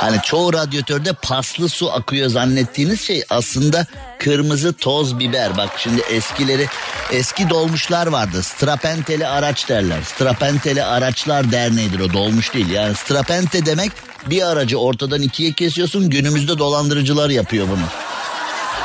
Hani 0.00 0.22
çoğu 0.22 0.52
radyatörde 0.52 1.12
paslı 1.12 1.68
su 1.68 1.92
akıyor 1.92 2.28
zannettiğiniz 2.28 3.00
şey 3.00 3.24
aslında 3.30 3.86
kırmızı 4.18 4.72
toz 4.72 5.18
biber. 5.18 5.56
Bak 5.56 5.70
şimdi 5.76 6.00
eskileri 6.00 6.66
eski 7.12 7.50
dolmuşlar 7.50 8.06
vardı. 8.06 8.42
Strapenteli 8.42 9.26
araç 9.26 9.68
derler. 9.68 10.02
Strapenteli 10.02 10.84
araçlar 10.84 11.52
derneğidir 11.52 12.00
o 12.00 12.12
dolmuş 12.12 12.54
değil. 12.54 12.70
Yani 12.70 12.94
strapente 12.94 13.66
demek 13.66 13.92
bir 14.26 14.42
aracı 14.42 14.78
ortadan 14.78 15.22
ikiye 15.22 15.52
kesiyorsun. 15.52 16.10
Günümüzde 16.10 16.58
dolandırıcılar 16.58 17.30
yapıyor 17.30 17.68
bunu. 17.68 17.86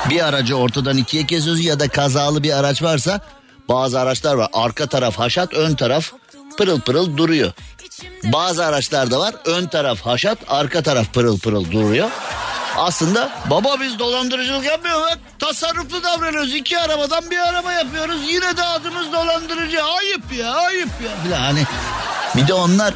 Bir 0.10 0.26
aracı 0.26 0.56
ortadan 0.56 0.98
ikiye 0.98 1.26
kesiyorsun 1.26 1.64
ya 1.64 1.80
da 1.80 1.88
kazalı 1.88 2.44
bir 2.44 2.58
araç 2.60 2.84
varsa 2.84 3.22
bazı 3.70 4.00
araçlar 4.00 4.36
var. 4.36 4.50
Arka 4.54 4.88
taraf 4.88 5.20
haşat, 5.20 5.54
ön 5.54 5.76
taraf 5.76 6.12
pırıl 6.58 6.80
pırıl 6.80 7.18
duruyor. 7.18 7.52
Bazı 8.24 8.66
araçlarda 8.66 9.20
var 9.20 9.36
ön 9.46 9.68
taraf 9.68 10.02
haşat 10.02 10.38
arka 10.48 10.84
taraf 10.84 11.14
pırıl 11.14 11.40
pırıl 11.40 11.72
duruyor. 11.72 12.10
Aslında 12.78 13.30
baba 13.50 13.80
biz 13.80 14.00
dolandırıcılık 14.00 14.66
yapmıyoruz. 14.66 15.14
Tasarruflu 15.40 16.04
davranıyoruz. 16.04 16.56
İki 16.56 16.80
arabadan 16.80 17.32
bir 17.32 17.38
araba 17.38 17.74
yapıyoruz. 17.74 18.22
Yine 18.28 18.58
de 18.58 18.64
adımız 18.64 19.14
dolandırıcı. 19.14 19.84
Ayıp 19.84 20.34
ya 20.38 20.54
ayıp 20.54 20.90
ya. 21.04 21.12
Falan. 21.24 21.42
Hani 21.42 21.64
bir 22.36 22.48
de 22.48 22.54
onlar 22.54 22.94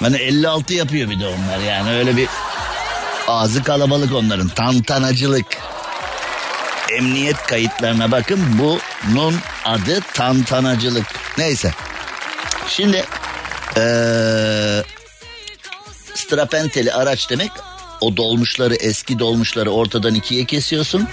hani 0.00 0.16
56 0.16 0.74
yapıyor 0.74 1.10
bir 1.10 1.20
de 1.20 1.26
onlar 1.26 1.58
yani 1.58 1.90
öyle 1.90 2.16
bir 2.16 2.28
ağzı 3.28 3.62
kalabalık 3.62 4.14
onların 4.14 4.48
tantanacılık. 4.48 5.46
Emniyet 6.92 7.46
kayıtlarına 7.46 8.12
bakın 8.12 8.40
bunun 8.58 9.36
adı 9.64 10.00
tantanacılık. 10.14 11.06
Neyse 11.38 11.72
Şimdi 12.68 13.04
ee, 13.76 14.82
strapenteli 16.14 16.92
araç 16.92 17.30
demek 17.30 17.50
o 18.00 18.16
dolmuşları 18.16 18.74
eski 18.74 19.18
dolmuşları 19.18 19.70
ortadan 19.70 20.14
ikiye 20.14 20.44
kesiyorsun. 20.44 21.08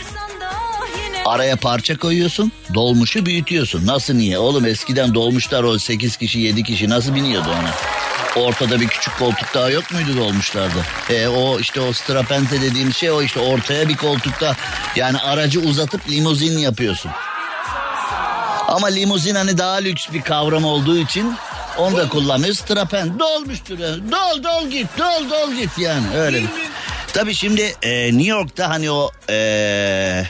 Araya 1.26 1.56
parça 1.56 1.98
koyuyorsun 1.98 2.52
dolmuşu 2.74 3.26
büyütüyorsun. 3.26 3.88
Nasıl 3.88 4.14
niye? 4.14 4.40
Oğlum 4.40 4.66
eskiden 4.66 5.14
dolmuşlar 5.14 5.64
o 5.64 5.80
8 5.80 6.18
kişi 6.18 6.40
7 6.40 6.64
kişi 6.64 6.90
nasıl 6.90 7.16
biniyordu 7.16 7.48
ona? 7.50 7.74
Ortada 8.44 8.80
bir 8.80 8.88
küçük 8.88 9.20
koltuk 9.20 9.54
daha 9.54 9.70
yok 9.70 9.92
muydu 9.92 10.18
dolmuşlarda? 10.18 10.80
E, 11.10 11.28
o 11.28 11.60
işte 11.60 11.82
o 11.82 11.94
strapente 11.94 12.62
dediğim 12.62 12.94
şey 12.94 13.12
o 13.12 13.22
işte 13.22 13.40
ortaya 13.40 13.90
bir 13.90 13.98
koltukta 13.98 14.56
yani 14.96 15.18
aracı 15.20 15.60
uzatıp 15.60 16.10
limuzin 16.10 16.58
yapıyorsun. 16.58 17.12
Ama 18.68 18.88
limuzin 18.88 19.36
hani 19.36 19.58
daha 19.58 19.76
lüks 19.76 20.08
bir 20.14 20.22
kavram 20.22 20.66
olduğu 20.66 20.98
için 20.98 21.36
onu 21.78 21.98
da 21.98 22.10
kullanıyoruz. 22.10 22.62
Trapen 22.62 23.20
dolmuştur. 23.20 23.80
Yani. 23.80 24.12
Dol 24.12 24.44
dol 24.44 24.70
git 24.70 24.88
dol 24.98 25.30
dol 25.30 25.54
git 25.54 25.78
yani 25.78 26.18
öyle. 26.18 26.42
Tabii 27.14 27.36
şimdi 27.36 27.76
e, 27.82 28.18
New 28.18 28.30
York'ta 28.30 28.70
hani 28.70 28.92
o 28.92 29.12
e, 29.30 30.24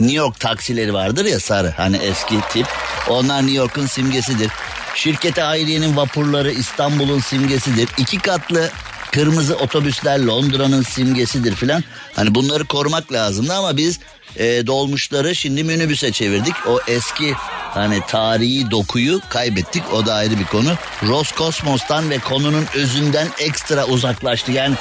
New 0.00 0.16
York 0.16 0.40
taksileri 0.40 0.94
vardır 0.94 1.24
ya 1.24 1.40
sarı 1.40 1.74
hani 1.76 1.96
eski 1.96 2.40
tip. 2.52 2.66
Onlar 3.08 3.42
New 3.42 3.56
York'un 3.56 3.86
simgesidir. 3.86 4.50
Şirkete 4.94 5.44
ailenin 5.44 5.96
vapurları 5.96 6.52
İstanbul'un 6.52 7.20
simgesidir. 7.20 7.88
İki 7.98 8.18
katlı 8.18 8.70
kırmızı 9.12 9.56
otobüsler 9.56 10.18
Londra'nın 10.18 10.82
simgesidir 10.82 11.54
filan. 11.54 11.84
Hani 12.16 12.34
bunları 12.34 12.64
korumak 12.64 13.12
lazımdı 13.12 13.54
ama 13.54 13.76
biz 13.76 14.00
e, 14.36 14.66
dolmuşları 14.66 15.34
şimdi 15.34 15.64
minibüse 15.64 16.12
çevirdik. 16.12 16.54
O 16.66 16.80
eski 16.88 17.34
hani 17.78 18.00
tarihi 18.06 18.70
dokuyu 18.70 19.20
kaybettik. 19.28 19.82
O 19.92 20.06
da 20.06 20.14
ayrı 20.14 20.38
bir 20.38 20.44
konu. 20.44 20.70
Roskosmos'tan 21.02 22.10
ve 22.10 22.18
konunun 22.18 22.66
özünden 22.74 23.28
ekstra 23.38 23.84
uzaklaştı. 23.86 24.52
Yani 24.52 24.74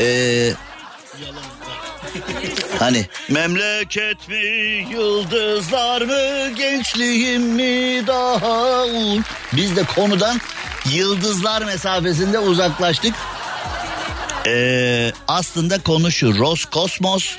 e, 0.00 0.52
Hani 2.78 3.06
memleket 3.28 4.28
mi 4.28 4.36
yıldızlar 4.90 6.02
mı 6.02 6.54
gençliğim 6.54 7.42
mi 7.42 8.06
daha 8.06 8.84
un 8.84 9.24
Biz 9.52 9.76
de 9.76 9.84
konudan 9.84 10.40
yıldızlar 10.92 11.62
mesafesinde 11.62 12.38
uzaklaştık. 12.38 13.14
Ee, 14.46 15.12
aslında 15.28 15.82
konu 15.82 16.12
şu 16.12 16.38
Roskosmos 16.38 17.36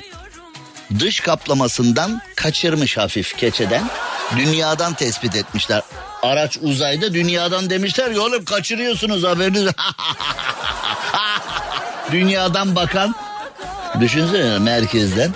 dış 0.98 1.20
kaplamasından 1.20 2.20
kaçırmış 2.36 2.96
hafif 2.96 3.36
keçeden. 3.36 3.90
Dünyadan 4.36 4.94
tespit 4.94 5.36
etmişler. 5.36 5.82
Araç 6.22 6.58
uzayda 6.62 7.14
dünyadan 7.14 7.70
demişler 7.70 8.12
ki 8.12 8.20
oğlum 8.20 8.44
kaçırıyorsunuz 8.44 9.24
haberiniz. 9.24 9.64
dünyadan 12.12 12.76
bakan 12.76 13.14
düşünsene 14.00 14.58
merkezden 14.58 15.32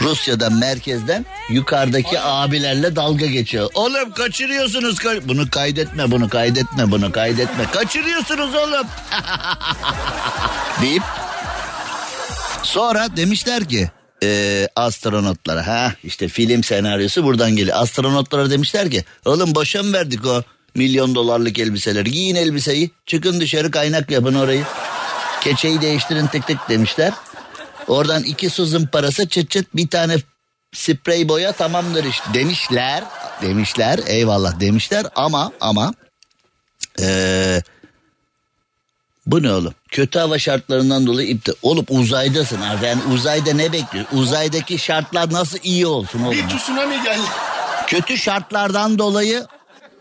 Rusya'dan 0.00 0.52
merkezden 0.52 1.26
yukarıdaki 1.48 2.20
abilerle 2.20 2.96
dalga 2.96 3.26
geçiyor. 3.26 3.70
Oğlum 3.74 4.12
kaçırıyorsunuz. 4.12 4.98
Bunu 5.24 5.50
kaydetme, 5.50 6.10
bunu 6.10 6.28
kaydetme, 6.28 6.90
bunu 6.90 7.12
kaydetme. 7.12 7.70
Kaçırıyorsunuz 7.70 8.54
oğlum. 8.54 8.86
deyip 10.82 11.02
sonra 12.62 13.16
demişler 13.16 13.68
ki 13.68 13.90
e, 14.22 14.68
astronotlara 14.76 15.66
ha 15.66 15.94
işte 16.04 16.28
film 16.28 16.64
senaryosu 16.64 17.24
buradan 17.24 17.56
geliyor. 17.56 17.76
Astronotlara 17.80 18.50
demişler 18.50 18.90
ki 18.90 19.04
oğlum 19.24 19.54
boşa 19.54 19.82
mı 19.82 19.92
verdik 19.92 20.26
o 20.26 20.42
milyon 20.74 21.14
dolarlık 21.14 21.58
elbiseleri 21.58 22.10
giyin 22.10 22.36
elbiseyi 22.36 22.90
çıkın 23.06 23.40
dışarı 23.40 23.70
kaynak 23.70 24.10
yapın 24.10 24.34
orayı. 24.34 24.64
Keçeyi 25.40 25.80
değiştirin 25.80 26.26
tık 26.26 26.46
tık 26.46 26.68
demişler. 26.68 27.12
Oradan 27.88 28.22
iki 28.22 28.50
suzun 28.50 28.86
parası 28.86 29.28
çıt 29.28 29.50
çıt 29.50 29.66
bir 29.74 29.88
tane 29.88 30.16
sprey 30.74 31.28
boya 31.28 31.52
tamamdır 31.52 32.04
işte 32.04 32.34
demişler. 32.34 33.04
Demişler 33.42 34.00
eyvallah 34.06 34.60
demişler 34.60 35.06
ama 35.14 35.52
ama 35.60 35.94
ee, 37.00 37.62
bu 39.26 39.42
ne 39.42 39.52
oğlum? 39.52 39.74
Kötü 39.88 40.18
hava 40.18 40.38
şartlarından 40.38 41.06
dolayı 41.06 41.28
iptal. 41.28 41.54
Olup 41.62 41.90
uzaydasın 41.90 42.60
artık. 42.60 42.84
Yani 42.84 43.00
uzayda 43.14 43.52
ne 43.52 43.72
bekliyor? 43.72 44.04
Uzaydaki 44.12 44.78
şartlar 44.78 45.32
nasıl 45.32 45.58
iyi 45.62 45.86
olsun 45.86 46.22
oğlum? 46.22 46.32
Bir 46.32 46.58
tsunami 46.58 47.02
geldi. 47.02 47.26
Kötü 47.86 48.18
şartlardan 48.18 48.98
dolayı 48.98 49.46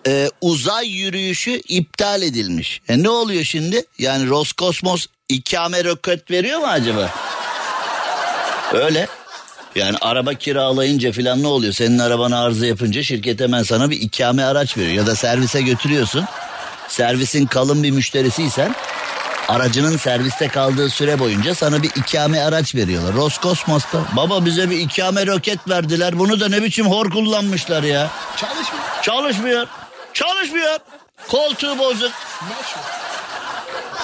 e, 0.07 0.29
uzay 0.41 0.87
yürüyüşü 0.87 1.51
iptal 1.51 2.21
edilmiş. 2.21 2.81
E, 2.89 3.03
ne 3.03 3.09
oluyor 3.09 3.43
şimdi? 3.43 3.85
Yani 3.99 4.29
Roskosmos 4.29 5.05
ikame 5.29 5.83
roket 5.83 6.31
veriyor 6.31 6.59
mu 6.59 6.65
acaba? 6.67 7.09
Öyle. 8.73 9.07
Yani 9.75 9.97
araba 10.01 10.33
kiralayınca 10.33 11.11
filan 11.11 11.43
ne 11.43 11.47
oluyor? 11.47 11.73
Senin 11.73 11.99
arabana 11.99 12.43
arıza 12.43 12.65
yapınca 12.65 13.03
şirket 13.03 13.39
hemen 13.39 13.63
sana 13.63 13.89
bir 13.89 14.01
ikame 14.01 14.43
araç 14.43 14.77
veriyor. 14.77 14.93
Ya 14.93 15.07
da 15.07 15.15
servise 15.15 15.61
götürüyorsun. 15.61 16.25
Servisin 16.87 17.45
kalın 17.45 17.83
bir 17.83 17.91
müşterisiysen 17.91 18.75
aracının 19.47 19.97
serviste 19.97 20.47
kaldığı 20.47 20.89
süre 20.89 21.19
boyunca 21.19 21.55
sana 21.55 21.83
bir 21.83 21.89
ikame 21.95 22.41
araç 22.41 22.75
veriyorlar. 22.75 23.13
Roskosmos'ta 23.13 23.99
baba 24.15 24.45
bize 24.45 24.69
bir 24.69 24.77
ikame 24.77 25.27
roket 25.27 25.69
verdiler. 25.69 26.19
Bunu 26.19 26.39
da 26.39 26.49
ne 26.49 26.63
biçim 26.63 26.87
hor 26.87 27.09
kullanmışlar 27.09 27.83
ya. 27.83 28.09
Çalışmıyor. 28.37 28.83
Çalışmıyor. 29.01 29.67
Çalışmıyor. 30.13 30.79
Koltuğu 31.27 31.79
bozuk. 31.79 32.11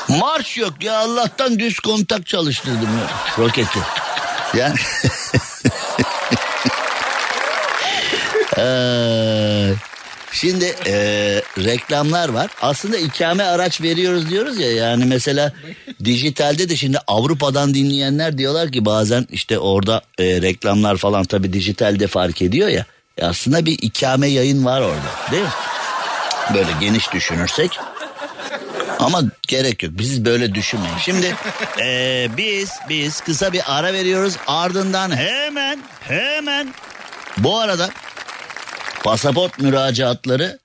Marş 0.08 0.58
yok 0.58 0.74
ya 0.84 0.98
Allah'tan 0.98 1.60
düz 1.60 1.80
kontak 1.80 2.28
çalıştırdım 2.28 3.00
ya 3.00 3.08
roketi. 3.44 3.80
Yani 4.54 4.76
Ee, 8.58 8.62
Şimdi 10.42 10.66
e, 10.88 10.94
reklamlar 11.58 12.30
var. 12.30 12.52
Aslında 12.62 12.98
ikame 12.98 13.44
araç 13.44 13.82
veriyoruz 13.82 14.30
diyoruz 14.30 14.60
ya. 14.60 14.72
Yani 14.72 15.06
mesela 15.06 15.54
dijitalde 16.04 16.70
de 16.70 16.76
şimdi 16.76 16.98
Avrupa'dan 17.08 17.74
dinleyenler 17.74 18.38
diyorlar 18.38 18.72
ki 18.72 18.86
bazen 18.86 19.28
işte 19.32 19.60
orada 19.60 20.02
e, 20.18 20.42
reklamlar 20.42 20.98
falan 20.98 21.24
tabii 21.24 21.54
dijitalde 21.54 22.08
fark 22.08 22.42
ediyor 22.42 22.68
ya. 22.68 22.86
E 23.18 23.26
aslında 23.26 23.66
bir 23.66 23.80
ikame 23.82 24.28
yayın 24.28 24.66
var 24.66 24.82
orada 24.82 25.32
değil 25.32 25.44
mi? 25.44 25.50
Böyle 26.54 26.70
geniş 26.80 27.14
düşünürsek. 27.14 27.80
Ama 29.00 29.22
gerek 29.48 29.84
yok. 29.84 29.94
Biz 29.96 30.26
böyle 30.26 30.56
düşünmeyin. 30.56 30.98
Şimdi 30.98 31.36
e, 31.82 32.28
biz 32.38 32.72
biz 32.90 33.22
kısa 33.22 33.54
bir 33.54 33.62
ara 33.68 33.94
veriyoruz. 33.94 34.38
Ardından 34.48 35.16
hemen 35.16 35.80
hemen 36.00 36.74
bu 37.38 37.60
arada 37.60 37.90
pasaport 39.04 39.60
müracaatları 39.60 40.60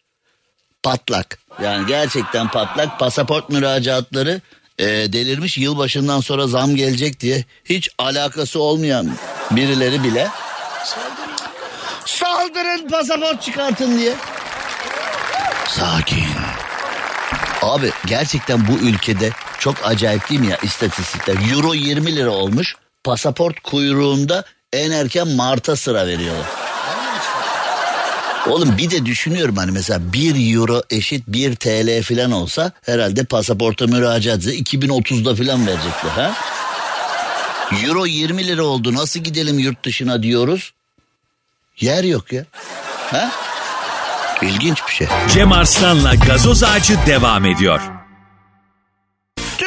patlak. 0.82 1.38
Yani 1.62 1.86
gerçekten 1.86 2.48
patlak. 2.48 2.98
Pasaport 2.98 3.48
müracaatları 3.48 4.40
e, 4.78 4.86
delirmiş. 4.86 5.58
Yılbaşından 5.58 6.20
sonra 6.20 6.46
zam 6.46 6.76
gelecek 6.76 7.20
diye 7.20 7.44
hiç 7.64 7.90
alakası 7.98 8.60
olmayan 8.60 9.10
birileri 9.50 10.04
bile 10.04 10.28
saldırın 12.04 12.88
pasaport 12.88 13.42
çıkartın 13.42 13.98
diye. 13.98 14.14
Sakin. 15.68 16.24
Abi 17.62 17.90
gerçekten 18.06 18.68
bu 18.68 18.72
ülkede 18.72 19.30
çok 19.58 19.74
acayip 19.84 20.30
değil 20.30 20.40
mi 20.40 20.46
ya 20.46 20.56
istatistikler? 20.62 21.36
Euro 21.52 21.74
20 21.74 22.16
lira 22.16 22.30
olmuş. 22.30 22.76
Pasaport 23.04 23.60
kuyruğunda 23.60 24.44
en 24.72 24.90
erken 24.90 25.28
Mart'a 25.28 25.76
sıra 25.76 26.06
veriyorlar. 26.06 26.65
Oğlum 28.48 28.78
bir 28.78 28.90
de 28.90 29.06
düşünüyorum 29.06 29.56
hani 29.56 29.70
mesela 29.70 30.12
1 30.12 30.54
euro 30.56 30.82
eşit 30.90 31.28
1 31.28 31.54
TL 31.54 32.02
falan 32.02 32.32
olsa 32.32 32.72
herhalde 32.82 33.24
pasaporta 33.24 33.86
müracaat 33.86 34.38
etse 34.38 34.58
2030'da 34.58 35.34
falan 35.34 35.66
verecekler 35.66 36.10
ha? 36.10 36.32
Euro 37.84 38.06
20 38.06 38.46
lira 38.46 38.62
oldu 38.62 38.94
nasıl 38.94 39.20
gidelim 39.20 39.58
yurt 39.58 39.84
dışına 39.84 40.22
diyoruz. 40.22 40.72
Yer 41.80 42.04
yok 42.04 42.32
ya. 42.32 42.44
Ha? 43.10 43.30
İlginç 44.42 44.78
bir 44.88 44.92
şey. 44.92 45.06
Cem 45.32 45.52
Arslan'la 45.52 46.14
gazoz 46.14 46.62
ağacı 46.62 46.98
devam 47.06 47.44
ediyor. 47.44 47.95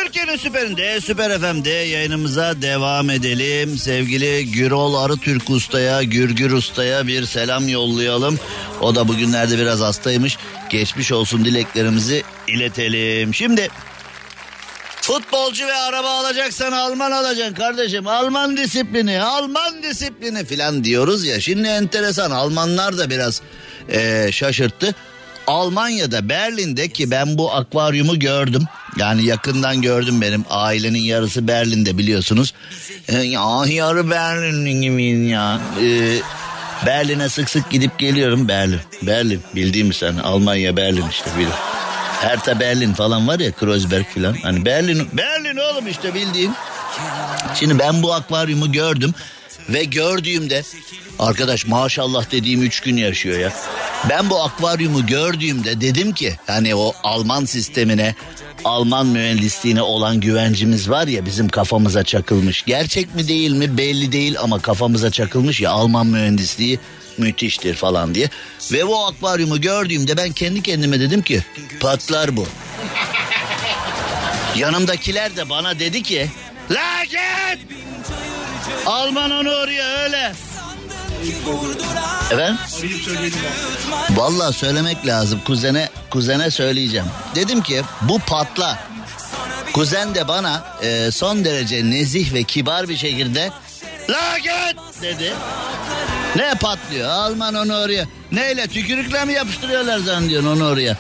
Türkiye'nin 0.10 0.38
süperinde, 0.38 1.02
Süper 1.02 1.40
FM'de 1.40 1.70
yayınımıza 1.70 2.62
devam 2.62 3.10
edelim. 3.10 3.78
Sevgili 3.78 4.52
Gürol 4.52 4.94
Arı 4.96 5.18
Türk 5.18 5.50
Usta'ya, 5.50 6.04
Gürgür 6.04 6.52
Usta'ya 6.52 7.08
bir 7.08 7.26
selam 7.26 7.68
yollayalım. 7.68 8.40
O 8.82 8.96
da 8.96 9.08
bugünlerde 9.08 9.58
biraz 9.60 9.80
hastaymış. 9.80 10.38
Geçmiş 10.70 11.12
olsun 11.12 11.46
dileklerimizi 11.46 12.24
iletelim. 12.48 13.34
Şimdi 13.34 13.70
futbolcu 15.02 15.68
ve 15.68 15.76
araba 15.76 16.10
alacaksan 16.10 16.72
Alman 16.72 17.12
alacaksın 17.12 17.56
kardeşim. 17.56 18.08
Alman 18.08 18.58
disiplini, 18.58 19.22
Alman 19.22 19.84
disiplini 19.84 20.46
filan 20.46 20.84
diyoruz 20.84 21.26
ya. 21.26 21.42
Şimdi 21.42 21.68
enteresan 21.68 22.32
Almanlar 22.32 22.98
da 22.98 23.10
biraz 23.10 23.42
eee, 23.90 24.30
şaşırttı. 24.32 24.96
Almanya'da 25.50 26.30
Berlin'de 26.30 26.90
ki 26.90 27.12
ben 27.12 27.38
bu 27.38 27.54
akvaryumu 27.54 28.20
gördüm. 28.20 28.64
Yani 28.98 29.26
yakından 29.26 29.82
gördüm 29.82 30.22
benim 30.22 30.46
ailenin 30.50 31.00
yarısı 31.00 31.48
Berlin'de 31.48 31.98
biliyorsunuz. 31.98 32.54
Ee, 33.08 33.18
ya 33.18 33.66
yarı 33.68 34.10
Berlin'in 34.10 34.82
gibiyim 34.82 35.30
ya. 35.30 35.62
Ee, 35.82 36.20
Berlin'e 36.86 37.30
sık 37.30 37.50
sık 37.50 37.70
gidip 37.70 38.00
geliyorum 38.00 38.48
Berlin. 38.48 38.80
Berlin 39.02 39.42
bildiğim 39.56 39.94
sen 39.94 40.18
Almanya 40.18 40.78
Berlin 40.78 41.10
işte 41.10 41.30
bil. 41.40 41.48
Hertha 42.22 42.60
Berlin 42.60 42.94
falan 42.94 43.28
var 43.28 43.40
ya 43.40 43.52
Kreuzberg 43.52 44.06
falan. 44.06 44.36
Hani 44.44 44.66
Berlin 44.66 45.08
Berlin 45.14 45.58
oğlum 45.58 45.88
işte 45.88 46.14
bildiğin. 46.14 46.54
Şimdi 47.56 47.80
ben 47.80 48.04
bu 48.04 48.14
akvaryumu 48.14 48.72
gördüm 48.72 49.14
ve 49.74 49.84
gördüğümde 49.84 50.64
arkadaş 51.20 51.66
maşallah 51.66 52.32
dediğim 52.32 52.64
üç 52.64 52.80
gün 52.80 52.98
yaşıyor 52.98 53.40
ya. 53.40 53.54
Ben 54.10 54.30
bu 54.30 54.44
akvaryumu 54.44 55.06
gördüğümde 55.06 55.82
dedim 55.82 56.14
ki 56.14 56.36
hani 56.48 56.76
o 56.76 56.94
Alman 57.04 57.46
sistemine 57.46 58.16
Alman 58.66 59.08
mühendisliğine 59.08 59.82
olan 59.82 60.20
güvencimiz 60.20 60.90
var 60.90 61.08
ya 61.08 61.26
bizim 61.26 61.50
kafamıza 61.50 62.04
çakılmış. 62.04 62.64
Gerçek 62.66 63.16
mi 63.16 63.28
değil 63.28 63.52
mi 63.52 63.78
belli 63.78 64.12
değil 64.12 64.36
ama 64.40 64.60
kafamıza 64.60 65.12
çakılmış 65.12 65.62
ya 65.62 65.72
Alman 65.72 66.08
mühendisliği 66.08 66.80
müthiştir 67.18 67.76
falan 67.76 68.16
diye. 68.16 68.30
Ve 68.72 68.88
bu 68.88 69.06
akvaryumu 69.06 69.62
gördüğümde 69.62 70.18
ben 70.18 70.32
kendi 70.32 70.62
kendime 70.62 71.00
dedim 71.00 71.22
ki 71.22 71.44
patlar 71.80 72.38
bu. 72.38 72.48
Yanımdakiler 74.56 75.36
de 75.36 75.50
bana 75.50 75.80
dedi 75.80 76.04
ki 76.04 76.30
La! 76.72 77.00
Alman 78.86 79.32
onu 79.32 79.50
oraya 79.50 79.86
öyle. 80.04 80.34
Efendim? 82.32 82.58
Vallahi 84.10 84.54
söylemek 84.54 85.08
lazım. 85.08 85.42
Kuzene 85.46 85.90
kuzene 86.10 86.52
söyleyeceğim. 86.52 87.06
Dedim 87.36 87.62
ki 87.64 87.82
bu 88.02 88.20
patla. 88.20 88.80
Kuzen 89.74 90.16
de 90.16 90.28
bana 90.28 90.64
e, 90.84 91.12
son 91.12 91.46
derece 91.46 91.90
nezih 91.90 92.34
ve 92.34 92.44
kibar 92.44 92.90
bir 92.90 92.98
şekilde 92.98 93.52
La 94.10 94.38
git 94.38 95.02
dedi. 95.02 95.34
Ne 96.36 96.56
patlıyor? 96.56 97.10
Alman 97.10 97.56
onu 97.56 97.76
oraya. 97.78 98.06
Neyle 98.32 98.68
tükürükle 98.68 99.26
mi 99.26 99.34
yapıştırıyorlar 99.34 100.00
zannediyorsun 100.00 100.50
onu 100.50 100.66
oraya? 100.68 100.98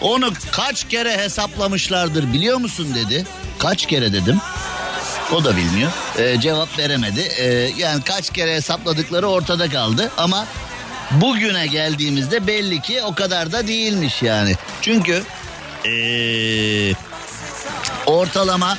Onu 0.00 0.32
kaç 0.52 0.88
kere 0.88 1.16
hesaplamışlardır 1.18 2.32
biliyor 2.32 2.58
musun 2.58 2.94
dedi. 2.94 3.26
Kaç 3.58 3.86
kere 3.86 4.12
dedim. 4.12 4.40
O 5.32 5.44
da 5.44 5.56
bilmiyor. 5.56 5.90
Ee, 6.18 6.40
cevap 6.40 6.78
veremedi. 6.78 7.20
Ee, 7.20 7.44
yani 7.76 8.02
kaç 8.02 8.30
kere 8.30 8.54
hesapladıkları 8.54 9.26
ortada 9.26 9.68
kaldı. 9.68 10.10
Ama 10.16 10.46
bugüne 11.10 11.66
geldiğimizde 11.66 12.46
belli 12.46 12.80
ki 12.80 13.02
o 13.02 13.14
kadar 13.14 13.52
da 13.52 13.66
değilmiş 13.66 14.22
yani. 14.22 14.54
Çünkü 14.82 15.22
ee, 15.86 16.92
ortalama 18.06 18.78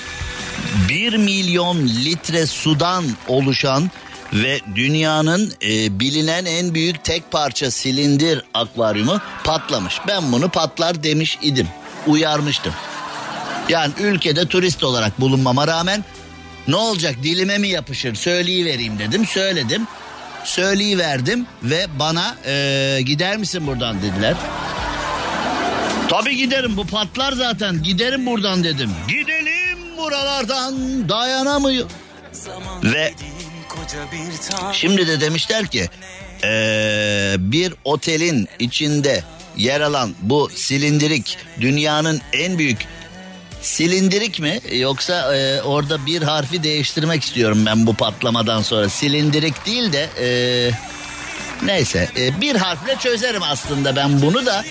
1 0.89 1.17
milyon 1.17 1.87
litre 1.87 2.45
sudan 2.45 3.05
oluşan 3.27 3.91
ve 4.33 4.59
dünyanın 4.75 5.53
e, 5.63 5.99
bilinen 5.99 6.45
en 6.45 6.73
büyük 6.73 7.03
tek 7.03 7.31
parça 7.31 7.71
silindir 7.71 8.41
akvaryumu 8.53 9.21
patlamış. 9.43 9.99
Ben 10.07 10.31
bunu 10.31 10.49
patlar 10.49 11.03
demiş 11.03 11.39
idim. 11.41 11.67
Uyarmıştım. 12.07 12.73
Yani 13.69 13.93
ülkede 13.99 14.45
turist 14.47 14.83
olarak 14.83 15.21
bulunmama 15.21 15.67
rağmen 15.67 16.05
ne 16.67 16.75
olacak 16.75 17.15
dilime 17.23 17.57
mi 17.57 17.67
yapışır 17.67 18.15
söyleyivereyim 18.15 18.99
dedim 18.99 19.25
söyledim. 19.25 19.87
Söyleyiverdim 20.43 21.45
ve 21.63 21.85
bana 21.99 22.35
e, 22.45 22.99
gider 23.05 23.37
misin 23.37 23.67
buradan 23.67 24.01
dediler. 24.01 24.33
Tabii 26.09 26.37
giderim 26.37 26.77
bu 26.77 26.87
patlar 26.87 27.31
zaten 27.33 27.83
giderim 27.83 28.25
buradan 28.25 28.63
dedim. 28.63 28.91
Gidelim 29.07 29.97
buralardan 29.97 31.09
dayanamıyor. 31.09 31.89
Ve 32.83 33.13
şimdi 34.73 35.07
de 35.07 35.21
demişler 35.21 35.67
ki 35.67 35.89
eee, 36.43 37.35
bir 37.39 37.73
otelin 37.83 38.47
içinde 38.59 39.23
yer 39.57 39.81
alan 39.81 40.15
bu 40.21 40.49
silindirik 40.55 41.37
dünyanın 41.61 42.21
en 42.33 42.57
büyük 42.57 42.85
silindirik 43.65 44.39
mi 44.39 44.59
yoksa 44.71 45.35
eee, 45.35 45.61
orada 45.61 46.05
bir 46.05 46.21
harfi 46.21 46.63
değiştirmek 46.63 47.23
istiyorum 47.23 47.65
ben 47.65 47.87
bu 47.87 47.93
patlamadan 47.93 48.61
sonra 48.61 48.89
silindirik 48.89 49.65
değil 49.65 49.93
de 49.93 50.09
eee, 50.21 50.71
Neyse 51.63 52.09
e, 52.17 52.41
bir 52.41 52.55
harfle 52.55 52.95
çözerim 52.95 53.43
aslında 53.43 53.95
ben 53.95 54.21
bunu 54.21 54.45
da. 54.45 54.63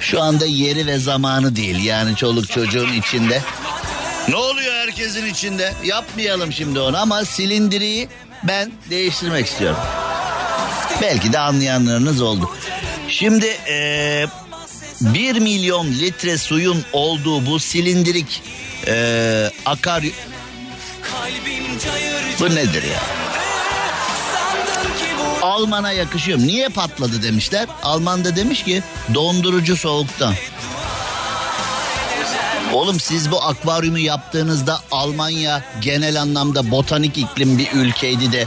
Şu 0.00 0.22
anda 0.22 0.46
yeri 0.46 0.86
ve 0.86 0.98
zamanı 0.98 1.56
değil 1.56 1.84
yani 1.84 2.16
çoluk 2.16 2.50
çocuğun 2.50 2.92
içinde. 2.92 3.40
Ne 4.28 4.36
oluyor 4.36 4.74
herkesin 4.74 5.26
içinde? 5.26 5.72
Yapmayalım 5.84 6.52
şimdi 6.52 6.80
onu 6.80 6.96
ama 6.98 7.24
silindiriyi 7.24 8.08
ben 8.42 8.72
değiştirmek 8.90 9.46
istiyorum. 9.46 9.78
Belki 11.02 11.32
de 11.32 11.38
anlayanlarınız 11.38 12.22
oldu. 12.22 12.50
Şimdi 13.08 13.46
e, 13.68 14.26
1 15.04 15.38
milyon 15.40 15.86
litre 15.86 16.38
suyun 16.38 16.84
olduğu 16.92 17.46
bu 17.46 17.58
silindirik 17.58 18.42
e, 18.86 19.50
akar... 19.66 20.04
Bu 22.40 22.54
nedir 22.54 22.82
ya? 22.82 23.00
Alman'a 25.42 25.92
yakışıyor. 25.92 26.38
Niye 26.38 26.68
patladı 26.68 27.22
demişler. 27.22 27.68
Alman 27.82 28.24
da 28.24 28.36
demiş 28.36 28.64
ki 28.64 28.82
dondurucu 29.14 29.76
soğuktan. 29.76 30.34
Oğlum 32.72 33.00
siz 33.00 33.30
bu 33.30 33.42
akvaryumu 33.42 33.98
yaptığınızda 33.98 34.80
Almanya 34.90 35.64
genel 35.80 36.20
anlamda 36.20 36.70
botanik 36.70 37.18
iklim 37.18 37.58
bir 37.58 37.72
ülkeydi 37.72 38.32
de. 38.32 38.46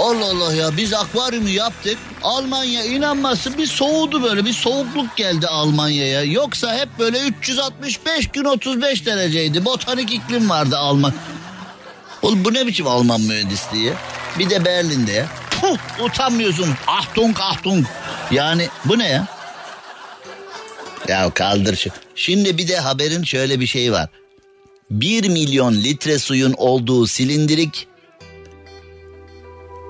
Allah 0.00 0.24
Allah 0.24 0.54
ya 0.54 0.76
biz 0.76 0.92
akvaryumu 0.92 1.48
yaptık. 1.48 1.98
Almanya 2.22 2.84
inanmazsın 2.84 3.58
bir 3.58 3.66
soğudu 3.66 4.22
böyle 4.22 4.44
bir 4.44 4.52
soğukluk 4.52 5.16
geldi 5.16 5.46
Almanya'ya. 5.46 6.22
Yoksa 6.22 6.76
hep 6.76 6.88
böyle 6.98 7.20
365 7.20 8.28
gün 8.28 8.44
35 8.44 9.06
dereceydi. 9.06 9.64
Botanik 9.64 10.14
iklim 10.14 10.50
vardı 10.50 10.78
Alman. 10.78 11.12
Oğlum 12.22 12.44
bu 12.44 12.54
ne 12.54 12.66
biçim 12.66 12.86
Alman 12.86 13.20
mühendisliği? 13.20 13.92
Bir 14.38 14.50
de 14.50 14.64
Berlin'de 14.64 15.12
ya. 15.12 15.26
Puh, 15.60 16.04
utanmıyorsun. 16.04 16.68
Ahtung 16.86 17.40
ahtung. 17.40 17.86
Yani 18.30 18.68
bu 18.84 18.98
ne 18.98 19.08
ya? 19.08 19.26
Ya 21.08 21.30
kaldır 21.30 21.76
şu. 21.76 21.90
Şimdi 22.14 22.58
bir 22.58 22.68
de 22.68 22.76
haberin 22.76 23.22
şöyle 23.22 23.60
bir 23.60 23.66
şey 23.66 23.92
var. 23.92 24.08
1 24.90 25.28
milyon 25.28 25.74
litre 25.74 26.18
suyun 26.18 26.54
olduğu 26.56 27.06
silindirik 27.06 27.86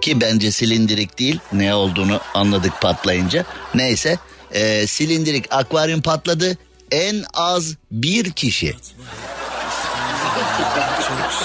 ki 0.00 0.20
bence 0.20 0.52
silindirik 0.52 1.18
değil 1.18 1.38
ne 1.52 1.74
olduğunu 1.74 2.20
anladık 2.34 2.80
patlayınca. 2.80 3.44
Neyse 3.74 4.18
e, 4.52 4.86
silindirik 4.86 5.44
akvaryum 5.50 6.02
patladı 6.02 6.58
en 6.90 7.24
az 7.34 7.74
bir 7.90 8.30
kişi. 8.30 8.76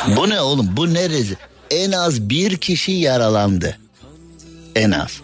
Bu 0.07 0.29
ne 0.29 0.41
oğlum 0.41 0.69
bu 0.77 0.93
ne 0.93 1.09
rezil? 1.09 1.35
En 1.71 1.91
az 1.91 2.29
bir 2.29 2.57
kişi 2.57 2.91
yaralandı. 2.91 3.79
En 4.75 4.91
az. 4.91 5.21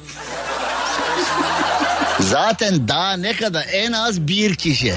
Zaten 2.19 2.87
daha 2.87 3.13
ne 3.13 3.35
kadar 3.35 3.65
en 3.71 3.91
az 3.91 4.27
bir 4.27 4.55
kişi. 4.55 4.93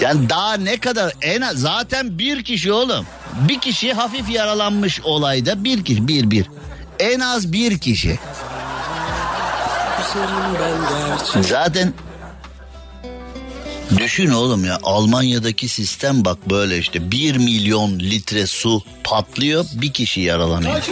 Yani 0.00 0.28
daha 0.28 0.54
ne 0.54 0.80
kadar 0.80 1.12
en 1.22 1.40
az 1.40 1.56
zaten 1.56 2.18
bir 2.18 2.44
kişi 2.44 2.72
oğlum. 2.72 3.06
Bir 3.48 3.60
kişi 3.60 3.92
hafif 3.92 4.30
yaralanmış 4.30 5.00
olayda 5.00 5.64
bir 5.64 5.84
kişi 5.84 6.08
bir 6.08 6.30
bir. 6.30 6.46
En 6.98 7.20
az 7.20 7.52
bir 7.52 7.78
kişi. 7.78 8.18
Zaten 11.40 11.92
Düşün 13.96 14.30
oğlum 14.30 14.64
ya 14.64 14.78
Almanya'daki 14.82 15.68
sistem 15.68 16.24
bak 16.24 16.50
böyle 16.50 16.78
işte 16.78 17.10
bir 17.10 17.36
milyon 17.36 17.98
litre 17.98 18.46
su 18.46 18.82
patlıyor 19.04 19.64
bir 19.72 19.92
kişi 19.92 20.20
yaralanıyor. 20.20 20.82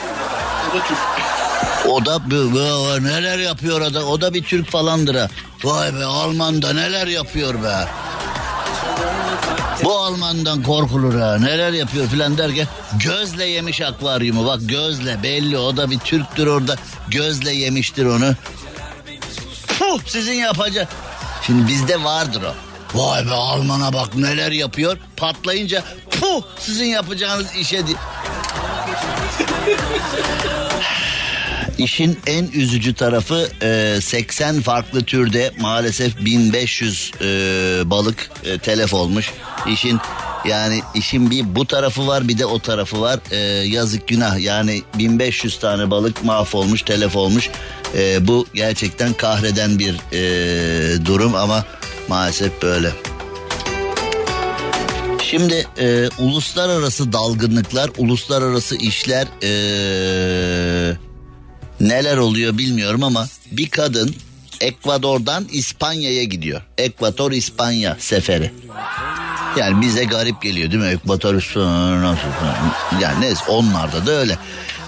O 1.88 2.04
da 2.06 2.20
neler 3.00 3.38
yapıyor 3.38 3.80
o 3.80 3.94
da, 3.94 4.06
o 4.06 4.20
da 4.20 4.34
bir 4.34 4.42
Türk 4.42 4.70
falandır 4.70 5.14
ha. 5.14 5.28
Vay 5.64 5.94
be 5.94 6.04
Alman'da 6.04 6.72
neler 6.72 7.06
yapıyor 7.06 7.62
be. 7.62 7.88
Bu 9.84 9.98
Alman'dan 9.98 10.62
korkulur 10.62 11.20
ha 11.20 11.38
neler 11.38 11.72
yapıyor 11.72 12.08
filan 12.08 12.38
derken 12.38 12.66
gözle 13.04 13.44
yemiş 13.44 13.80
akvaryumu 13.80 14.46
bak 14.46 14.60
gözle 14.62 15.22
belli 15.22 15.58
o 15.58 15.76
da 15.76 15.90
bir 15.90 15.98
Türktür 15.98 16.46
orada 16.46 16.76
gözle 17.08 17.52
yemiştir 17.52 18.04
onu. 18.06 18.34
Puh 19.78 20.00
sizin 20.06 20.34
yapacak. 20.34 20.88
Şimdi 21.46 21.68
bizde 21.68 22.04
vardır 22.04 22.42
o. 22.42 22.54
Vay 22.98 23.26
be 23.26 23.32
Alman'a 23.34 23.92
bak 23.92 24.14
neler 24.14 24.52
yapıyor 24.52 24.98
patlayınca 25.16 25.82
puh 26.20 26.42
sizin 26.58 26.86
yapacağınız 26.86 27.54
işe 27.56 27.86
di- 27.86 27.96
İşin 31.78 32.18
en 32.26 32.46
üzücü 32.46 32.94
tarafı 32.94 33.48
e, 33.62 33.98
80 34.00 34.60
farklı 34.60 35.04
türde 35.04 35.52
maalesef 35.60 36.24
1500 36.24 37.12
e, 37.20 37.24
balık 37.84 38.30
e, 38.44 38.58
telef 38.58 38.94
olmuş. 38.94 39.32
İşin 39.66 40.00
yani 40.44 40.80
işin 40.94 41.30
bir 41.30 41.56
bu 41.56 41.66
tarafı 41.66 42.06
var 42.06 42.28
bir 42.28 42.38
de 42.38 42.46
o 42.46 42.58
tarafı 42.58 43.00
var. 43.00 43.18
E, 43.30 43.36
yazık 43.68 44.08
günah 44.08 44.38
yani 44.38 44.82
1500 44.98 45.58
tane 45.58 45.90
balık 45.90 46.24
mahvolmuş 46.24 46.82
telef 46.82 47.16
olmuş. 47.16 47.50
E, 47.96 48.26
bu 48.28 48.46
gerçekten 48.54 49.12
kahreden 49.12 49.78
bir 49.78 49.96
e, 50.12 51.04
durum 51.06 51.34
ama 51.34 51.64
maalesef 52.08 52.62
böyle. 52.62 52.92
Şimdi 55.22 55.66
e, 55.78 56.08
uluslararası 56.18 57.12
dalgınlıklar, 57.12 57.90
uluslararası 57.98 58.76
işler 58.76 59.26
e, 59.42 60.96
neler 61.80 62.16
oluyor 62.16 62.58
bilmiyorum 62.58 63.02
ama 63.02 63.28
bir 63.52 63.68
kadın 63.68 64.14
Ekvador'dan 64.60 65.46
İspanya'ya 65.52 66.24
gidiyor. 66.24 66.62
Ekvator 66.78 67.32
İspanya 67.32 67.96
seferi. 68.00 68.52
Yani 69.56 69.80
bize 69.80 70.04
garip 70.04 70.42
geliyor 70.42 70.70
değil 70.70 70.82
mi? 70.82 70.88
Ekvator 70.88 71.34
nasıl? 71.34 72.28
Yani 73.00 73.20
neyse 73.20 73.44
onlarda 73.48 74.06
da 74.06 74.10
öyle. 74.10 74.38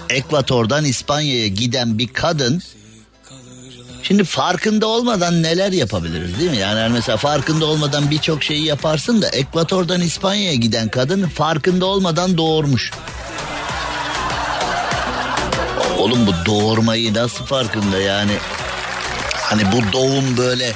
Ekvator'dan 0.09 0.85
İspanya'ya 0.85 1.47
giden 1.47 1.97
bir 1.97 2.07
kadın 2.07 2.61
Şimdi 4.03 4.23
farkında 4.23 4.87
olmadan 4.87 5.43
neler 5.43 5.71
yapabiliriz 5.71 6.39
değil 6.39 6.51
mi? 6.51 6.57
Yani 6.57 6.93
mesela 6.93 7.17
farkında 7.17 7.65
olmadan 7.65 8.11
birçok 8.11 8.43
şeyi 8.43 8.65
yaparsın 8.65 9.21
da 9.21 9.29
Ekvator'dan 9.29 10.01
İspanya'ya 10.01 10.55
giden 10.55 10.89
kadın 10.89 11.27
farkında 11.27 11.85
olmadan 11.85 12.37
doğurmuş. 12.37 12.91
Oğlum 15.99 16.27
bu 16.27 16.31
doğurmayı 16.45 17.13
nasıl 17.13 17.45
farkında 17.45 17.99
yani? 17.99 18.31
Hani 19.33 19.61
bu 19.71 19.93
doğum 19.93 20.37
böyle 20.37 20.73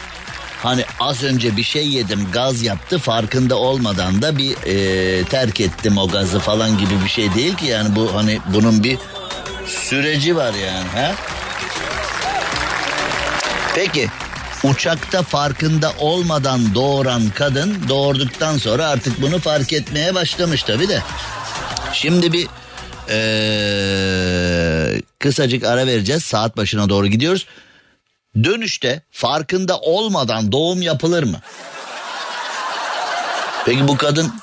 hani 0.64 0.86
az 1.00 1.24
önce 1.24 1.58
bir 1.58 1.64
şey 1.64 1.88
yedim 1.88 2.28
gaz 2.34 2.62
yaptı 2.62 3.00
farkında 3.00 3.56
olmadan 3.56 4.22
da 4.22 4.38
bir 4.38 4.56
e, 4.66 5.24
terk 5.24 5.62
ettim 5.62 5.98
o 5.98 6.08
gazı 6.08 6.40
falan 6.40 6.78
gibi 6.78 6.94
bir 7.04 7.10
şey 7.10 7.34
değil 7.34 7.56
ki 7.56 7.66
yani 7.66 7.96
bu 7.96 8.16
hani 8.16 8.40
bunun 8.54 8.84
bir 8.84 8.98
süreci 9.68 10.36
var 10.36 10.54
yani 10.54 10.88
ha? 10.96 11.12
Peki 13.76 14.10
uçakta 14.64 15.24
farkında 15.24 15.94
olmadan 16.00 16.76
doğuran 16.76 17.22
kadın 17.36 17.84
doğurduktan 17.90 18.58
sonra 18.58 18.88
artık 18.88 19.22
bunu 19.22 19.40
fark 19.40 19.74
etmeye 19.74 20.16
başlamış 20.16 20.64
tabi 20.64 20.90
de. 20.90 21.02
Şimdi 21.94 22.34
bir 22.34 22.48
ee, 23.10 23.14
kısacık 25.20 25.64
ara 25.64 25.88
vereceğiz 25.88 26.24
saat 26.24 26.58
başına 26.58 26.90
doğru 26.90 27.08
gidiyoruz. 27.08 27.48
Dönüşte 28.44 29.02
farkında 29.12 29.80
olmadan 29.80 30.52
doğum 30.52 30.82
yapılır 30.82 31.24
mı? 31.24 31.40
Peki 33.66 33.88
bu 33.88 33.98
kadın 33.98 34.34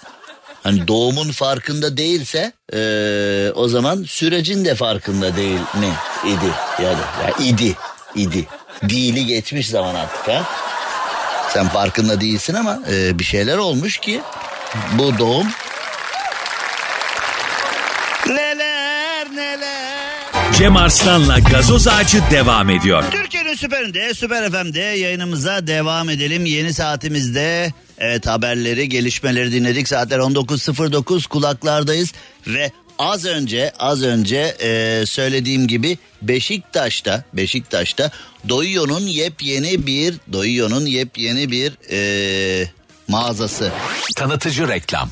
hani 0.62 0.88
doğumun 0.88 1.30
farkında 1.30 1.96
değilse 1.96 2.52
ee, 2.74 3.52
o 3.54 3.68
zaman 3.68 4.02
sürecin 4.02 4.64
de 4.64 4.74
farkında 4.74 5.36
değil 5.36 5.60
mi 5.60 5.92
idi 6.24 6.82
ya 6.82 6.90
da 6.90 7.26
ya 7.26 7.46
idi 7.46 7.76
idi 8.14 8.46
Dili 8.88 9.26
geçmiş 9.26 9.68
zaman 9.68 9.94
artık 9.94 10.28
ha. 10.28 10.42
Sen 11.52 11.68
farkında 11.68 12.20
değilsin 12.20 12.54
ama 12.54 12.78
e, 12.90 13.18
bir 13.18 13.24
şeyler 13.24 13.56
olmuş 13.56 13.98
ki 13.98 14.20
bu 14.92 15.18
doğum 15.18 15.46
neler 18.26 19.26
neler. 19.34 20.49
Cem 20.60 20.76
Arslan'la 20.76 21.38
gazoz 21.38 21.88
ağacı 21.88 22.22
devam 22.30 22.70
ediyor. 22.70 23.04
Türkiye'nin 23.10 23.54
süperinde, 23.54 24.14
süper 24.14 24.50
FM'de 24.50 24.80
yayınımıza 24.80 25.66
devam 25.66 26.10
edelim. 26.10 26.46
Yeni 26.46 26.74
saatimizde 26.74 27.72
evet 27.98 28.26
haberleri, 28.26 28.88
gelişmeleri 28.88 29.52
dinledik. 29.52 29.88
Saatler 29.88 30.18
19.09 30.18 31.28
kulaklardayız 31.28 32.12
ve 32.46 32.70
az 32.98 33.24
önce 33.24 33.72
az 33.78 34.02
önce 34.02 34.56
e, 34.62 35.02
söylediğim 35.06 35.66
gibi 35.66 35.98
Beşiktaş'ta 36.22 37.24
Beşiktaş'ta 37.32 38.10
Doyuyor'un 38.48 39.06
yepyeni 39.06 39.86
bir 39.86 40.14
Doyuyor'un 40.32 40.86
yepyeni 40.86 41.50
bir 41.50 41.72
e, 41.90 42.68
mağazası. 43.08 43.72
Tanıtıcı 44.16 44.68
reklam. 44.68 45.10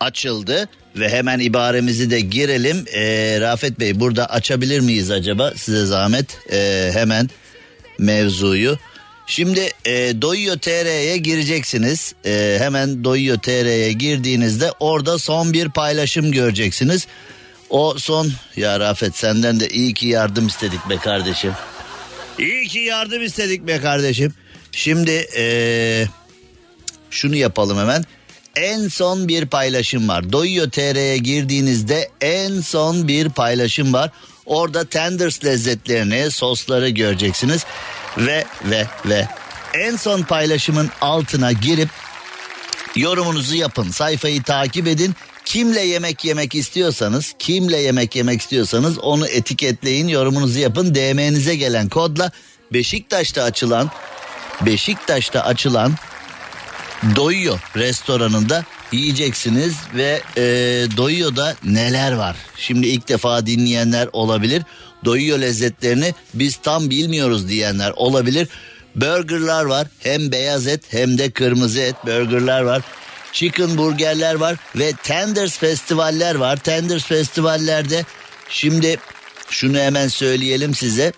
Açıldı 0.00 0.68
ve 0.96 1.08
hemen 1.08 1.38
ibaremizi 1.38 2.10
de 2.10 2.20
girelim. 2.20 2.84
Ee, 2.94 3.36
Rafet 3.40 3.80
Bey 3.80 4.00
burada 4.00 4.26
açabilir 4.26 4.80
miyiz 4.80 5.10
acaba? 5.10 5.52
Size 5.56 5.86
zahmet 5.86 6.38
ee, 6.52 6.90
hemen 6.94 7.30
mevzuyu. 7.98 8.78
Şimdi 9.26 9.70
e, 9.84 10.22
Doyuyor 10.22 10.58
TR'ye 10.58 11.16
gireceksiniz. 11.16 12.14
E, 12.26 12.56
hemen 12.60 13.04
Doyuyor 13.04 13.38
TR'ye 13.38 13.92
girdiğinizde 13.92 14.72
orada 14.80 15.18
son 15.18 15.52
bir 15.52 15.68
paylaşım 15.68 16.32
göreceksiniz. 16.32 17.06
O 17.70 17.94
son 17.98 18.32
ya 18.56 18.80
Rafet 18.80 19.16
senden 19.16 19.60
de 19.60 19.68
iyi 19.68 19.94
ki 19.94 20.06
yardım 20.06 20.46
istedik 20.46 20.88
be 20.88 20.96
kardeşim. 20.96 21.52
İyi 22.38 22.68
ki 22.68 22.78
yardım 22.78 23.22
istedik 23.22 23.66
be 23.66 23.80
kardeşim. 23.80 24.34
Şimdi 24.72 25.26
ee, 25.36 26.06
şunu 27.10 27.36
yapalım 27.36 27.78
hemen. 27.78 28.04
En 28.56 28.88
son 28.88 29.28
bir 29.28 29.46
paylaşım 29.46 30.08
var. 30.08 30.32
Doyuyor 30.32 30.70
TR'ye 30.70 31.18
girdiğinizde 31.18 32.10
en 32.20 32.60
son 32.60 33.08
bir 33.08 33.28
paylaşım 33.28 33.92
var. 33.92 34.10
Orada 34.46 34.84
tenders 34.84 35.44
lezzetlerini, 35.44 36.30
sosları 36.30 36.88
göreceksiniz. 36.88 37.64
Ve 38.18 38.44
ve 38.64 38.86
ve 39.04 39.28
en 39.74 39.96
son 39.96 40.22
paylaşımın 40.22 40.90
altına 41.00 41.52
girip 41.52 41.88
yorumunuzu 42.96 43.54
yapın. 43.54 43.90
Sayfayı 43.90 44.42
takip 44.42 44.86
edin. 44.86 45.14
Kimle 45.44 45.80
yemek 45.80 46.24
yemek 46.24 46.54
istiyorsanız, 46.54 47.34
kimle 47.38 47.76
yemek 47.76 48.16
yemek 48.16 48.40
istiyorsanız 48.40 48.98
onu 48.98 49.26
etiketleyin, 49.26 50.08
yorumunuzu 50.08 50.58
yapın. 50.58 50.94
DM'nize 50.94 51.56
gelen 51.56 51.88
kodla 51.88 52.30
Beşiktaş'ta 52.72 53.42
açılan 53.42 53.90
Beşiktaş'ta 54.66 55.44
açılan 55.44 55.94
Doyuyor 57.16 57.60
restoranında 57.76 58.64
yiyeceksiniz 58.92 59.74
ve 59.94 60.22
e, 60.36 60.42
Doyuyor'da 60.96 61.56
neler 61.64 62.12
var? 62.12 62.36
Şimdi 62.56 62.86
ilk 62.86 63.08
defa 63.08 63.46
dinleyenler 63.46 64.08
olabilir. 64.12 64.62
Doyuyor 65.04 65.38
lezzetlerini 65.38 66.14
biz 66.34 66.56
tam 66.56 66.90
bilmiyoruz 66.90 67.48
diyenler 67.48 67.92
olabilir. 67.96 68.48
Burgerlar 68.94 69.64
var 69.64 69.86
hem 70.00 70.32
beyaz 70.32 70.66
et 70.66 70.84
hem 70.88 71.18
de 71.18 71.30
kırmızı 71.30 71.80
et 71.80 71.94
burgerlar 72.06 72.60
var. 72.62 72.82
Chicken 73.32 73.76
burgerler 73.76 74.34
var 74.34 74.56
ve 74.76 74.92
Tenders 75.02 75.58
festivaller 75.58 76.34
var. 76.34 76.56
Tenders 76.56 77.04
festivallerde 77.04 78.04
şimdi 78.48 78.98
şunu 79.50 79.78
hemen 79.78 80.08
söyleyelim 80.08 80.74
size. 80.74 81.12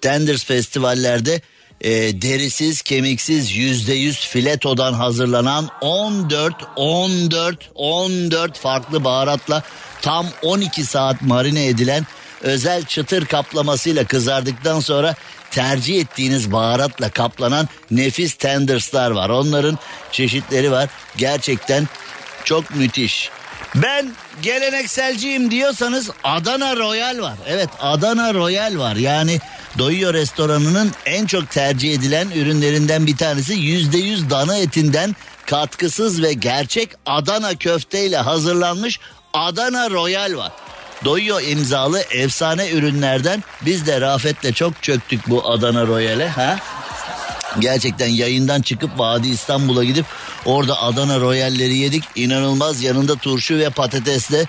Tenders 0.00 0.44
festivallerde 0.44 1.40
e, 1.84 2.22
derisiz 2.22 2.82
kemiksiz 2.82 3.56
yüzde 3.56 3.94
yüz 3.94 4.26
filetodan 4.26 4.92
hazırlanan 4.92 5.68
14 5.80 6.54
14 6.76 7.70
14 7.74 8.58
farklı 8.58 9.04
baharatla 9.04 9.62
tam 10.02 10.26
12 10.42 10.84
saat 10.84 11.22
marine 11.22 11.66
edilen 11.66 12.06
özel 12.40 12.84
çıtır 12.84 13.26
kaplamasıyla 13.26 14.04
kızardıktan 14.04 14.80
sonra 14.80 15.14
tercih 15.50 16.00
ettiğiniz 16.00 16.52
baharatla 16.52 17.10
kaplanan 17.10 17.68
nefis 17.90 18.34
tenderslar 18.34 19.10
var. 19.10 19.28
Onların 19.28 19.78
çeşitleri 20.12 20.70
var. 20.70 20.88
Gerçekten 21.16 21.88
çok 22.44 22.74
müthiş. 22.74 23.30
Ben 23.74 24.12
gelenekselciyim 24.42 25.50
diyorsanız 25.50 26.10
Adana 26.24 26.76
Royal 26.76 27.18
var. 27.20 27.34
Evet 27.48 27.68
Adana 27.80 28.34
Royal 28.34 28.78
var. 28.78 28.96
Yani 28.96 29.40
Doyuyor 29.78 30.14
restoranının 30.14 30.92
en 31.06 31.26
çok 31.26 31.50
tercih 31.50 31.94
edilen 31.94 32.30
ürünlerinden 32.30 33.06
bir 33.06 33.16
tanesi 33.16 33.54
%100 33.54 34.30
dana 34.30 34.56
etinden 34.56 35.16
katkısız 35.46 36.22
ve 36.22 36.32
gerçek 36.32 36.90
Adana 37.06 37.54
köfteyle 37.54 38.16
hazırlanmış 38.16 39.00
Adana 39.32 39.90
Royal 39.90 40.36
var. 40.36 40.52
Doyuyor 41.04 41.42
imzalı 41.42 42.00
efsane 42.00 42.70
ürünlerden 42.70 43.44
biz 43.66 43.86
de 43.86 44.00
Rafet'le 44.00 44.54
çok 44.54 44.82
çöktük 44.82 45.30
bu 45.30 45.50
Adana 45.50 45.86
Royal'e. 45.86 46.28
Ha? 46.28 46.58
Gerçekten 47.58 48.08
yayından 48.08 48.62
çıkıp 48.62 48.90
Vadi 48.98 49.28
İstanbul'a 49.28 49.84
gidip 49.84 50.06
orada 50.44 50.82
Adana 50.82 51.20
Royal'leri 51.20 51.76
yedik. 51.76 52.04
İnanılmaz 52.14 52.82
yanında 52.82 53.16
turşu 53.16 53.58
ve 53.58 53.70
patatesle. 53.70 54.46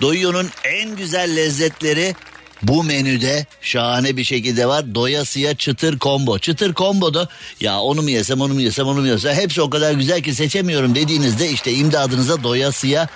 Doyuyor'un 0.00 0.50
en 0.64 0.96
güzel 0.96 1.36
lezzetleri 1.36 2.14
bu 2.62 2.84
menüde 2.84 3.46
şahane 3.60 4.16
bir 4.16 4.24
şekilde 4.24 4.66
var. 4.66 4.94
Doyasıya 4.94 5.54
çıtır 5.54 5.98
combo. 5.98 6.38
Çıtır 6.38 6.74
combo'da 6.74 7.28
ya 7.60 7.80
onu 7.80 8.02
mu 8.02 8.10
yesem 8.10 8.40
onu 8.40 8.54
mu 8.54 8.60
yesem 8.60 8.86
onu 8.86 9.00
mu 9.00 9.06
yesem 9.06 9.34
hepsi 9.34 9.62
o 9.62 9.70
kadar 9.70 9.92
güzel 9.92 10.22
ki 10.22 10.34
seçemiyorum 10.34 10.94
dediğinizde 10.94 11.50
işte 11.50 11.72
imdadınıza 11.72 12.42
doyasıya 12.42 13.08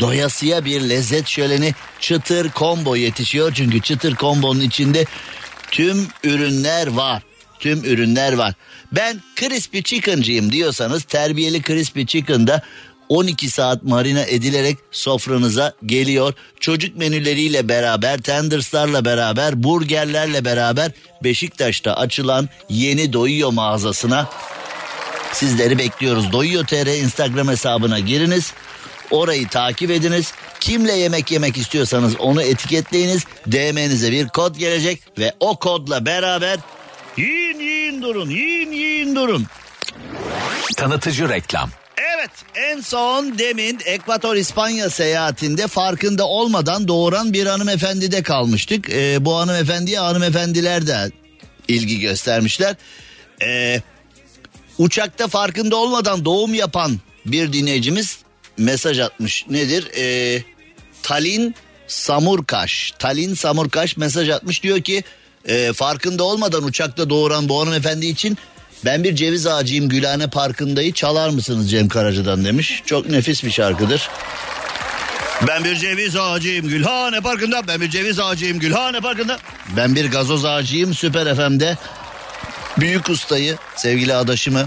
doyasıya 0.00 0.64
bir 0.64 0.80
lezzet 0.80 1.28
şöleni 1.28 1.74
çıtır 2.00 2.50
combo 2.52 2.96
yetişiyor. 2.96 3.52
Çünkü 3.54 3.80
çıtır 3.80 4.14
kombonun 4.14 4.60
içinde 4.60 5.04
tüm 5.70 6.08
ürünler 6.24 6.86
var. 6.86 7.22
Tüm 7.60 7.84
ürünler 7.84 8.32
var. 8.32 8.54
Ben 8.92 9.22
crispy 9.36 9.80
chicken'cıyım 9.80 10.52
diyorsanız 10.52 11.02
terbiyeli 11.02 11.62
crispy 11.62 12.04
chicken'da 12.04 12.62
12 13.12 13.50
saat 13.50 13.82
marine 13.82 14.24
edilerek 14.28 14.78
sofranıza 14.90 15.72
geliyor. 15.86 16.34
Çocuk 16.60 16.96
menüleriyle 16.96 17.68
beraber, 17.68 18.18
tenderslarla 18.18 19.04
beraber, 19.04 19.62
burgerlerle 19.62 20.44
beraber 20.44 20.92
Beşiktaş'ta 21.24 21.94
açılan 21.96 22.48
yeni 22.68 23.12
Doyuyor 23.12 23.52
mağazasına 23.52 24.28
sizleri 25.32 25.78
bekliyoruz. 25.78 26.32
Doyuyor 26.32 26.66
TR 26.66 26.86
Instagram 26.86 27.48
hesabına 27.48 27.98
giriniz. 27.98 28.52
Orayı 29.10 29.48
takip 29.48 29.90
ediniz. 29.90 30.32
Kimle 30.60 30.92
yemek 30.92 31.30
yemek 31.30 31.56
istiyorsanız 31.56 32.16
onu 32.16 32.42
etiketleyiniz. 32.42 33.24
DM'nize 33.46 34.12
bir 34.12 34.28
kod 34.28 34.56
gelecek 34.56 35.02
ve 35.18 35.32
o 35.40 35.58
kodla 35.58 36.06
beraber 36.06 36.58
yiyin 37.16 37.60
yiyin 37.60 38.02
durun, 38.02 38.30
yiyin 38.30 38.72
yiyin 38.72 39.16
durun. 39.16 39.46
Tanıtıcı 40.76 41.28
reklam. 41.28 41.70
En 42.54 42.80
son 42.80 43.38
demin 43.38 43.78
Ekvator 43.84 44.36
İspanya 44.36 44.90
seyahatinde 44.90 45.66
farkında 45.66 46.28
olmadan 46.28 46.88
doğuran 46.88 47.32
bir 47.32 47.46
hanımefendide 47.46 48.22
kalmıştık. 48.22 48.90
Ee, 48.90 49.24
bu 49.24 49.36
hanımefendiye 49.36 49.98
hanımefendiler 49.98 50.86
de 50.86 51.10
ilgi 51.68 52.00
göstermişler. 52.00 52.76
Ee, 53.42 53.80
uçakta 54.78 55.28
farkında 55.28 55.76
olmadan 55.76 56.24
doğum 56.24 56.54
yapan 56.54 57.00
bir 57.26 57.52
dinleyicimiz 57.52 58.18
mesaj 58.58 58.98
atmış. 58.98 59.46
Nedir? 59.48 59.90
Ee, 59.96 60.42
Talin 61.02 61.54
Samurkaş. 61.86 62.92
Talin 62.98 63.34
Samurkaş 63.34 63.96
mesaj 63.96 64.28
atmış 64.28 64.62
diyor 64.62 64.80
ki 64.80 65.04
e, 65.48 65.72
farkında 65.72 66.24
olmadan 66.24 66.64
uçakta 66.64 67.10
doğuran 67.10 67.48
bu 67.48 67.60
hanımefendi 67.60 68.06
için 68.06 68.38
ben 68.84 69.04
bir 69.04 69.16
ceviz 69.16 69.46
ağacıyım 69.46 69.88
Gülhane 69.88 70.26
Parkı'ndayı 70.26 70.92
çalar 70.92 71.28
mısınız 71.28 71.70
Cem 71.70 71.88
Karaca'dan 71.88 72.44
demiş. 72.44 72.82
Çok 72.86 73.08
nefis 73.08 73.44
bir 73.44 73.50
şarkıdır. 73.50 74.08
Ben 75.46 75.64
bir 75.64 75.76
ceviz 75.76 76.16
ağacıyım 76.16 76.68
Gülhane 76.68 77.20
Parkı'nda. 77.20 77.68
Ben 77.68 77.80
bir 77.80 77.90
ceviz 77.90 78.20
ağacıyım 78.20 78.58
Gülhane 78.58 79.00
Parkı'nda. 79.00 79.38
Ben 79.76 79.94
bir 79.94 80.10
gazoz 80.10 80.44
ağacıyım 80.44 80.94
Süper 80.94 81.36
FM'de. 81.36 81.78
Büyük 82.78 83.08
ustayı, 83.08 83.56
sevgili 83.76 84.14
adaşımı 84.14 84.66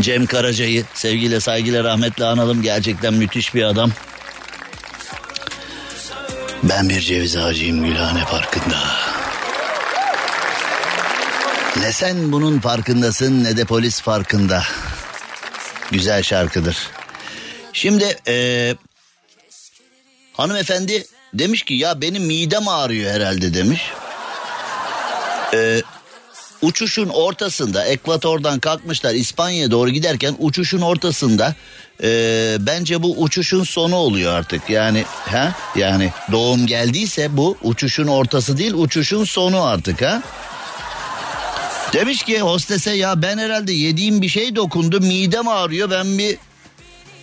Cem 0.00 0.26
Karaca'yı 0.26 0.84
sevgiyle 0.94 1.40
saygıyla 1.40 1.84
rahmetle 1.84 2.24
analım. 2.24 2.62
Gerçekten 2.62 3.14
müthiş 3.14 3.54
bir 3.54 3.62
adam. 3.62 3.90
Ben 6.62 6.88
bir 6.88 7.00
ceviz 7.00 7.36
ağacıyım 7.36 7.84
Gülhane 7.84 8.24
Parkı'nda. 8.24 9.05
Ne 11.80 11.92
sen 11.92 12.32
bunun 12.32 12.60
farkındasın 12.60 13.44
ne 13.44 13.56
de 13.56 13.64
polis 13.64 14.00
farkında. 14.00 14.62
Güzel 15.90 16.22
şarkıdır. 16.22 16.76
Şimdi 17.72 18.16
e, 18.28 18.74
hanımefendi 20.32 21.06
demiş 21.34 21.62
ki 21.62 21.74
ya 21.74 22.00
benim 22.00 22.24
midem 22.24 22.68
ağrıyor 22.68 23.12
herhalde 23.12 23.54
demiş. 23.54 23.90
E, 25.54 25.82
uçuşun 26.62 27.08
ortasında 27.08 27.84
ekvatordan 27.84 28.58
kalkmışlar 28.58 29.14
İspanya'ya 29.14 29.70
doğru 29.70 29.90
giderken 29.90 30.36
uçuşun 30.38 30.80
ortasında 30.80 31.54
e, 32.02 32.56
bence 32.60 33.02
bu 33.02 33.22
uçuşun 33.22 33.64
sonu 33.64 33.96
oluyor 33.96 34.32
artık 34.32 34.70
yani 34.70 35.04
ha 35.08 35.54
yani 35.76 36.12
doğum 36.32 36.66
geldiyse 36.66 37.36
bu 37.36 37.56
uçuşun 37.62 38.06
ortası 38.06 38.58
değil 38.58 38.74
uçuşun 38.74 39.24
sonu 39.24 39.62
artık 39.62 40.02
ha. 40.02 40.22
Demiş 41.92 42.22
ki 42.22 42.40
hostese 42.40 42.90
ya 42.90 43.22
ben 43.22 43.38
herhalde 43.38 43.72
yediğim 43.72 44.22
bir 44.22 44.28
şey 44.28 44.56
dokundu 44.56 45.00
midem 45.00 45.48
ağrıyor 45.48 45.90
ben 45.90 46.18
bir 46.18 46.38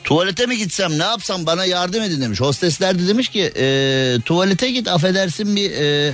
tuvalete 0.04 0.46
mi 0.46 0.58
gitsem 0.58 1.00
ne 1.00 1.04
yapsam 1.04 1.46
bana 1.46 1.66
yardım 1.66 2.04
edin 2.04 2.22
demiş. 2.22 2.42
Hostesler 2.42 3.00
de 3.00 3.08
demiş 3.08 3.30
ki 3.30 3.52
e, 3.58 4.18
tuvalete 4.26 4.72
git 4.72 4.88
affedersin 4.88 5.56
bir 5.56 5.72
e, 5.72 6.14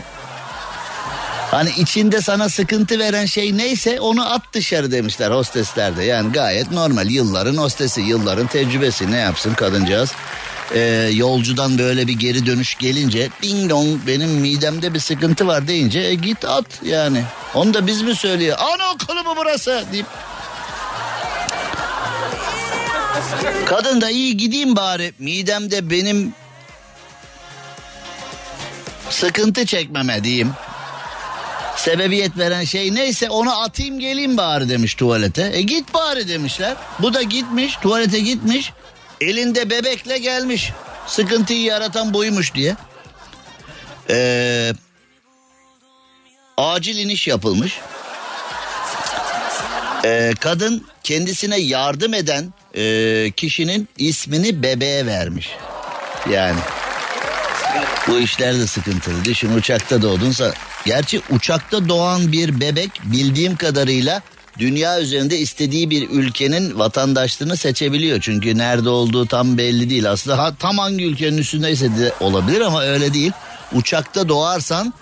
Hani 1.51 1.69
içinde 1.77 2.21
sana 2.21 2.49
sıkıntı 2.49 2.99
veren 2.99 3.25
şey 3.25 3.57
neyse 3.57 3.99
onu 3.99 4.33
at 4.33 4.41
dışarı 4.53 4.91
demişler 4.91 5.31
hosteslerde. 5.31 6.03
Yani 6.03 6.31
gayet 6.31 6.71
normal 6.71 7.09
yılların 7.09 7.57
hostesi 7.57 8.01
yılların 8.01 8.47
tecrübesi 8.47 9.11
ne 9.11 9.17
yapsın 9.17 9.53
kadıncağız. 9.53 10.11
Ee, 10.75 11.09
yolcudan 11.13 11.77
böyle 11.77 12.07
bir 12.07 12.13
geri 12.13 12.45
dönüş 12.45 12.75
gelince 12.75 13.29
ding 13.41 13.69
dong 13.69 14.07
benim 14.07 14.29
midemde 14.29 14.93
bir 14.93 14.99
sıkıntı 14.99 15.47
var 15.47 15.67
deyince 15.67 15.99
e, 15.99 16.15
git 16.15 16.45
at 16.45 16.65
yani. 16.83 17.23
Onu 17.53 17.73
da 17.73 17.87
biz 17.87 18.01
mi 18.01 18.15
söylüyor? 18.15 18.57
Anaokulu 18.59 19.23
mu 19.23 19.33
burası 19.37 19.83
deyip. 19.91 20.05
Kadın 23.65 24.01
da 24.01 24.09
iyi 24.09 24.37
gideyim 24.37 24.75
bari 24.75 25.13
midemde 25.19 25.89
benim 25.89 26.33
sıkıntı 29.09 29.65
çekmeme 29.65 30.23
diyeyim. 30.23 30.51
Sebebiyet 31.75 32.37
veren 32.37 32.63
şey 32.63 32.95
neyse 32.95 33.29
onu 33.29 33.61
atayım 33.61 33.99
geleyim 33.99 34.37
bari 34.37 34.69
demiş 34.69 34.95
tuvalete. 34.95 35.51
E 35.53 35.61
git 35.61 35.93
bari 35.93 36.27
demişler. 36.27 36.75
Bu 36.99 37.13
da 37.13 37.21
gitmiş 37.21 37.75
tuvalete 37.75 38.19
gitmiş. 38.19 38.73
Elinde 39.21 39.69
bebekle 39.69 40.17
gelmiş. 40.17 40.71
Sıkıntıyı 41.07 41.61
yaratan 41.61 42.13
buymuş 42.13 42.53
diye. 42.53 42.75
Ee, 44.09 44.73
acil 46.57 46.97
iniş 46.97 47.27
yapılmış. 47.27 47.79
Ee, 50.05 50.33
kadın 50.39 50.85
kendisine 51.03 51.59
yardım 51.59 52.13
eden 52.13 52.53
e, 52.75 53.31
kişinin 53.31 53.89
ismini 53.97 54.63
bebeğe 54.63 55.05
vermiş. 55.05 55.49
Yani 56.29 56.59
bu 58.07 58.19
işler 58.19 58.55
de 58.55 58.67
sıkıntılı. 58.67 59.25
Düşün 59.25 59.57
uçakta 59.57 60.01
doğdunsa. 60.01 60.53
Gerçi 60.85 61.21
uçakta 61.29 61.89
doğan 61.89 62.31
bir 62.31 62.59
bebek 62.59 62.91
bildiğim 63.03 63.55
kadarıyla 63.55 64.21
dünya 64.59 64.99
üzerinde 64.99 65.37
istediği 65.37 65.89
bir 65.89 66.09
ülkenin 66.09 66.79
vatandaşlığını 66.79 67.57
seçebiliyor. 67.57 68.21
Çünkü 68.21 68.57
nerede 68.57 68.89
olduğu 68.89 69.25
tam 69.25 69.57
belli 69.57 69.89
değil. 69.89 70.11
Aslında 70.11 70.37
ha, 70.37 70.55
tam 70.59 70.77
hangi 70.77 71.05
ülkenin 71.05 71.37
üstündeyse 71.37 71.85
de 71.97 72.13
olabilir 72.19 72.61
ama 72.61 72.83
öyle 72.83 73.13
değil. 73.13 73.31
Uçakta 73.73 74.29
doğarsan 74.29 74.93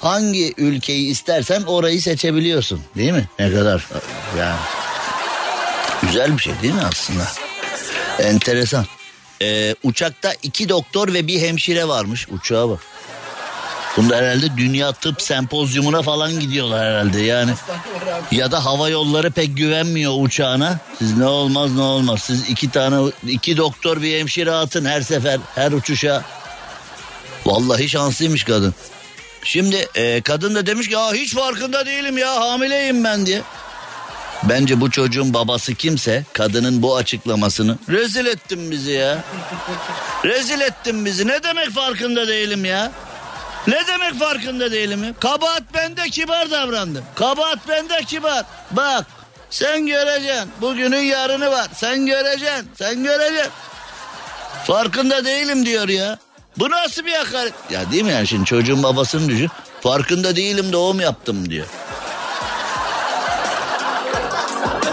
hangi 0.00 0.54
ülkeyi 0.56 1.06
istersen 1.06 1.62
orayı 1.62 2.02
seçebiliyorsun. 2.02 2.80
Değil 2.96 3.12
mi? 3.12 3.28
Ne 3.38 3.52
kadar 3.52 3.86
yani 4.38 4.58
güzel 6.02 6.36
bir 6.36 6.42
şey 6.42 6.52
değil 6.62 6.74
mi 6.74 6.82
aslında? 6.90 7.24
Enteresan. 8.18 8.86
Ee, 9.42 9.74
uçakta 9.82 10.32
iki 10.42 10.68
doktor 10.68 11.12
ve 11.14 11.26
bir 11.26 11.40
hemşire 11.40 11.88
varmış. 11.88 12.28
Uçağa 12.30 12.68
bak. 12.68 12.80
Bunda 13.98 14.16
herhalde 14.16 14.56
dünya 14.56 14.92
tıp 14.92 15.22
sempozyumuna 15.22 16.02
falan 16.02 16.40
gidiyorlar 16.40 16.86
herhalde 16.86 17.20
yani. 17.20 17.50
Ya 18.30 18.52
da 18.52 18.64
hava 18.64 18.88
yolları 18.88 19.30
pek 19.30 19.56
güvenmiyor 19.56 20.12
uçağına. 20.18 20.78
Siz 20.98 21.16
ne 21.16 21.26
olmaz 21.26 21.74
ne 21.74 21.80
olmaz. 21.80 22.22
Siz 22.22 22.50
iki 22.50 22.70
tane 22.70 23.10
iki 23.28 23.56
doktor 23.56 24.02
bir 24.02 24.18
hemşire 24.18 24.52
atın 24.52 24.84
her 24.84 25.00
sefer 25.00 25.40
her 25.54 25.72
uçuşa. 25.72 26.24
Vallahi 27.46 27.88
şanslıymış 27.88 28.44
kadın. 28.44 28.74
Şimdi 29.42 29.88
e, 29.94 30.20
kadın 30.20 30.54
da 30.54 30.66
demiş 30.66 30.88
ki 30.88 30.94
ya 30.94 31.12
hiç 31.12 31.34
farkında 31.34 31.86
değilim 31.86 32.18
ya 32.18 32.40
hamileyim 32.40 33.04
ben 33.04 33.26
diye. 33.26 33.42
Bence 34.42 34.80
bu 34.80 34.90
çocuğun 34.90 35.34
babası 35.34 35.74
kimse 35.74 36.24
kadının 36.32 36.82
bu 36.82 36.96
açıklamasını 36.96 37.78
rezil 37.88 38.26
ettin 38.26 38.70
bizi 38.70 38.90
ya. 38.90 39.24
Rezil 40.24 40.60
ettin 40.60 41.04
bizi. 41.04 41.26
Ne 41.26 41.42
demek 41.42 41.70
farkında 41.70 42.28
değilim 42.28 42.64
ya? 42.64 42.92
Ne 43.68 43.86
demek 43.86 44.18
farkında 44.18 44.72
değilim 44.72 45.04
ya? 45.04 45.12
Kabahat 45.20 45.62
bende 45.74 46.10
kibar 46.10 46.50
davrandım. 46.50 47.04
Kabahat 47.14 47.68
bende 47.68 48.04
kibar. 48.04 48.44
Bak 48.70 49.06
sen 49.50 49.86
göreceksin. 49.86 50.50
Bugünün 50.60 51.02
yarını 51.02 51.50
var. 51.50 51.68
Sen 51.74 52.06
göreceksin. 52.06 52.70
Sen 52.74 53.04
göreceksin. 53.04 53.52
Farkında 54.64 55.24
değilim 55.24 55.66
diyor 55.66 55.88
ya. 55.88 56.18
Bu 56.58 56.70
nasıl 56.70 57.06
bir 57.06 57.12
hakaret? 57.12 57.52
Ya 57.70 57.90
değil 57.92 58.02
mi 58.02 58.12
yani 58.12 58.26
şimdi 58.26 58.44
çocuğun 58.44 58.82
babasını 58.82 59.28
düşün. 59.28 59.50
Farkında 59.80 60.36
değilim 60.36 60.72
doğum 60.72 61.00
yaptım 61.00 61.50
diyor. 61.50 61.66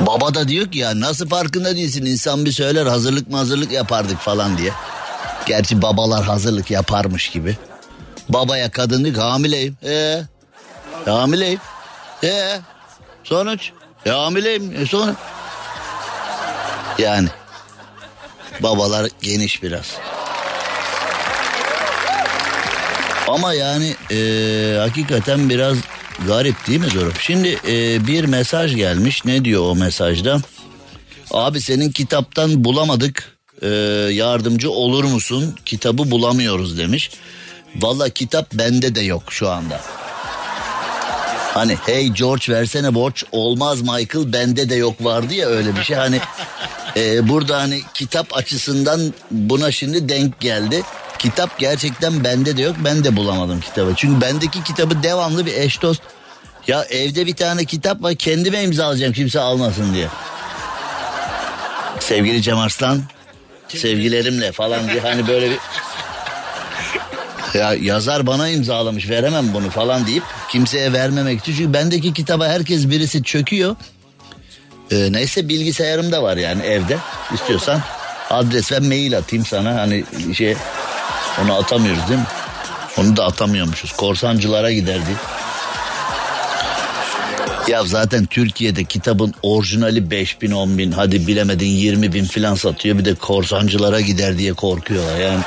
Baba 0.02 0.36
da 0.36 0.48
diyor 0.48 0.72
ki 0.72 0.78
ya 0.80 1.00
nasıl 1.00 1.30
farkında 1.30 1.76
değilsin 1.76 2.06
insan 2.06 2.46
bir 2.46 2.52
söyler 2.52 2.86
hazırlık 2.86 3.30
mı 3.30 3.38
hazırlık 3.38 3.72
yapardık 3.72 4.20
falan 4.20 4.58
diye. 4.58 4.72
Gerçi 5.46 5.82
babalar 5.82 6.24
hazırlık 6.24 6.72
yaparmış 6.72 7.30
gibi. 7.30 7.58
Babaya 8.30 8.72
kadın 8.72 9.04
diyor 9.04 9.16
ki 9.16 9.22
hamileyim. 9.22 9.78
Ee, 9.86 10.22
hamileyim. 11.06 11.60
Ee, 12.24 12.60
sonuç. 13.24 13.72
E, 14.06 14.10
hamileyim. 14.10 14.76
E, 14.82 14.86
sonra. 14.86 15.16
Yani 16.98 17.28
babalar 18.60 19.10
geniş 19.22 19.64
biraz. 19.64 19.98
Ama 23.28 23.54
yani 23.54 23.96
e, 24.12 24.78
hakikaten 24.80 25.50
biraz 25.50 25.78
garip 26.28 26.68
değil 26.68 26.80
mi 26.80 26.92
durum? 26.94 27.14
Şimdi 27.20 27.60
e, 27.68 28.08
bir 28.08 28.24
mesaj 28.26 28.76
gelmiş. 28.76 29.26
Ne 29.26 29.46
diyor 29.46 29.62
o 29.70 29.76
mesajda? 29.76 30.38
Abi 31.32 31.62
senin 31.62 31.92
kitaptan 31.92 32.64
bulamadık. 32.64 33.38
E, 33.62 33.68
yardımcı 34.12 34.72
olur 34.72 35.04
musun? 35.04 35.56
Kitabı 35.66 36.12
bulamıyoruz 36.12 36.78
demiş. 36.78 37.12
Valla 37.82 38.10
kitap 38.10 38.54
bende 38.54 38.96
de 38.96 39.02
yok 39.02 39.24
şu 39.30 39.50
anda. 39.50 39.82
Hani 41.54 41.78
hey 41.86 42.08
George 42.08 42.54
versene 42.54 42.96
borç 42.96 43.24
olmaz 43.32 43.82
Michael 43.82 44.34
bende 44.34 44.70
de 44.70 44.76
yok 44.76 45.04
vardı 45.04 45.34
ya 45.34 45.48
öyle 45.48 45.76
bir 45.76 45.84
şey. 45.84 45.98
Hani 45.98 46.20
e, 46.98 47.30
burada 47.30 47.62
hani 47.62 47.82
kitap 47.94 48.38
açısından 48.38 49.14
buna 49.32 49.72
şimdi 49.72 50.10
denk 50.10 50.40
geldi. 50.40 50.84
Kitap 51.20 51.60
gerçekten 51.60 52.24
bende 52.24 52.58
de 52.58 52.62
yok 52.62 52.76
ben 52.84 53.04
de 53.04 53.16
bulamadım 53.16 53.60
kitabı. 53.62 53.94
Çünkü 53.96 54.22
bendeki 54.22 54.64
kitabı 54.64 55.04
devamlı 55.04 55.46
bir 55.46 55.54
eş 55.54 55.82
dost. 55.82 56.02
Ya 56.68 56.84
evde 56.84 57.26
bir 57.26 57.36
tane 57.36 57.66
kitap 57.66 58.04
var 58.04 58.16
kendime 58.16 58.64
imzalayacağım 58.64 59.14
kimse 59.14 59.40
almasın 59.40 59.94
diye. 59.94 60.08
Sevgili 62.00 62.42
Cem 62.42 62.58
Arslan 62.58 63.02
sevgilerimle 63.68 64.52
falan 64.52 64.88
diye 64.88 65.00
hani 65.00 65.28
böyle 65.28 65.50
bir 65.50 65.58
ya 67.54 67.74
yazar 67.74 68.28
bana 68.28 68.50
imzalamış 68.50 69.10
veremem 69.10 69.54
bunu 69.54 69.70
falan 69.70 70.08
deyip 70.08 70.24
kimseye 70.52 70.94
vermemek 70.94 71.40
için. 71.40 71.56
Çünkü 71.56 71.74
bendeki 71.74 72.14
kitaba 72.14 72.48
herkes 72.48 72.90
birisi 72.90 73.24
çöküyor. 73.24 73.76
Ee, 74.92 75.12
neyse 75.12 75.48
bilgisayarım 75.50 76.12
da 76.12 76.24
var 76.24 76.38
yani 76.38 76.64
evde. 76.64 76.98
İstiyorsan 77.34 77.82
adres 78.30 78.72
ve 78.72 78.80
mail 78.80 79.18
atayım 79.18 79.46
sana 79.46 79.76
hani 79.76 80.04
şey 80.34 80.56
onu 81.44 81.54
atamıyoruz 81.54 82.08
değil 82.10 82.20
mi? 82.20 82.26
Onu 82.98 83.18
da 83.18 83.26
atamıyormuşuz. 83.26 83.92
Korsancılara 83.92 84.72
giderdi. 84.72 85.12
Ya 87.68 87.84
zaten 87.86 88.26
Türkiye'de 88.26 88.84
kitabın 88.84 89.34
orijinali 89.42 90.12
5 90.12 90.42
bin 90.42 90.52
10 90.52 90.78
bin 90.78 90.92
hadi 90.92 91.28
bilemedin 91.28 91.66
20 91.66 92.14
bin 92.14 92.26
filan 92.26 92.56
satıyor. 92.56 92.98
Bir 92.98 93.06
de 93.06 93.16
korsancılara 93.16 94.02
gider 94.02 94.38
diye 94.38 94.54
korkuyorlar 94.54 95.20
yani. 95.20 95.40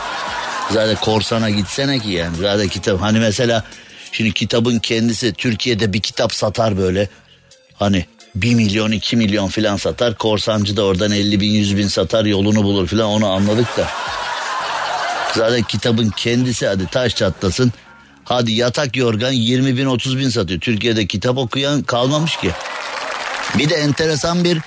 Zaten 0.70 0.96
korsana 0.96 1.50
gitsene 1.50 1.98
ki 1.98 2.08
yani. 2.08 2.36
Zaten 2.36 2.68
kitap 2.68 3.00
hani 3.00 3.18
mesela 3.18 3.64
şimdi 4.12 4.32
kitabın 4.32 4.78
kendisi 4.78 5.32
Türkiye'de 5.32 5.92
bir 5.92 6.00
kitap 6.00 6.34
satar 6.34 6.78
böyle. 6.78 7.08
Hani 7.74 8.06
1 8.34 8.54
milyon 8.54 8.92
2 8.92 9.16
milyon 9.16 9.48
filan 9.48 9.76
satar. 9.76 10.14
Korsancı 10.14 10.76
da 10.76 10.84
oradan 10.84 11.12
50 11.12 11.40
bin 11.40 11.50
100 11.50 11.76
bin 11.76 11.88
satar 11.88 12.24
yolunu 12.24 12.62
bulur 12.64 12.86
filan 12.86 13.08
onu 13.08 13.26
anladık 13.30 13.76
da. 13.76 13.88
Zaten 15.34 15.62
kitabın 15.62 16.10
kendisi 16.10 16.66
hadi 16.66 16.86
taş 16.86 17.16
çatlasın. 17.16 17.72
Hadi 18.24 18.52
yatak 18.52 18.96
yorgan 18.96 19.32
20 19.32 19.76
bin 19.76 19.86
30 19.86 20.18
bin 20.18 20.28
satıyor. 20.28 20.60
Türkiye'de 20.60 21.06
kitap 21.06 21.38
okuyan 21.38 21.82
kalmamış 21.82 22.36
ki. 22.36 22.50
Bir 23.58 23.70
de 23.70 23.74
enteresan 23.74 24.44
bir 24.44 24.58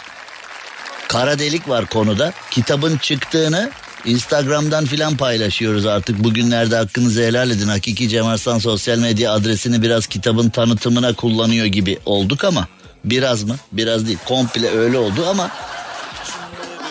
kara 1.08 1.40
delik 1.40 1.70
var 1.70 1.86
konuda. 1.86 2.34
Kitabın 2.52 2.98
çıktığını 2.98 3.72
Instagram'dan 4.06 4.86
filan 4.86 5.18
paylaşıyoruz 5.18 5.86
artık. 5.86 6.24
Bugünlerde 6.24 6.76
hakkınızı 6.76 7.22
helal 7.22 7.52
edin. 7.52 7.68
Hakiki 7.68 8.10
Cem 8.10 8.26
Arslan 8.26 8.60
sosyal 8.60 8.98
medya 8.98 9.34
adresini 9.34 9.82
biraz 9.82 10.08
kitabın 10.08 10.50
tanıtımına 10.50 11.14
kullanıyor 11.14 11.66
gibi 11.66 12.00
olduk 12.06 12.44
ama 12.44 12.68
biraz 13.06 13.44
mı? 13.44 13.56
Biraz 13.72 14.08
değil. 14.08 14.18
Komple 14.26 14.70
öyle 14.70 14.98
oldu 14.98 15.26
ama 15.30 15.52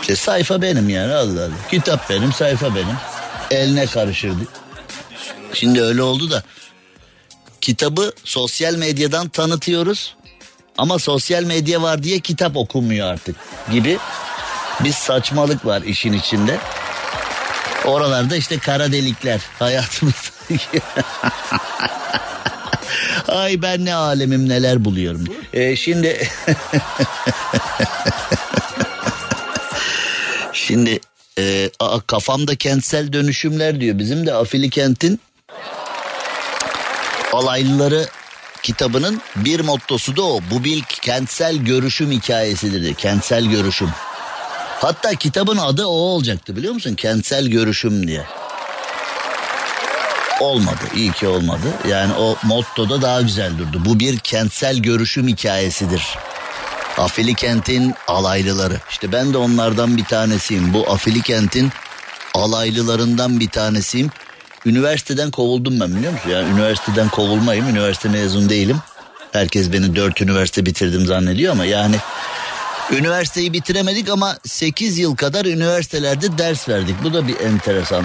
işte 0.00 0.16
sayfa 0.16 0.62
benim 0.62 0.88
yani 0.88 1.12
Allah 1.12 1.40
Allah. 1.40 1.68
Kitap 1.70 2.10
benim, 2.10 2.32
sayfa 2.32 2.74
benim. 2.74 2.96
Eline 3.50 3.86
karışırdı. 3.86 4.42
Şimdi 5.54 5.82
öyle 5.82 6.02
oldu 6.02 6.30
da 6.30 6.42
kitabı 7.60 8.12
sosyal 8.24 8.74
medyadan 8.74 9.28
tanıtıyoruz. 9.28 10.14
Ama 10.78 10.98
sosyal 10.98 11.44
medya 11.44 11.82
var 11.82 12.02
diye 12.02 12.20
kitap 12.20 12.56
okunmuyor 12.56 13.06
artık 13.06 13.36
gibi 13.72 13.98
bir 14.84 14.92
saçmalık 14.92 15.66
var 15.66 15.82
işin 15.82 16.12
içinde. 16.12 16.58
Oralarda 17.84 18.36
işte 18.36 18.58
kara 18.58 18.92
delikler 18.92 19.40
hayatımız. 19.58 20.32
Ay 23.28 23.62
ben 23.62 23.84
ne 23.84 23.94
alemim 23.94 24.48
neler 24.48 24.84
buluyorum. 24.84 25.24
Ee, 25.52 25.76
şimdi 25.76 26.28
şimdi 30.52 31.00
e, 31.38 31.70
aa, 31.80 32.00
kafamda 32.00 32.56
kentsel 32.56 33.12
dönüşümler 33.12 33.80
diyor. 33.80 33.98
Bizim 33.98 34.26
de 34.26 34.34
Afili 34.34 34.70
kentin 34.70 35.20
alaylıları 37.32 38.06
kitabının 38.62 39.20
bir 39.36 39.60
mottosu 39.60 40.16
da 40.16 40.22
o. 40.22 40.40
Bu 40.50 40.64
bir 40.64 40.82
kentsel 40.82 41.56
görüşüm 41.56 42.10
hikayesidir. 42.10 42.94
Kentsel 42.94 43.44
görüşüm. 43.44 43.90
Hatta 44.80 45.14
kitabın 45.14 45.56
adı 45.56 45.86
o 45.86 45.90
olacaktı 45.90 46.56
biliyor 46.56 46.74
musun? 46.74 46.94
Kentsel 46.94 47.46
görüşüm 47.46 48.06
diye. 48.08 48.24
Olmadı. 50.40 50.80
İyi 50.96 51.12
ki 51.12 51.28
olmadı. 51.28 51.66
Yani 51.88 52.12
o 52.12 52.36
motto 52.42 52.88
da 52.88 53.02
daha 53.02 53.20
güzel 53.20 53.58
durdu. 53.58 53.82
Bu 53.84 54.00
bir 54.00 54.18
kentsel 54.18 54.78
görüşüm 54.78 55.28
hikayesidir. 55.28 56.02
Afili 56.98 57.34
kentin 57.34 57.94
alaylıları. 58.06 58.80
İşte 58.90 59.12
ben 59.12 59.32
de 59.32 59.38
onlardan 59.38 59.96
bir 59.96 60.04
tanesiyim. 60.04 60.74
Bu 60.74 60.90
Afili 60.90 61.22
kentin 61.22 61.72
alaylılarından 62.34 63.40
bir 63.40 63.48
tanesiyim. 63.48 64.10
Üniversiteden 64.66 65.30
kovuldum 65.30 65.80
ben 65.80 65.96
biliyor 65.96 66.12
musun? 66.12 66.30
Yani 66.30 66.50
üniversiteden 66.50 67.08
kovulmayım. 67.08 67.68
Üniversite 67.68 68.08
mezun 68.08 68.48
değilim. 68.48 68.76
Herkes 69.32 69.72
beni 69.72 69.96
dört 69.96 70.20
üniversite 70.20 70.66
bitirdim 70.66 71.06
zannediyor 71.06 71.52
ama 71.52 71.64
yani 71.64 71.96
üniversiteyi 72.92 73.52
bitiremedik 73.52 74.08
ama 74.08 74.36
8 74.46 74.98
yıl 74.98 75.16
kadar 75.16 75.44
üniversitelerde 75.44 76.38
ders 76.38 76.68
verdik. 76.68 76.96
Bu 77.04 77.14
da 77.14 77.28
bir 77.28 77.40
enteresan 77.40 78.04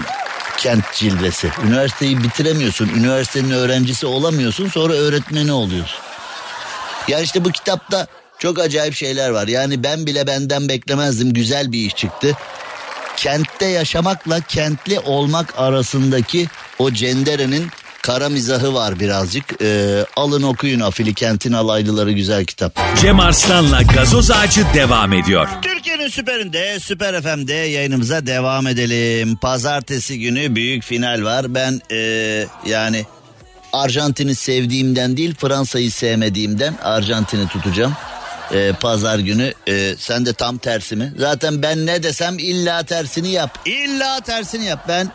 kent 0.58 0.94
cilvesi. 0.94 1.52
Üniversiteyi 1.68 2.24
bitiremiyorsun. 2.24 2.90
Üniversitenin 2.90 3.52
öğrencisi 3.52 4.06
olamıyorsun. 4.06 4.70
Sonra 4.70 4.94
öğretmeni 4.94 5.52
oluyorsun. 5.52 6.00
Ya 7.08 7.20
işte 7.20 7.46
bu 7.46 7.52
kitapta 7.52 8.08
çok 8.40 8.60
acayip 8.60 8.96
şeyler 8.96 9.30
var. 9.30 9.48
Yani 9.48 9.84
ben 9.84 10.06
bile 10.06 10.28
benden 10.28 10.70
beklemezdim. 10.70 11.34
Güzel 11.34 11.72
bir 11.72 11.86
iş 11.86 11.96
çıktı. 11.96 12.38
Kentte 13.18 13.66
yaşamakla 13.66 14.42
kentli 14.42 15.00
olmak 15.00 15.54
arasındaki 15.60 16.48
o 16.80 16.92
cenderenin 16.92 17.70
kara 18.06 18.30
mizahı 18.30 18.74
var 18.74 19.00
birazcık. 19.00 19.62
Ee, 19.62 20.06
alın 20.16 20.44
okuyun 20.44 20.80
Afili 20.80 21.14
Kent'in 21.14 21.54
alaylıları 21.54 22.12
güzel 22.12 22.46
kitap. 22.46 22.80
Cem 23.02 23.20
Arslan'la 23.20 23.82
gazoz 23.82 24.32
ağacı 24.32 24.66
devam 24.74 25.14
ediyor. 25.14 25.48
Türkiye'nin 25.62 26.08
süperinde, 26.08 26.80
Süper 26.80 27.22
FM'de 27.22 27.54
yayınımıza 27.54 28.26
devam 28.26 28.68
edelim. 28.68 29.36
Pazartesi 29.36 30.20
günü 30.20 30.56
büyük 30.56 30.84
final 30.84 31.24
var. 31.24 31.56
Ben 31.56 31.82
ee, 31.92 32.48
yani 32.66 33.06
Arjantin'i 33.74 34.36
sevdiğimden 34.36 35.18
değil 35.18 35.36
Fransa'yı 35.36 35.92
sevmediğimden 35.92 36.74
Arjantin'i 36.84 37.48
tutacağım. 37.48 37.94
Ee, 38.54 38.74
pazar 38.82 39.20
günü 39.20 39.54
ee, 39.68 39.96
sen 39.98 40.26
de 40.26 40.34
tam 40.34 40.58
tersi 40.58 40.96
mi? 40.96 41.14
Zaten 41.18 41.62
ben 41.62 41.86
ne 41.86 42.04
desem 42.04 42.40
illa 42.40 42.84
tersini 42.84 43.32
yap. 43.32 43.60
İlla 43.66 44.20
tersini 44.20 44.66
yap. 44.66 44.86
Ben 44.88 45.12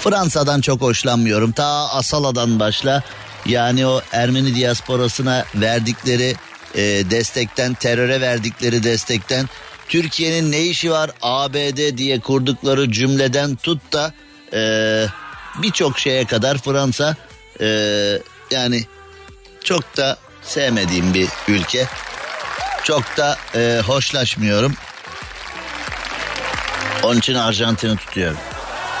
Fransa'dan 0.00 0.60
çok 0.60 0.80
hoşlanmıyorum. 0.80 1.52
Ta 1.52 1.64
Asala'dan 1.92 2.60
başla. 2.60 3.02
Yani 3.46 3.86
o 3.86 4.00
Ermeni 4.12 4.54
diasporasına 4.54 5.44
verdikleri 5.54 6.34
e, 6.74 6.80
destekten, 7.10 7.74
teröre 7.74 8.20
verdikleri 8.20 8.82
destekten, 8.82 9.48
Türkiye'nin 9.88 10.52
ne 10.52 10.62
işi 10.62 10.90
var 10.90 11.10
ABD 11.22 11.96
diye 11.96 12.20
kurdukları 12.20 12.92
cümleden 12.92 13.56
tut 13.56 13.92
da 13.92 14.12
e, 14.52 14.60
birçok 15.62 15.98
şeye 15.98 16.24
kadar 16.24 16.58
Fransa 16.58 17.16
e, 17.60 17.68
yani 18.50 18.84
çok 19.64 19.96
da 19.96 20.16
sevmediğim 20.42 21.14
bir 21.14 21.28
ülke. 21.48 21.86
Çok 22.84 23.16
da 23.16 23.36
e, 23.54 23.80
hoşlaşmıyorum. 23.86 24.74
Onun 27.02 27.18
için 27.18 27.34
Arjantin'i 27.34 27.96
tutuyorum. 27.96 28.38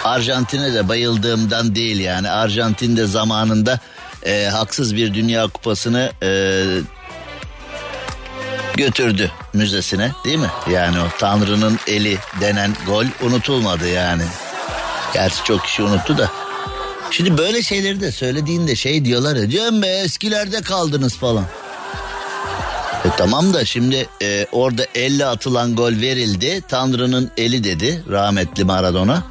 Arjantin'e 0.04 0.74
de 0.74 0.88
bayıldığımdan 0.88 1.74
değil 1.74 2.00
yani. 2.00 2.30
Arjantin 2.30 2.96
de 2.96 3.06
zamanında 3.06 3.78
e, 4.22 4.46
haksız 4.46 4.96
bir 4.96 5.14
dünya 5.14 5.46
kupasını 5.46 6.12
e, 6.22 6.64
götürdü 8.76 9.30
müzesine 9.52 10.12
değil 10.24 10.38
mi? 10.38 10.50
Yani 10.72 11.00
o 11.00 11.04
Tanrı'nın 11.18 11.78
eli 11.86 12.18
denen 12.40 12.76
gol 12.86 13.04
unutulmadı 13.22 13.88
yani. 13.88 14.22
Gerçi 15.14 15.44
çok 15.44 15.64
kişi 15.64 15.82
unuttu 15.82 16.18
da. 16.18 16.30
Şimdi 17.10 17.38
böyle 17.38 17.62
şeyleri 17.62 18.00
de 18.00 18.12
söylediğinde 18.12 18.76
şey 18.76 19.04
diyorlar 19.04 19.36
ya 19.36 19.50
Cem 19.50 19.82
be 19.82 19.86
eskilerde 19.86 20.62
kaldınız 20.62 21.16
falan. 21.16 21.44
E 23.04 23.08
tamam 23.16 23.54
da 23.54 23.64
şimdi 23.64 24.06
e, 24.22 24.46
orada 24.52 24.84
elle 24.94 25.26
atılan 25.26 25.76
gol 25.76 25.92
verildi. 25.92 26.62
Tanrı'nın 26.68 27.30
eli 27.36 27.64
dedi 27.64 28.02
rahmetli 28.10 28.64
Maradona. 28.64 29.22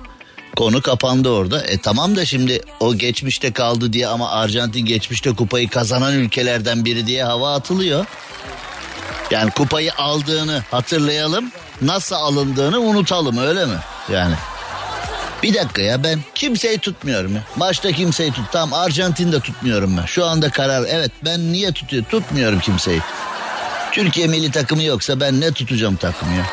Konu 0.57 0.81
kapandı 0.81 1.29
orada. 1.29 1.61
E 1.61 1.77
tamam 1.77 2.15
da 2.15 2.25
şimdi 2.25 2.61
o 2.79 2.95
geçmişte 2.95 3.51
kaldı 3.51 3.93
diye 3.93 4.07
ama 4.07 4.31
Arjantin 4.31 4.85
geçmişte 4.85 5.35
kupayı 5.35 5.69
kazanan 5.69 6.13
ülkelerden 6.13 6.85
biri 6.85 7.07
diye 7.07 7.23
hava 7.23 7.53
atılıyor. 7.53 8.05
Yani 9.31 9.51
kupayı 9.51 9.93
aldığını 9.93 10.63
hatırlayalım. 10.71 11.51
Nasıl 11.81 12.15
alındığını 12.15 12.79
unutalım 12.79 13.37
öyle 13.37 13.65
mi? 13.65 13.77
Yani. 14.11 14.35
Bir 15.43 15.53
dakika 15.53 15.81
ya 15.81 16.03
ben 16.03 16.19
kimseyi 16.35 16.77
tutmuyorum 16.77 17.35
ya. 17.35 17.43
Başta 17.55 17.91
kimseyi 17.91 18.31
tut. 18.31 18.45
Tamam 18.51 18.79
Arjantin'de 18.79 19.39
tutmuyorum 19.39 19.97
ben. 19.97 20.05
Şu 20.05 20.25
anda 20.25 20.49
karar 20.49 20.85
evet 20.89 21.11
ben 21.25 21.53
niye 21.53 21.71
tutuyorum? 21.71 22.09
Tutmuyorum 22.09 22.59
kimseyi. 22.59 23.01
Türkiye 23.91 24.27
milli 24.27 24.51
takımı 24.51 24.83
yoksa 24.83 25.19
ben 25.19 25.41
ne 25.41 25.51
tutacağım 25.51 25.95
takımı 25.95 26.35
ya? 26.35 26.45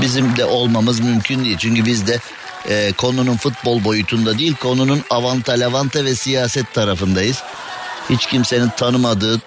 Bizim 0.00 0.36
de 0.36 0.44
olmamız 0.44 1.00
mümkün 1.00 1.44
değil. 1.44 1.56
Çünkü 1.58 1.86
biz 1.86 2.06
de 2.06 2.20
e, 2.68 2.92
konunun 2.92 3.36
futbol 3.36 3.84
boyutunda 3.84 4.38
değil 4.38 4.54
konunun 4.54 5.02
avanta 5.10 5.52
lavanta 5.52 6.04
ve 6.04 6.14
siyaset 6.14 6.74
tarafındayız. 6.74 7.42
Hiç 8.10 8.26
kimsenin 8.26 8.68
tanımadığı 8.68 9.40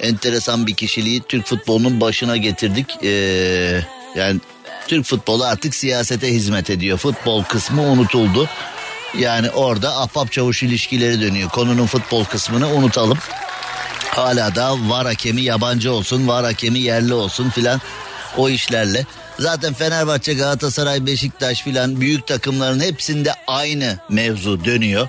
enteresan 0.00 0.66
bir 0.66 0.74
kişiliği 0.74 1.22
Türk 1.28 1.46
futbolunun 1.46 2.00
başına 2.00 2.36
getirdik. 2.36 3.04
Ee, 3.04 3.80
yani 4.14 4.40
Türk 4.88 5.04
futbolu 5.04 5.44
artık 5.44 5.74
siyasete 5.74 6.28
hizmet 6.28 6.70
ediyor. 6.70 6.98
Futbol 6.98 7.44
kısmı 7.44 7.82
unutuldu. 7.82 8.48
Yani 9.18 9.50
orada 9.50 10.00
ahbap 10.00 10.32
çavuş 10.32 10.62
ilişkileri 10.62 11.20
dönüyor. 11.20 11.50
Konunun 11.50 11.86
futbol 11.86 12.24
kısmını 12.24 12.68
unutalım. 12.68 13.18
Hala 14.10 14.54
da 14.54 14.88
var 14.88 15.06
hakemi 15.06 15.42
yabancı 15.42 15.92
olsun, 15.92 16.28
var 16.28 16.44
hakemi 16.44 16.78
yerli 16.78 17.14
olsun 17.14 17.50
filan 17.50 17.80
o 18.36 18.48
işlerle. 18.48 19.06
Zaten 19.38 19.74
Fenerbahçe, 19.74 20.34
Galatasaray, 20.34 21.06
Beşiktaş 21.06 21.62
filan 21.62 22.00
büyük 22.00 22.26
takımların 22.26 22.80
hepsinde 22.80 23.32
aynı 23.46 23.98
mevzu 24.08 24.64
dönüyor. 24.64 25.08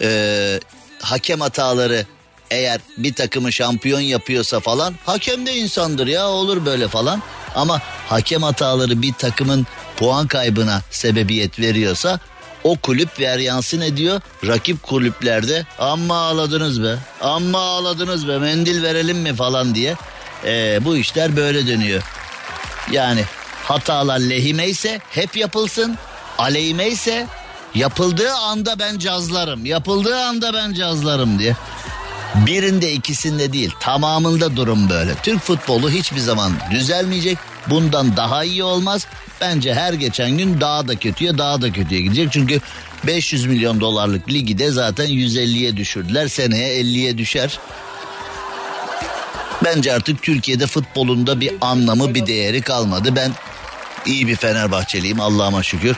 Ee, 0.00 0.60
hakem 1.00 1.40
hataları 1.40 2.06
eğer 2.50 2.80
bir 2.98 3.14
takımı 3.14 3.52
şampiyon 3.52 4.00
yapıyorsa 4.00 4.60
falan 4.60 4.94
hakem 5.06 5.46
de 5.46 5.56
insandır 5.56 6.06
ya 6.06 6.28
olur 6.28 6.66
böyle 6.66 6.88
falan. 6.88 7.22
Ama 7.54 7.80
hakem 8.08 8.42
hataları 8.42 9.02
bir 9.02 9.12
takımın 9.12 9.66
puan 9.96 10.26
kaybına 10.26 10.82
sebebiyet 10.90 11.60
veriyorsa 11.60 12.20
o 12.64 12.76
kulüp 12.76 13.20
veryansın 13.20 13.80
ediyor. 13.80 14.20
Rakip 14.46 14.82
kulüplerde 14.82 15.66
amma 15.78 16.16
ağladınız 16.16 16.82
be 16.82 16.96
amma 17.20 17.58
ağladınız 17.58 18.28
be 18.28 18.38
mendil 18.38 18.82
verelim 18.82 19.18
mi 19.18 19.34
falan 19.34 19.74
diye. 19.74 19.96
Ee, 20.44 20.78
bu 20.84 20.96
işler 20.96 21.36
böyle 21.36 21.66
dönüyor. 21.66 22.02
Yani 22.90 23.24
hatalar 23.72 24.18
lehime 24.18 24.68
ise 24.68 25.00
hep 25.10 25.36
yapılsın. 25.36 25.98
Aleyhime 26.38 26.88
ise 26.88 27.26
yapıldığı 27.74 28.34
anda 28.34 28.78
ben 28.78 28.98
cazlarım. 28.98 29.66
Yapıldığı 29.66 30.20
anda 30.20 30.54
ben 30.54 30.72
cazlarım 30.72 31.38
diye. 31.38 31.56
Birinde 32.34 32.92
ikisinde 32.92 33.52
değil 33.52 33.70
tamamında 33.80 34.56
durum 34.56 34.90
böyle. 34.90 35.14
Türk 35.14 35.40
futbolu 35.40 35.90
hiçbir 35.90 36.20
zaman 36.20 36.52
düzelmeyecek. 36.70 37.38
Bundan 37.66 38.16
daha 38.16 38.44
iyi 38.44 38.64
olmaz. 38.64 39.06
Bence 39.40 39.74
her 39.74 39.92
geçen 39.92 40.38
gün 40.38 40.60
daha 40.60 40.88
da 40.88 40.96
kötüye 40.96 41.38
daha 41.38 41.62
da 41.62 41.72
kötüye 41.72 42.00
gidecek. 42.00 42.32
Çünkü 42.32 42.60
500 43.06 43.46
milyon 43.46 43.80
dolarlık 43.80 44.28
ligi 44.28 44.58
de 44.58 44.70
zaten 44.70 45.06
150'ye 45.06 45.76
düşürdüler. 45.76 46.28
Seneye 46.28 46.80
50'ye 46.80 47.18
düşer. 47.18 47.58
Bence 49.64 49.92
artık 49.92 50.22
Türkiye'de 50.22 50.66
futbolunda 50.66 51.40
bir 51.40 51.52
anlamı 51.60 52.14
bir 52.14 52.26
değeri 52.26 52.62
kalmadı. 52.62 53.16
Ben 53.16 53.32
iyi 54.06 54.26
bir 54.26 54.36
Fenerbahçeliyim 54.36 55.20
Allah'ıma 55.20 55.62
şükür. 55.62 55.96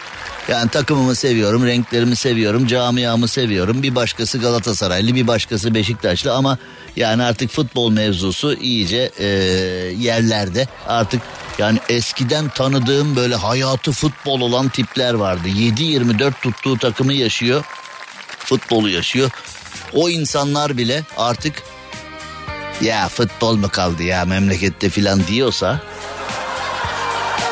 Yani 0.49 0.71
takımımı 0.71 1.15
seviyorum, 1.15 1.67
renklerimi 1.67 2.17
seviyorum, 2.17 2.67
camiamı 2.67 3.29
seviyorum. 3.29 3.83
Bir 3.83 3.95
başkası 3.95 4.39
Galatasaraylı, 4.39 5.15
bir 5.15 5.27
başkası 5.27 5.75
Beşiktaşlı 5.75 6.35
ama 6.35 6.59
yani 6.97 7.23
artık 7.23 7.51
futbol 7.51 7.91
mevzusu 7.91 8.55
iyice 8.55 9.11
e, 9.19 9.27
yerlerde. 9.99 10.69
Artık 10.89 11.23
yani 11.59 11.79
eskiden 11.89 12.49
tanıdığım 12.49 13.17
böyle 13.17 13.35
hayatı 13.35 13.93
futbol 13.93 14.41
olan 14.41 14.69
tipler 14.69 15.15
vardı. 15.15 15.49
7-24 15.49 16.33
tuttuğu 16.43 16.79
takımı 16.79 17.13
yaşıyor, 17.13 17.65
futbolu 18.39 18.89
yaşıyor. 18.91 19.31
O 19.93 20.09
insanlar 20.09 20.77
bile 20.77 21.03
artık 21.17 21.63
ya 22.81 23.09
futbol 23.09 23.57
mu 23.57 23.69
kaldı 23.69 24.03
ya 24.03 24.25
memlekette 24.25 24.91
filan 24.91 25.27
diyorsa 25.27 25.81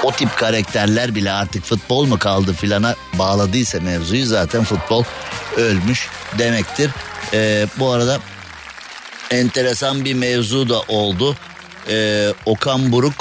o 0.02 0.12
tip 0.12 0.36
karakterler 0.36 1.14
bile 1.14 1.32
artık 1.32 1.64
futbol 1.64 2.06
mu 2.06 2.18
kaldı 2.18 2.52
filana 2.52 2.96
bağladıysa 3.18 3.80
mevzuyu 3.80 4.26
zaten 4.26 4.64
futbol 4.64 5.04
ölmüş 5.56 6.08
demektir. 6.38 6.90
Ee, 7.32 7.66
bu 7.78 7.90
arada 7.90 8.20
enteresan 9.30 10.04
bir 10.04 10.14
mevzu 10.14 10.68
da 10.68 10.80
oldu. 10.80 11.36
Ee, 11.88 12.32
Okan 12.46 12.92
Buruk 12.92 13.14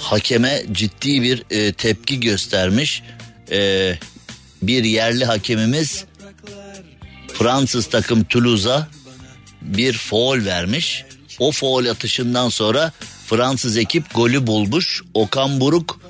hakeme 0.00 0.62
ciddi 0.72 1.22
bir 1.22 1.44
e, 1.50 1.72
tepki 1.72 2.20
göstermiş. 2.20 3.02
Ee, 3.50 3.98
bir 4.62 4.84
yerli 4.84 5.24
hakemimiz 5.24 6.04
Fransız 7.34 7.86
takım 7.86 8.24
Toulouse'a 8.24 8.88
bir 9.62 9.92
foul 9.92 10.44
vermiş. 10.44 11.04
O 11.38 11.52
foul 11.52 11.86
atışından 11.86 12.48
sonra 12.48 12.92
Fransız 13.30 13.76
ekip 13.76 14.14
golü 14.14 14.46
bulmuş. 14.46 15.02
Okan 15.14 15.60
Buruk 15.60 16.00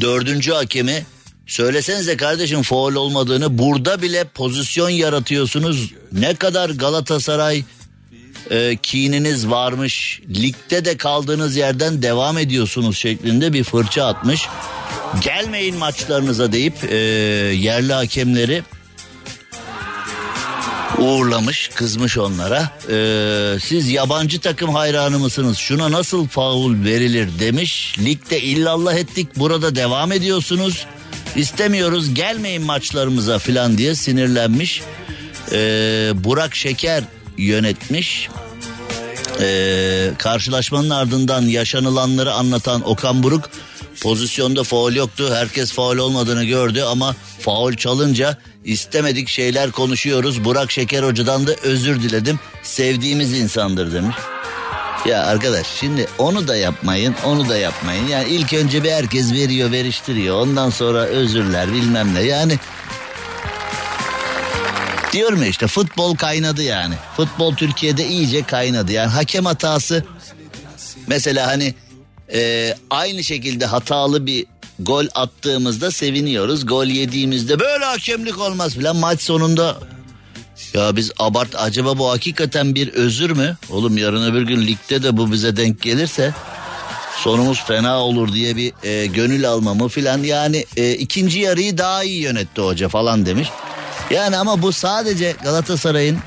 dördüncü 0.00 0.52
hakemi 0.52 1.06
söylesenize 1.46 2.16
kardeşim 2.16 2.62
foul 2.62 2.94
olmadığını 2.94 3.58
burada 3.58 4.02
bile 4.02 4.24
pozisyon 4.24 4.88
yaratıyorsunuz. 4.88 5.92
Ne 6.12 6.34
kadar 6.34 6.70
Galatasaray 6.70 7.64
e, 8.50 8.76
kininiz 8.82 9.50
varmış. 9.50 10.20
Ligde 10.28 10.84
de 10.84 10.96
kaldığınız 10.96 11.56
yerden 11.56 12.02
devam 12.02 12.38
ediyorsunuz 12.38 12.98
şeklinde 12.98 13.52
bir 13.52 13.64
fırça 13.64 14.06
atmış. 14.06 14.48
Gelmeyin 15.20 15.76
maçlarınıza 15.76 16.52
deyip 16.52 16.84
e, 16.84 16.96
yerli 17.54 17.92
hakemleri 17.92 18.62
uğurlamış, 20.98 21.70
kızmış 21.74 22.18
onlara. 22.18 22.70
Ee, 22.90 23.58
siz 23.60 23.88
yabancı 23.88 24.40
takım 24.40 24.74
hayranı 24.74 25.18
mısınız? 25.18 25.58
Şuna 25.58 25.90
nasıl 25.90 26.26
faul 26.26 26.84
verilir 26.84 27.28
demiş. 27.38 27.96
Ligde 27.98 28.40
illallah 28.40 28.94
ettik, 28.94 29.28
burada 29.36 29.76
devam 29.76 30.12
ediyorsunuz. 30.12 30.86
İstemiyoruz, 31.36 32.14
gelmeyin 32.14 32.62
maçlarımıza 32.62 33.38
falan 33.38 33.78
diye 33.78 33.94
sinirlenmiş. 33.94 34.82
Ee, 35.52 36.12
Burak 36.14 36.54
Şeker 36.54 37.04
yönetmiş. 37.38 38.28
Ee, 39.40 40.10
karşılaşmanın 40.18 40.90
ardından 40.90 41.42
yaşanılanları 41.42 42.32
anlatan 42.32 42.88
Okan 42.88 43.22
Buruk 43.22 43.50
pozisyonda 44.00 44.64
faul 44.64 44.92
yoktu. 44.92 45.30
Herkes 45.34 45.72
faul 45.72 45.96
olmadığını 45.96 46.44
gördü 46.44 46.82
ama 46.82 47.16
faul 47.40 47.72
çalınca 47.72 48.38
istemedik 48.64 49.28
şeyler 49.28 49.70
konuşuyoruz. 49.70 50.44
Burak 50.44 50.70
Şeker 50.72 51.02
Hoca'dan 51.02 51.46
da 51.46 51.54
özür 51.62 52.02
diledim. 52.02 52.40
Sevdiğimiz 52.62 53.32
insandır 53.32 53.92
demiş. 53.92 54.16
Ya 55.06 55.24
arkadaş 55.24 55.66
şimdi 55.66 56.06
onu 56.18 56.48
da 56.48 56.56
yapmayın 56.56 57.14
onu 57.24 57.48
da 57.48 57.56
yapmayın. 57.56 58.06
Yani 58.06 58.28
ilk 58.28 58.52
önce 58.52 58.84
bir 58.84 58.90
herkes 58.90 59.32
veriyor 59.32 59.72
veriştiriyor. 59.72 60.40
Ondan 60.40 60.70
sonra 60.70 61.04
özürler 61.04 61.72
bilmem 61.72 62.14
ne. 62.14 62.22
Yani 62.22 62.58
diyorum 65.12 65.42
ya 65.42 65.48
işte 65.48 65.66
futbol 65.66 66.16
kaynadı 66.16 66.62
yani. 66.62 66.94
Futbol 67.16 67.54
Türkiye'de 67.54 68.08
iyice 68.08 68.42
kaynadı. 68.42 68.92
Yani 68.92 69.10
hakem 69.10 69.44
hatası 69.44 70.04
mesela 71.06 71.46
hani 71.46 71.74
e, 72.32 72.74
aynı 72.90 73.24
şekilde 73.24 73.66
hatalı 73.66 74.26
bir 74.26 74.46
gol 74.78 75.06
attığımızda 75.14 75.90
seviniyoruz. 75.90 76.66
Gol 76.66 76.86
yediğimizde 76.86 77.60
böyle 77.60 77.84
hakemlik 77.84 78.38
olmaz 78.38 78.74
filan 78.74 78.96
maç 78.96 79.20
sonunda 79.20 79.76
ya 80.74 80.96
biz 80.96 81.10
abart 81.18 81.54
acaba 81.56 81.98
bu 81.98 82.10
hakikaten 82.10 82.74
bir 82.74 82.92
özür 82.92 83.30
mü? 83.30 83.56
Oğlum 83.70 83.98
yarın 83.98 84.32
öbür 84.32 84.42
gün 84.42 84.66
ligde 84.66 85.02
de 85.02 85.16
bu 85.16 85.32
bize 85.32 85.56
denk 85.56 85.82
gelirse 85.82 86.34
sonumuz 87.16 87.64
fena 87.64 87.98
olur 87.98 88.32
diye 88.32 88.56
bir 88.56 88.72
e, 88.82 89.06
gönül 89.06 89.48
almamı 89.48 89.88
filan 89.88 90.22
yani 90.22 90.64
e, 90.76 90.92
ikinci 90.92 91.38
yarıyı 91.38 91.78
daha 91.78 92.04
iyi 92.04 92.22
yönetti 92.22 92.60
hoca 92.60 92.88
falan 92.88 93.26
demiş. 93.26 93.48
Yani 94.10 94.36
ama 94.36 94.62
bu 94.62 94.72
sadece 94.72 95.34
Galatasaray'ın 95.42 96.18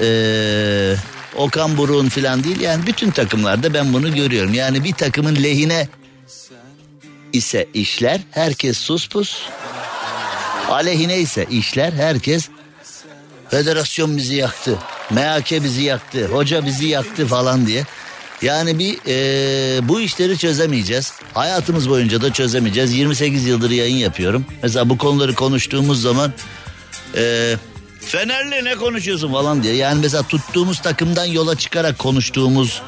e, 0.00 0.96
Okan 1.36 1.76
Buruk'un 1.76 2.08
filan 2.08 2.44
değil 2.44 2.60
yani 2.60 2.86
bütün 2.86 3.10
takımlarda 3.10 3.74
ben 3.74 3.92
bunu 3.92 4.14
görüyorum. 4.14 4.54
Yani 4.54 4.84
bir 4.84 4.92
takımın 4.92 5.36
lehine 5.36 5.88
ise 7.36 7.68
işler 7.74 8.20
herkes 8.30 8.78
sus 8.78 9.08
pus. 9.08 9.42
Aleyhine 10.70 11.18
ise 11.18 11.46
işler 11.50 11.92
herkes 11.92 12.48
federasyon 13.48 14.16
bizi 14.16 14.34
yaktı. 14.34 14.78
MHK 15.10 15.52
bizi 15.64 15.82
yaktı. 15.82 16.26
Hoca 16.26 16.66
bizi 16.66 16.86
yaktı 16.86 17.26
falan 17.26 17.66
diye. 17.66 17.84
Yani 18.42 18.78
bir 18.78 18.98
e, 19.06 19.88
bu 19.88 20.00
işleri 20.00 20.38
çözemeyeceğiz. 20.38 21.12
Hayatımız 21.34 21.90
boyunca 21.90 22.22
da 22.22 22.32
çözemeyeceğiz. 22.32 22.92
28 22.92 23.46
yıldır 23.46 23.70
yayın 23.70 23.96
yapıyorum. 23.96 24.46
Mesela 24.62 24.88
bu 24.88 24.98
konuları 24.98 25.34
konuştuğumuz 25.34 26.02
zaman 26.02 26.32
e, 27.16 27.54
Fenerli 28.06 28.64
ne 28.64 28.74
konuşuyorsun 28.74 29.32
falan 29.32 29.62
diye. 29.62 29.74
Yani 29.74 30.00
mesela 30.00 30.22
tuttuğumuz 30.22 30.82
takımdan 30.82 31.24
yola 31.24 31.56
çıkarak 31.56 31.98
konuştuğumuz 31.98 32.82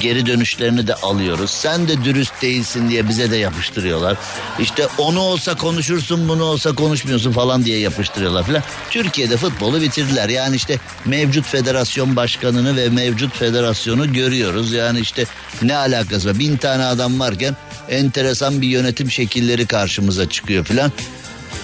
geri 0.00 0.26
dönüşlerini 0.26 0.86
de 0.86 0.94
alıyoruz. 0.94 1.50
Sen 1.50 1.88
de 1.88 2.04
dürüst 2.04 2.42
değilsin 2.42 2.88
diye 2.90 3.08
bize 3.08 3.30
de 3.30 3.36
yapıştırıyorlar. 3.36 4.16
İşte 4.58 4.88
onu 4.98 5.20
olsa 5.20 5.56
konuşursun 5.56 6.28
bunu 6.28 6.44
olsa 6.44 6.74
konuşmuyorsun 6.74 7.32
falan 7.32 7.64
diye 7.64 7.78
yapıştırıyorlar 7.78 8.44
falan. 8.44 8.62
Türkiye'de 8.90 9.36
futbolu 9.36 9.80
bitirdiler. 9.80 10.28
Yani 10.28 10.56
işte 10.56 10.78
mevcut 11.04 11.46
federasyon 11.46 12.16
başkanını 12.16 12.76
ve 12.76 12.88
mevcut 12.88 13.36
federasyonu 13.36 14.12
görüyoruz. 14.12 14.72
Yani 14.72 15.00
işte 15.00 15.24
ne 15.62 15.76
alakası 15.76 16.28
var? 16.28 16.38
Bin 16.38 16.56
tane 16.56 16.84
adam 16.84 17.20
varken 17.20 17.56
enteresan 17.88 18.62
bir 18.62 18.68
yönetim 18.68 19.10
şekilleri 19.10 19.66
karşımıza 19.66 20.28
çıkıyor 20.28 20.64
falan 20.64 20.92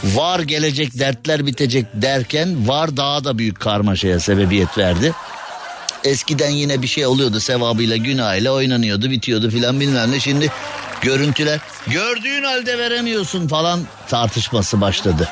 var 0.05 0.41
gelecek 0.41 0.99
dertler 0.99 1.47
bitecek 1.47 1.87
derken 1.95 2.69
var 2.69 2.97
daha 2.97 3.25
da 3.25 3.39
büyük 3.39 3.61
karmaşaya 3.61 4.21
sebebiyet 4.21 4.79
verdi. 4.79 5.13
Eskiden 6.05 6.51
yine 6.51 6.83
bir 6.83 6.87
şey 6.87 7.07
oluyordu 7.07 7.41
sevabıyla 7.41 7.97
günahıyla 7.97 8.53
oynanıyordu 8.53 9.11
bitiyordu 9.11 9.51
filan 9.51 9.81
bilmem 9.81 10.13
ne 10.13 10.21
şimdi 10.21 10.51
görüntüler 11.01 11.61
gördüğün 11.87 12.45
halde 12.45 12.79
veremiyorsun 12.79 13.49
falan 13.49 13.81
tartışması 14.09 14.81
başladı. 14.81 15.29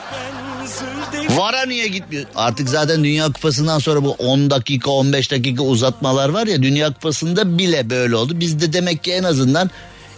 Vara 1.31 1.67
niye 1.67 1.89
gitmiyor? 1.89 2.25
Artık 2.37 2.69
zaten 2.69 3.05
Dünya 3.05 3.27
Kupası'ndan 3.27 3.79
sonra 3.79 4.05
bu 4.05 4.11
10 4.13 4.51
dakika 4.51 4.91
15 4.91 5.31
dakika 5.31 5.63
uzatmalar 5.63 6.29
var 6.29 6.47
ya 6.47 6.63
Dünya 6.63 6.93
Kupası'nda 6.93 7.59
bile 7.59 7.91
böyle 7.91 8.17
oldu. 8.17 8.41
Bizde 8.41 8.73
demek 8.73 9.05
ki 9.05 9.13
en 9.13 9.25
azından 9.25 9.71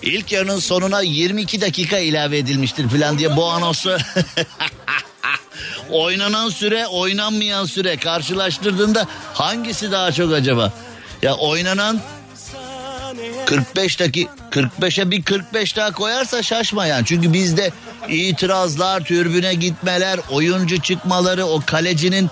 İlk 0.03 0.33
yarının 0.33 0.59
sonuna 0.59 1.01
22 1.01 1.61
dakika 1.61 1.99
ilave 1.99 2.39
edilmiştir 2.39 2.89
falan 2.89 3.19
diye 3.19 3.37
bu 3.37 3.45
anonsu 3.45 3.97
oynanan 5.91 6.49
süre 6.49 6.87
oynanmayan 6.87 7.65
süre 7.65 7.97
karşılaştırdığında 7.97 9.07
hangisi 9.35 9.93
daha 9.93 10.13
çok 10.13 10.33
acaba? 10.33 10.73
Ya 11.23 11.35
oynanan 11.35 12.01
45 13.47 14.01
dakika 14.01 14.33
45'e 14.51 15.11
bir 15.11 15.23
45 15.23 15.77
daha 15.77 15.93
koyarsa 15.93 16.43
şaşma 16.43 16.87
yani. 16.87 17.07
Çünkü 17.07 17.33
bizde 17.33 17.71
itirazlar, 18.09 19.05
türbüne 19.05 19.55
gitmeler, 19.55 20.21
oyuncu 20.31 20.83
çıkmaları, 20.83 21.47
o 21.47 21.63
kalecinin 21.67 22.31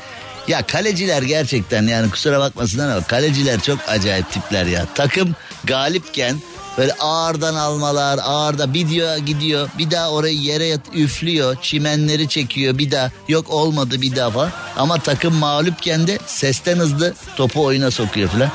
ya 0.49 0.67
kaleciler 0.67 1.23
gerçekten 1.23 1.87
yani 1.87 2.11
kusura 2.11 2.41
bakmasınlar 2.41 2.91
ama 2.91 3.07
kaleciler 3.07 3.61
çok 3.61 3.79
acayip 3.89 4.33
tipler 4.33 4.67
ya. 4.67 4.87
Takım 4.95 5.37
galipken 5.65 6.37
Böyle 6.79 6.93
ağırdan 6.93 7.55
almalar 7.55 8.21
ağırda 8.23 8.75
bir 8.75 8.89
diyor 8.89 9.17
gidiyor 9.17 9.69
bir 9.79 9.91
daha 9.91 10.11
orayı 10.11 10.37
yere 10.37 10.65
yat, 10.65 10.81
üflüyor 10.95 11.57
çimenleri 11.63 12.29
çekiyor 12.29 12.79
bir 12.79 12.91
daha 12.91 13.11
yok 13.29 13.51
olmadı 13.51 14.03
bir 14.03 14.17
daha 14.17 14.31
falan. 14.31 14.53
Ama 14.77 14.99
takım 14.99 15.35
mağlupken 15.35 16.07
de 16.07 16.19
sesten 16.27 16.77
hızlı 16.77 17.15
topu 17.37 17.65
oyuna 17.65 17.91
sokuyor 17.91 18.29
falan. 18.29 18.51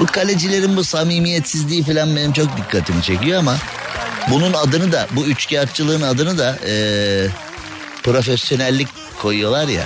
Bu 0.00 0.06
kalecilerin 0.06 0.76
bu 0.76 0.84
samimiyetsizliği 0.84 1.82
falan 1.82 2.16
benim 2.16 2.32
çok 2.32 2.56
dikkatimi 2.56 3.02
çekiyor 3.02 3.38
ama 3.38 3.56
bunun 4.30 4.52
adını 4.52 4.92
da 4.92 5.06
bu 5.10 5.24
üçkağıtçılığın 5.24 6.02
adını 6.02 6.38
da 6.38 6.58
ee, 6.66 7.26
profesyonellik 8.02 8.88
koyuyorlar 9.22 9.68
ya. 9.68 9.84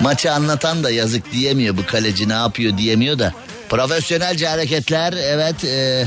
Maçı 0.00 0.32
anlatan 0.32 0.84
da 0.84 0.90
yazık 0.90 1.32
diyemiyor 1.32 1.76
bu 1.76 1.86
kaleci 1.86 2.28
ne 2.28 2.32
yapıyor 2.32 2.78
diyemiyor 2.78 3.18
da. 3.18 3.32
Profesyonelce 3.68 4.48
hareketler 4.48 5.12
evet 5.12 5.64
e, 5.64 6.04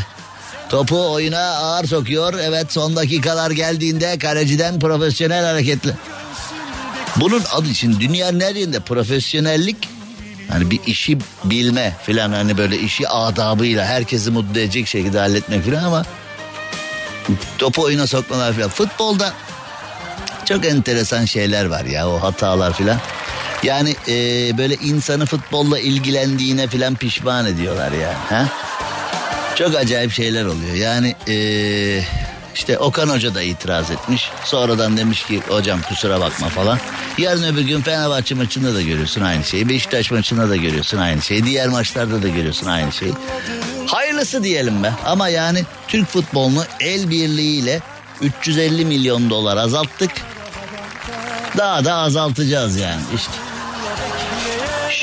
Topu 0.74 1.12
oyuna 1.12 1.40
ağır 1.40 1.86
sokuyor. 1.86 2.34
Evet 2.44 2.72
son 2.74 2.96
dakikalar 2.96 3.52
geldiğinde 3.52 4.20
kaleciden 4.20 4.80
profesyonel 4.80 5.46
hareketli. 5.46 5.94
Bunun 7.16 7.44
adı 7.54 7.70
için 7.70 8.00
dünyanın 8.00 8.40
her 8.40 8.56
profesyonellik 8.86 9.78
hani 10.50 10.72
bir 10.72 10.80
işi 10.88 11.18
bilme 11.44 11.96
filan 12.04 12.32
hani 12.32 12.58
böyle 12.58 12.80
işi 12.80 13.08
adabıyla 13.10 13.86
herkesi 13.86 14.32
mutlu 14.32 14.60
edecek 14.60 14.88
şekilde 14.88 15.20
halletmek 15.20 15.64
filan 15.64 15.84
ama 15.84 16.06
topu 17.58 17.82
oyuna 17.82 18.08
sokmalar 18.08 18.54
filan. 18.54 18.70
Futbolda 18.70 19.34
çok 20.46 20.66
enteresan 20.66 21.26
şeyler 21.26 21.66
var 21.66 21.86
ya 21.86 22.10
o 22.10 22.22
hatalar 22.22 22.74
filan. 22.74 22.98
Yani 23.64 23.96
e, 24.08 24.14
böyle 24.58 24.76
insanı 24.76 25.26
futbolla 25.26 25.80
ilgilendiğine 25.80 26.68
filan 26.68 26.96
pişman 26.96 27.46
ediyorlar 27.46 27.92
ya. 27.92 28.14
Ha? 28.30 28.48
Çok 29.56 29.76
acayip 29.76 30.12
şeyler 30.12 30.46
oluyor. 30.46 30.76
Yani 30.76 31.16
ee, 31.28 32.04
işte 32.56 32.78
Okan 32.78 33.10
Hoca 33.10 33.36
da 33.36 33.42
itiraz 33.42 33.92
etmiş. 33.92 34.32
Sonradan 34.46 34.98
demiş 34.98 35.26
ki 35.26 35.42
hocam 35.48 35.82
kusura 35.82 36.20
bakma 36.20 36.48
falan. 36.48 36.80
Yarın 37.18 37.44
öbür 37.44 37.62
gün 37.62 37.82
Fenerbahçe 37.82 38.36
maçında 38.36 38.76
da 38.76 38.82
görüyorsun 38.82 39.22
aynı 39.22 39.44
şeyi. 39.44 39.70
Beşiktaş 39.70 40.12
maçında 40.12 40.50
da 40.50 40.56
görüyorsun 40.56 40.98
aynı 40.98 41.22
şeyi. 41.22 41.46
Diğer 41.46 41.68
maçlarda 41.68 42.24
da 42.24 42.28
görüyorsun 42.28 42.68
aynı 42.68 42.92
şeyi. 42.92 43.14
Hayırlısı 43.88 44.44
diyelim 44.44 44.84
be. 44.84 44.92
Ama 45.06 45.30
yani 45.30 45.64
Türk 45.88 46.08
futbolunu 46.08 46.64
el 46.80 47.10
birliğiyle 47.10 47.82
350 48.22 48.86
milyon 48.86 49.30
dolar 49.30 49.58
azalttık. 49.58 50.12
Daha 51.58 51.86
da 51.86 51.94
azaltacağız 51.94 52.78
yani 52.78 53.02
işte. 53.16 53.43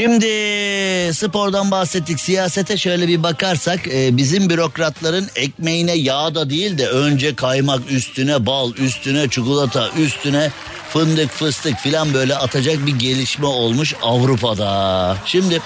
Şimdi 0.00 1.14
spordan 1.14 1.70
bahsettik 1.70 2.20
siyasete 2.20 2.76
şöyle 2.76 3.08
bir 3.08 3.22
bakarsak 3.22 3.88
e, 3.88 4.16
bizim 4.16 4.50
bürokratların 4.50 5.28
ekmeğine 5.36 5.92
yağ 5.92 6.34
da 6.34 6.50
değil 6.50 6.78
de 6.78 6.88
önce 6.88 7.34
kaymak 7.34 7.90
üstüne 7.90 8.46
bal 8.46 8.72
üstüne 8.74 9.28
çikolata 9.28 9.90
üstüne 9.98 10.50
fındık 10.88 11.30
fıstık 11.30 11.78
filan 11.78 12.14
böyle 12.14 12.36
atacak 12.36 12.86
bir 12.86 12.98
gelişme 12.98 13.46
olmuş 13.46 13.94
Avrupa'da. 14.02 15.16
Şimdi 15.26 15.60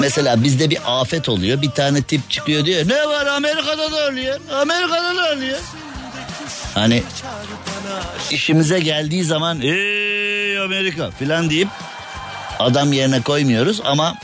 Mesela 0.00 0.44
bizde 0.44 0.70
bir 0.70 0.78
afet 0.86 1.28
oluyor. 1.28 1.62
Bir 1.62 1.70
tane 1.70 2.02
tip 2.02 2.30
çıkıyor 2.30 2.64
diyor. 2.64 2.88
Ne 2.88 3.08
var 3.08 3.26
Amerika'da 3.26 3.92
da 3.92 4.08
oluyor. 4.08 4.40
Amerika'da 4.54 5.16
da 5.16 5.36
oluyor. 5.36 5.58
Hani 6.74 7.02
işimize 8.30 8.80
geldiği 8.80 9.24
zaman 9.24 9.60
ey 9.60 10.58
Amerika 10.58 11.10
filan 11.10 11.50
deyip 11.50 11.68
adam 12.62 12.92
yerine 12.92 13.22
koymuyoruz 13.22 13.80
ama 13.84 14.14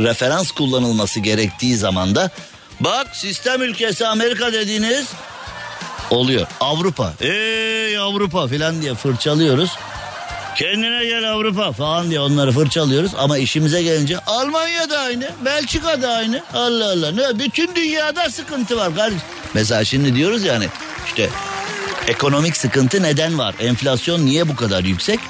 referans 0.00 0.50
kullanılması 0.50 1.20
gerektiği 1.20 1.76
zaman 1.76 2.14
da 2.14 2.30
bak 2.80 3.16
sistem 3.16 3.62
ülkesi 3.62 4.06
Amerika 4.06 4.52
dediğiniz 4.52 5.06
oluyor. 6.10 6.46
Avrupa 6.60 7.12
ey 7.20 7.98
Avrupa 7.98 8.46
filan 8.48 8.82
diye 8.82 8.94
fırçalıyoruz. 8.94 9.70
Kendine 10.56 11.04
gel 11.04 11.32
Avrupa 11.32 11.72
falan 11.72 12.10
diye 12.10 12.20
onları 12.20 12.52
fırçalıyoruz 12.52 13.10
ama 13.18 13.38
işimize 13.38 13.82
gelince 13.82 14.18
Almanya'da 14.18 14.98
aynı, 14.98 15.30
Belçika'da 15.44 16.12
aynı. 16.12 16.42
Allah 16.54 16.92
Allah 16.92 17.12
ne 17.12 17.38
bütün 17.38 17.74
dünyada 17.74 18.30
sıkıntı 18.30 18.76
var 18.76 18.94
kardeşim. 18.94 19.22
Mesela 19.54 19.84
şimdi 19.84 20.14
diyoruz 20.14 20.44
yani 20.44 20.68
işte 21.06 21.30
ekonomik 22.08 22.56
sıkıntı 22.56 23.02
neden 23.02 23.38
var? 23.38 23.54
Enflasyon 23.60 24.26
niye 24.26 24.48
bu 24.48 24.56
kadar 24.56 24.84
yüksek? 24.84 25.20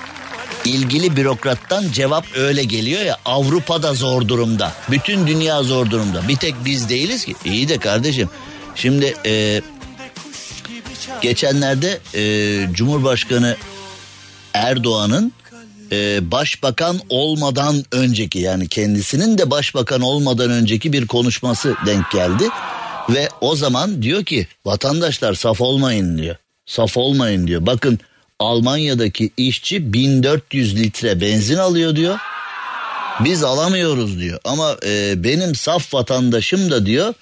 İlgili 0.64 1.16
bürokrattan 1.16 1.84
cevap 1.92 2.24
öyle 2.36 2.64
geliyor 2.64 3.02
ya 3.02 3.16
Avrupa'da 3.24 3.94
zor 3.94 4.28
durumda. 4.28 4.72
Bütün 4.90 5.26
dünya 5.26 5.62
zor 5.62 5.90
durumda. 5.90 6.28
Bir 6.28 6.36
tek 6.36 6.54
biz 6.64 6.88
değiliz 6.88 7.24
ki. 7.24 7.34
İyi 7.44 7.68
de 7.68 7.78
kardeşim. 7.78 8.28
Şimdi 8.74 9.14
e, 9.26 9.62
geçenlerde 11.22 11.98
e, 12.14 12.74
Cumhurbaşkanı 12.74 13.56
Erdoğan'ın 14.54 15.32
e, 15.92 16.30
başbakan 16.30 17.00
olmadan 17.08 17.84
önceki 17.92 18.38
yani 18.38 18.68
kendisinin 18.68 19.38
de 19.38 19.50
başbakan 19.50 20.00
olmadan 20.00 20.50
önceki 20.50 20.92
bir 20.92 21.06
konuşması 21.06 21.74
denk 21.86 22.10
geldi. 22.10 22.48
Ve 23.08 23.28
o 23.40 23.56
zaman 23.56 24.02
diyor 24.02 24.24
ki 24.24 24.46
vatandaşlar 24.64 25.34
saf 25.34 25.60
olmayın 25.60 26.18
diyor. 26.18 26.36
Saf 26.66 26.96
olmayın 26.96 27.46
diyor. 27.46 27.66
Bakın 27.66 27.98
Almanya'daki 28.38 29.30
işçi 29.36 29.92
1400 29.92 30.76
litre 30.76 31.20
benzin 31.20 31.56
alıyor 31.56 31.96
diyor. 31.96 32.18
Biz 33.20 33.44
alamıyoruz 33.44 34.20
diyor. 34.20 34.40
Ama 34.44 34.76
e, 34.86 35.24
benim 35.24 35.54
saf 35.54 35.94
vatandaşım 35.94 36.70
da 36.70 36.86
diyor 36.86 37.14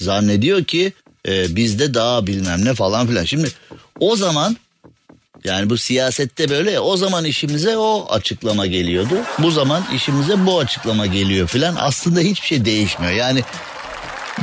zannediyor 0.00 0.64
ki 0.64 0.92
e, 1.28 1.56
bizde 1.56 1.94
daha 1.94 2.26
bilmem 2.26 2.64
ne 2.64 2.74
falan 2.74 3.06
filan. 3.06 3.24
Şimdi 3.24 3.48
o 4.00 4.16
zaman 4.16 4.56
yani 5.44 5.70
bu 5.70 5.78
siyasette 5.78 6.50
böyle 6.50 6.70
ya 6.70 6.82
o 6.82 6.96
zaman 6.96 7.24
işimize 7.24 7.76
o 7.76 8.06
açıklama 8.10 8.66
geliyordu. 8.66 9.14
Bu 9.38 9.50
zaman 9.50 9.84
işimize 9.94 10.46
bu 10.46 10.58
açıklama 10.58 11.06
geliyor 11.06 11.48
filan. 11.48 11.76
Aslında 11.78 12.20
hiçbir 12.20 12.46
şey 12.46 12.64
değişmiyor. 12.64 13.12
Yani 13.12 13.42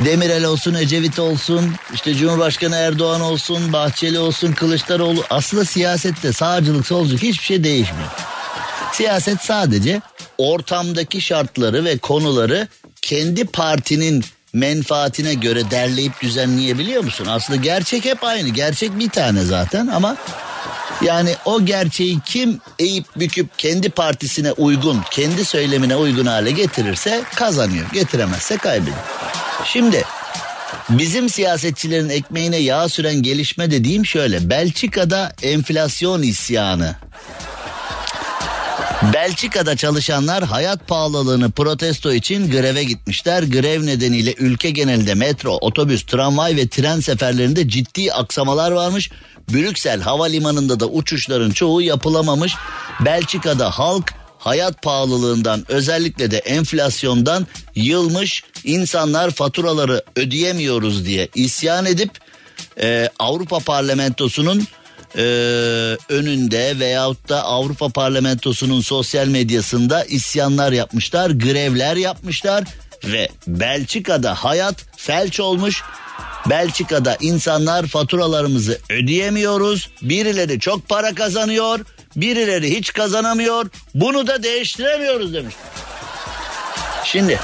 Demirel 0.04 0.44
olsun, 0.44 0.74
Ecevit 0.74 1.18
olsun, 1.18 1.74
işte 1.94 2.14
Cumhurbaşkanı 2.14 2.76
Erdoğan 2.76 3.20
olsun, 3.20 3.72
Bahçeli 3.72 4.18
olsun, 4.18 4.52
Kılıçdaroğlu. 4.52 5.24
Aslında 5.30 5.64
siyasette 5.64 6.32
sağcılık, 6.32 6.86
solculuk 6.86 7.22
hiçbir 7.22 7.44
şey 7.44 7.64
değişmiyor. 7.64 8.08
Siyaset 8.92 9.40
sadece 9.40 10.00
ortamdaki 10.38 11.20
şartları 11.20 11.84
ve 11.84 11.98
konuları 11.98 12.68
kendi 13.02 13.44
partinin 13.44 14.24
menfaatine 14.52 15.34
göre 15.34 15.70
derleyip 15.70 16.20
düzenleyebiliyor 16.22 17.04
musun? 17.04 17.26
Aslında 17.30 17.62
gerçek 17.62 18.04
hep 18.04 18.24
aynı. 18.24 18.48
Gerçek 18.48 18.98
bir 18.98 19.10
tane 19.10 19.44
zaten 19.44 19.86
ama 19.86 20.16
yani 21.02 21.34
o 21.44 21.64
gerçeği 21.64 22.20
kim 22.26 22.60
eğip 22.78 23.04
büküp 23.16 23.58
kendi 23.58 23.90
partisine 23.90 24.52
uygun, 24.52 25.00
kendi 25.10 25.44
söylemine 25.44 25.96
uygun 25.96 26.26
hale 26.26 26.50
getirirse 26.50 27.22
kazanıyor. 27.34 27.86
Getiremezse 27.92 28.56
kaybediyor. 28.56 28.96
Şimdi 29.64 30.04
bizim 30.90 31.28
siyasetçilerin 31.28 32.08
ekmeğine 32.08 32.56
yağ 32.56 32.88
süren 32.88 33.22
gelişme 33.22 33.70
dediğim 33.70 34.06
şöyle. 34.06 34.50
Belçika'da 34.50 35.32
enflasyon 35.42 36.22
isyanı. 36.22 36.96
Belçika'da 39.12 39.76
çalışanlar 39.76 40.44
hayat 40.44 40.88
pahalılığını 40.88 41.50
protesto 41.50 42.12
için 42.12 42.50
greve 42.50 42.84
gitmişler. 42.84 43.42
Grev 43.42 43.86
nedeniyle 43.86 44.34
ülke 44.38 44.70
genelinde 44.70 45.14
metro, 45.14 45.58
otobüs, 45.60 46.06
tramvay 46.06 46.56
ve 46.56 46.68
tren 46.68 47.00
seferlerinde 47.00 47.68
ciddi 47.68 48.12
aksamalar 48.12 48.70
varmış. 48.70 49.10
Brüksel 49.52 50.00
havalimanında 50.00 50.80
da 50.80 50.86
uçuşların 50.86 51.50
çoğu 51.50 51.82
yapılamamış. 51.82 52.54
Belçika'da 53.00 53.70
halk 53.70 54.14
hayat 54.38 54.82
pahalılığından 54.82 55.64
özellikle 55.68 56.30
de 56.30 56.38
enflasyondan 56.38 57.46
yılmış 57.74 58.44
insanlar 58.64 59.30
faturaları 59.30 60.02
ödeyemiyoruz 60.16 61.06
diye 61.06 61.28
isyan 61.34 61.86
edip 61.86 62.10
e, 62.80 63.10
Avrupa 63.18 63.58
Parlamentosu'nun 63.58 64.66
e, 65.16 65.22
önünde 66.08 66.78
veyahut 66.78 67.28
da 67.28 67.44
Avrupa 67.44 67.88
Parlamentosu'nun 67.88 68.80
sosyal 68.80 69.26
medyasında 69.26 70.04
isyanlar 70.04 70.72
yapmışlar, 70.72 71.30
grevler 71.30 71.96
yapmışlar 71.96 72.64
ve 73.04 73.28
Belçika'da 73.46 74.34
hayat 74.34 74.76
felç 74.96 75.40
olmuş. 75.40 75.82
Belçika'da 76.50 77.16
insanlar 77.20 77.86
faturalarımızı 77.86 78.78
ödeyemiyoruz. 78.90 79.90
Birileri 80.02 80.60
çok 80.60 80.88
para 80.88 81.14
kazanıyor, 81.14 81.80
birileri 82.16 82.76
hiç 82.76 82.92
kazanamıyor. 82.92 83.70
Bunu 83.94 84.26
da 84.26 84.42
değiştiremiyoruz 84.42 85.34
demiş. 85.34 85.54
Şimdi 87.04 87.38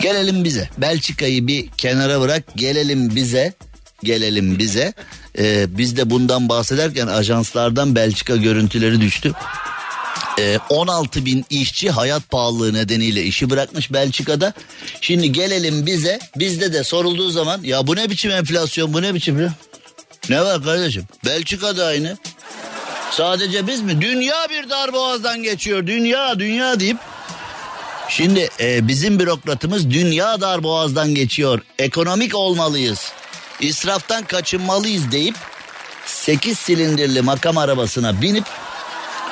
gelelim 0.00 0.44
bize. 0.44 0.68
Belçika'yı 0.78 1.46
bir 1.46 1.68
kenara 1.68 2.20
bırak. 2.20 2.42
Gelelim 2.56 3.16
bize. 3.16 3.52
Gelelim 4.02 4.58
bize. 4.58 4.92
Ee, 5.38 5.66
biz 5.78 5.96
de 5.96 6.10
bundan 6.10 6.48
bahsederken 6.48 7.06
ajanslardan 7.06 7.94
Belçika 7.94 8.36
görüntüleri 8.36 9.00
düştü. 9.00 9.32
16 10.70 11.18
ee, 11.20 11.24
bin 11.24 11.44
işçi 11.50 11.90
hayat 11.90 12.30
pahalılığı 12.30 12.74
nedeniyle 12.74 13.24
işi 13.24 13.50
bırakmış 13.50 13.92
Belçika'da. 13.92 14.52
Şimdi 15.00 15.32
gelelim 15.32 15.86
bize 15.86 16.18
bizde 16.36 16.72
de 16.72 16.84
sorulduğu 16.84 17.30
zaman 17.30 17.62
ya 17.62 17.86
bu 17.86 17.96
ne 17.96 18.10
biçim 18.10 18.30
enflasyon 18.30 18.92
bu 18.92 19.02
ne 19.02 19.14
biçim 19.14 19.50
ne 20.28 20.40
var 20.40 20.64
kardeşim 20.64 21.04
Belçika'da 21.24 21.86
aynı. 21.86 22.16
Sadece 23.10 23.66
biz 23.66 23.80
mi? 23.80 24.00
Dünya 24.00 24.36
bir 24.50 24.70
dar 24.70 24.92
boğazdan 24.92 25.42
geçiyor. 25.42 25.86
Dünya 25.86 26.38
dünya 26.38 26.80
deyip 26.80 26.96
Şimdi 28.08 28.48
e, 28.60 28.88
bizim 28.88 29.18
bürokratımız 29.18 29.90
dünya 29.90 30.40
dar 30.40 30.62
boğazdan 30.62 31.14
geçiyor. 31.14 31.60
Ekonomik 31.78 32.34
olmalıyız. 32.34 33.12
İsraftan 33.60 34.24
kaçınmalıyız 34.24 35.12
deyip 35.12 35.36
8 36.06 36.58
silindirli 36.58 37.22
makam 37.22 37.58
arabasına 37.58 38.22
binip 38.22 38.44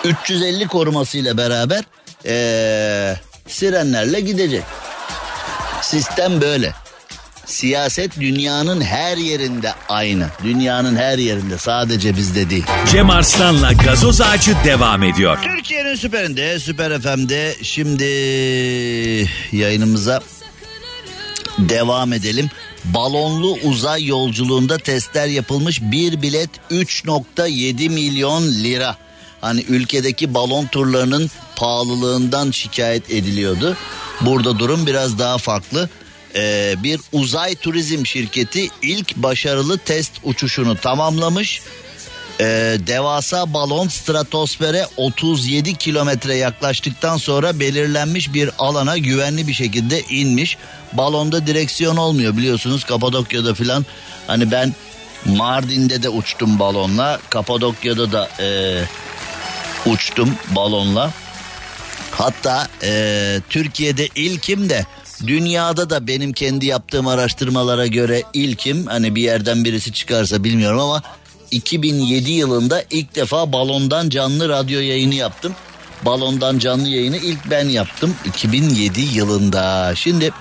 350 0.05 0.66
korumasıyla 0.66 1.37
beraber 1.37 1.85
ee, 2.27 3.16
sirenlerle 3.49 4.20
gidecek. 4.20 4.62
Sistem 5.81 6.41
böyle. 6.41 6.72
Siyaset 7.47 8.20
dünyanın 8.20 8.80
her 8.80 9.16
yerinde 9.16 9.72
aynı. 9.88 10.26
Dünyanın 10.44 10.97
her 10.97 11.18
yerinde 11.18 11.59
sadece 11.59 12.16
bizde 12.16 12.51
değil. 12.51 12.64
Cem 12.92 13.11
Arslan'la 13.11 13.72
gazoz 13.72 14.20
ağacı 14.20 14.57
devam 14.64 15.03
ediyor. 15.03 15.38
Türkiye'nin 15.42 15.94
süperinde, 15.94 16.59
süper 16.59 17.01
FM'de 17.01 17.57
şimdi 17.62 18.05
yayınımıza 19.53 20.20
devam 21.59 22.12
edelim. 22.12 22.51
Balonlu 22.84 23.59
uzay 23.64 24.07
yolculuğunda 24.07 24.78
testler 24.78 25.26
yapılmış 25.26 25.82
bir 25.82 26.22
bilet 26.22 26.51
3.7 26.70 27.88
milyon 27.90 28.42
lira. 28.42 28.97
Hani 29.40 29.61
ülkedeki 29.68 30.34
balon 30.34 30.66
turlarının 30.66 31.30
pahalılığından 31.57 32.51
şikayet 32.51 33.11
ediliyordu. 33.11 33.76
Burada 34.20 34.59
durum 34.59 34.86
biraz 34.86 35.18
daha 35.18 35.38
farklı. 35.38 35.88
E, 36.37 36.74
bir 36.82 37.01
uzay 37.12 37.55
turizm 37.55 38.07
şirketi 38.07 38.68
ilk 38.82 39.16
başarılı 39.16 39.78
test 39.78 40.12
uçuşunu 40.24 40.76
tamamlamış. 40.76 41.61
E, 42.41 42.45
devasa 42.87 43.55
balon 43.55 43.89
stratosfere 43.89 44.87
37 44.97 45.74
kilometre 45.74 46.34
yaklaştıktan 46.34 47.16
sonra 47.16 47.61
belirlenmiş 47.61 48.34
bir 48.34 48.51
alana 48.59 48.99
güvenli 48.99 49.49
bir 49.49 49.55
şekilde 49.55 50.01
inmiş. 50.01 50.59
Balonda 50.93 51.47
direksiyon 51.47 51.97
olmuyor 51.97 52.37
biliyorsunuz 52.37 52.84
Kapadokya'da 52.84 53.55
filan. 53.55 53.87
Hani 54.26 54.51
ben 54.51 54.74
Mardin'de 55.24 56.03
de 56.03 56.09
uçtum 56.09 56.59
balonla. 56.59 57.20
Kapadokya'da 57.30 58.12
da 58.12 58.28
e, 58.41 58.49
uçtum 59.87 60.34
balonla. 60.51 61.12
Hatta 62.11 62.68
e, 62.82 63.41
Türkiye'de 63.49 64.09
ilkim 64.14 64.68
de 64.70 64.87
dünyada 65.27 65.91
da 65.91 66.07
benim 66.07 66.33
kendi 66.33 66.67
yaptığım 66.67 67.07
araştırmalara 67.07 67.87
göre 67.87 68.23
ilkim 68.33 68.87
hani 68.87 69.14
bir 69.14 69.23
yerden 69.23 69.64
birisi 69.64 69.93
çıkarsa 69.93 70.45
bilmiyorum 70.45 70.81
ama 70.81 71.03
2007 71.51 72.31
yılında 72.31 72.85
ilk 72.91 73.14
defa 73.14 73.53
balondan 73.53 74.09
canlı 74.09 74.49
radyo 74.49 74.81
yayını 74.81 75.14
yaptım. 75.14 75.55
Balondan 76.03 76.59
canlı 76.59 76.89
yayını 76.89 77.17
ilk 77.17 77.51
ben 77.51 77.69
yaptım 77.69 78.14
2007 78.25 79.01
yılında. 79.01 79.93
Şimdi 79.97 80.33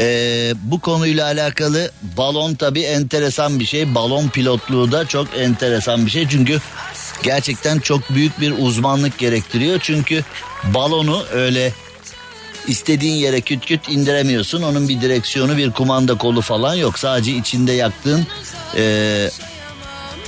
ee, 0.00 0.54
bu 0.62 0.80
konuyla 0.80 1.26
alakalı 1.26 1.90
balon 2.16 2.54
tabi 2.54 2.80
enteresan 2.80 3.60
bir 3.60 3.64
şey. 3.64 3.94
Balon 3.94 4.28
pilotluğu 4.28 4.92
da 4.92 5.06
çok 5.06 5.26
enteresan 5.38 6.06
bir 6.06 6.10
şey. 6.10 6.28
Çünkü 6.28 6.60
gerçekten 7.22 7.78
çok 7.78 8.10
büyük 8.10 8.40
bir 8.40 8.54
uzmanlık 8.58 9.18
gerektiriyor. 9.18 9.78
Çünkü 9.82 10.24
balonu 10.64 11.24
öyle 11.32 11.72
istediğin 12.68 13.14
yere 13.14 13.40
küt 13.40 13.66
küt 13.66 13.88
indiremiyorsun. 13.88 14.62
Onun 14.62 14.88
bir 14.88 15.00
direksiyonu 15.00 15.56
bir 15.56 15.70
kumanda 15.70 16.18
kolu 16.18 16.40
falan 16.40 16.74
yok. 16.74 16.98
Sadece 16.98 17.32
içinde 17.32 17.72
yaktığın 17.72 18.26
e, 18.76 19.30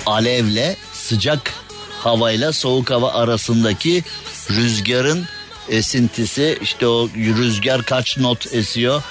alevle 0.06 0.76
sıcak 0.92 1.54
havayla 1.98 2.52
soğuk 2.52 2.90
hava 2.90 3.12
arasındaki 3.12 4.04
rüzgarın 4.50 5.26
esintisi 5.68 6.58
işte 6.62 6.86
o 6.86 7.08
rüzgar 7.16 7.82
kaç 7.82 8.18
not 8.18 8.54
esiyor 8.54 9.02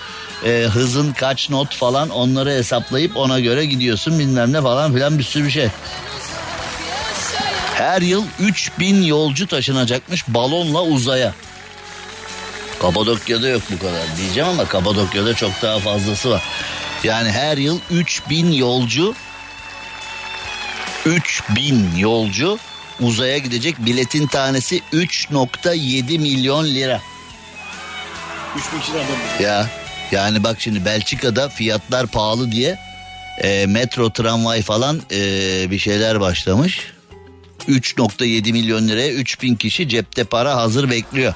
e, 0.45 0.67
hızın 0.73 1.13
kaç 1.13 1.49
not 1.49 1.75
falan 1.75 2.09
onları 2.09 2.49
hesaplayıp 2.49 3.17
ona 3.17 3.39
göre 3.39 3.65
gidiyorsun 3.65 4.19
bilmem 4.19 4.53
ne 4.53 4.61
falan 4.61 4.93
filan 4.93 5.19
bir 5.19 5.23
sürü 5.23 5.45
bir 5.45 5.51
şey. 5.51 5.67
Her 7.73 8.01
yıl 8.01 8.23
3000 8.39 9.01
yolcu 9.01 9.47
taşınacakmış 9.47 10.27
balonla 10.27 10.83
uzaya. 10.83 11.33
Kapadokya'da 12.81 13.47
yok 13.47 13.61
bu 13.71 13.79
kadar 13.79 14.17
diyeceğim 14.17 14.49
ama 14.49 14.65
Kapadokya'da 14.65 15.33
çok 15.33 15.61
daha 15.61 15.79
fazlası 15.79 16.29
var. 16.29 16.43
Yani 17.03 17.31
her 17.31 17.57
yıl 17.57 17.79
3000 17.91 18.51
yolcu 18.51 19.15
3000 21.05 21.95
yolcu 21.95 22.59
uzaya 22.99 23.37
gidecek 23.37 23.85
biletin 23.85 24.27
tanesi 24.27 24.81
3.7 24.93 26.19
milyon 26.19 26.65
lira. 26.65 27.01
3000 28.57 28.79
kişi 28.79 28.91
nereden 28.93 29.43
Ya 29.43 29.69
yani 30.11 30.43
bak 30.43 30.61
şimdi 30.61 30.85
Belçika'da 30.85 31.49
fiyatlar 31.49 32.07
pahalı 32.07 32.51
diye 32.51 32.79
e, 33.43 33.65
metro 33.65 34.09
tramvay 34.09 34.61
falan 34.61 35.01
e, 35.11 35.21
bir 35.71 35.79
şeyler 35.79 36.19
başlamış. 36.19 36.91
3.7 37.67 38.51
milyon 38.51 38.87
liraya 38.87 39.11
3000 39.11 39.55
kişi 39.55 39.89
cepte 39.89 40.23
para 40.23 40.55
hazır 40.55 40.89
bekliyor. 40.89 41.33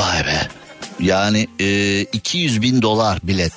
Vay 0.00 0.26
be. 0.26 0.48
Yani 1.00 1.46
e, 1.58 2.00
200 2.00 2.62
bin 2.62 2.82
dolar 2.82 3.18
bilet. 3.22 3.52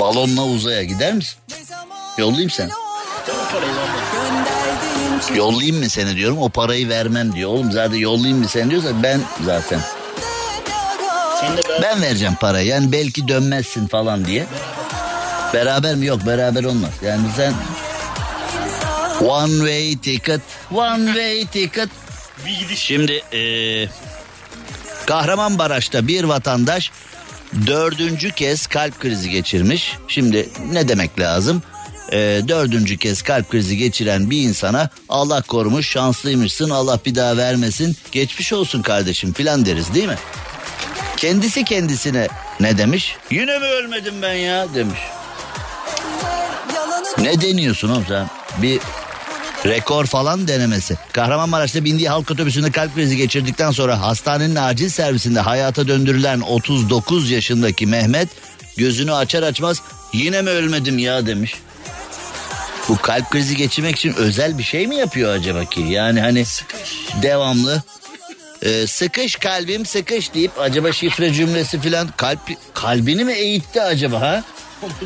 Balonla 0.00 0.44
uzaya 0.44 0.84
gider 0.84 1.14
misin? 1.14 1.38
Yollayayım 2.18 2.50
sen. 2.50 2.70
Yollayayım 5.34 5.78
mı 5.78 5.88
seni 5.88 6.16
diyorum 6.16 6.38
o 6.38 6.48
parayı 6.48 6.88
vermem 6.88 7.32
diyor. 7.32 7.50
Oğlum 7.50 7.72
zaten 7.72 7.96
yollayayım 7.96 8.38
mı 8.38 8.48
sen 8.48 8.70
diyorsa 8.70 9.02
ben 9.02 9.20
zaten. 9.44 9.80
Ben 11.82 12.02
vereceğim 12.02 12.34
parayı 12.40 12.66
yani 12.66 12.92
belki 12.92 13.28
dönmezsin 13.28 13.86
falan 13.86 14.24
diye. 14.24 14.46
Beraber 15.54 15.94
mi? 15.94 16.06
Yok 16.06 16.26
beraber 16.26 16.64
olmaz. 16.64 16.92
Yani 17.04 17.26
sen 17.36 17.52
one 19.26 19.52
way 19.52 19.96
ticket, 19.96 20.40
one 20.70 21.06
way 21.06 21.46
ticket. 21.46 21.88
Bir 22.46 22.58
gidiş. 22.58 22.78
Şimdi 22.78 23.22
ee, 23.32 23.88
Kahramanmaraş'ta 25.06 26.06
bir 26.06 26.24
vatandaş 26.24 26.90
dördüncü 27.66 28.30
kez 28.30 28.66
kalp 28.66 29.00
krizi 29.00 29.30
geçirmiş. 29.30 29.96
Şimdi 30.08 30.48
ne 30.72 30.88
demek 30.88 31.20
lazım? 31.20 31.62
Ee, 32.12 32.40
dördüncü 32.48 32.96
kez 32.98 33.22
kalp 33.22 33.50
krizi 33.50 33.76
geçiren 33.76 34.30
bir 34.30 34.42
insana 34.42 34.90
Allah 35.08 35.42
korumuş 35.42 35.90
şanslıymışsın 35.90 36.70
Allah 36.70 37.00
bir 37.06 37.14
daha 37.14 37.36
vermesin 37.36 37.96
geçmiş 38.12 38.52
olsun 38.52 38.82
kardeşim 38.82 39.32
filan 39.32 39.66
deriz 39.66 39.94
değil 39.94 40.08
mi? 40.08 40.18
Kendisi 41.16 41.64
kendisine 41.64 42.28
ne 42.60 42.78
demiş? 42.78 43.16
Yine 43.30 43.58
mi 43.58 43.64
ölmedim 43.64 44.14
ben 44.22 44.34
ya 44.34 44.74
demiş. 44.74 44.98
Ne 47.18 47.40
deniyorsun 47.40 47.88
oğlum 47.88 48.04
sen? 48.08 48.30
Bir 48.62 48.80
rekor 49.66 50.06
falan 50.06 50.48
denemesi. 50.48 50.96
Kahramanmaraş'ta 51.12 51.84
bindiği 51.84 52.08
halk 52.08 52.30
otobüsünde 52.30 52.70
kalp 52.70 52.94
krizi 52.94 53.16
geçirdikten 53.16 53.70
sonra 53.70 54.00
hastanenin 54.00 54.56
acil 54.56 54.88
servisinde 54.88 55.40
hayata 55.40 55.88
döndürülen 55.88 56.40
39 56.40 57.30
yaşındaki 57.30 57.86
Mehmet 57.86 58.28
gözünü 58.76 59.12
açar 59.12 59.42
açmaz 59.42 59.82
yine 60.12 60.42
mi 60.42 60.50
ölmedim 60.50 60.98
ya 60.98 61.26
demiş. 61.26 61.54
Bu 62.88 62.96
kalp 62.96 63.30
krizi 63.30 63.56
geçirmek 63.56 63.96
için 63.96 64.14
özel 64.14 64.58
bir 64.58 64.62
şey 64.62 64.86
mi 64.86 64.96
yapıyor 64.96 65.34
acaba 65.34 65.64
ki? 65.64 65.80
Yani 65.80 66.20
hani 66.20 66.44
devamlı 67.22 67.82
e, 68.62 68.86
sıkış 68.86 69.36
kalbim 69.36 69.86
sıkış 69.86 70.34
deyip 70.34 70.60
acaba 70.60 70.92
şifre 70.92 71.32
cümlesi 71.32 71.80
filan 71.80 72.08
kalp 72.16 72.40
kalbini 72.74 73.24
mi 73.24 73.32
eğitti 73.32 73.82
acaba 73.82 74.20
ha? 74.20 74.44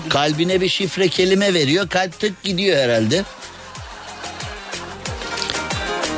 Kalbine 0.08 0.60
bir 0.60 0.68
şifre 0.68 1.08
kelime 1.08 1.54
veriyor 1.54 1.88
kalp 1.88 2.20
tık 2.20 2.42
gidiyor 2.42 2.78
herhalde. 2.78 3.24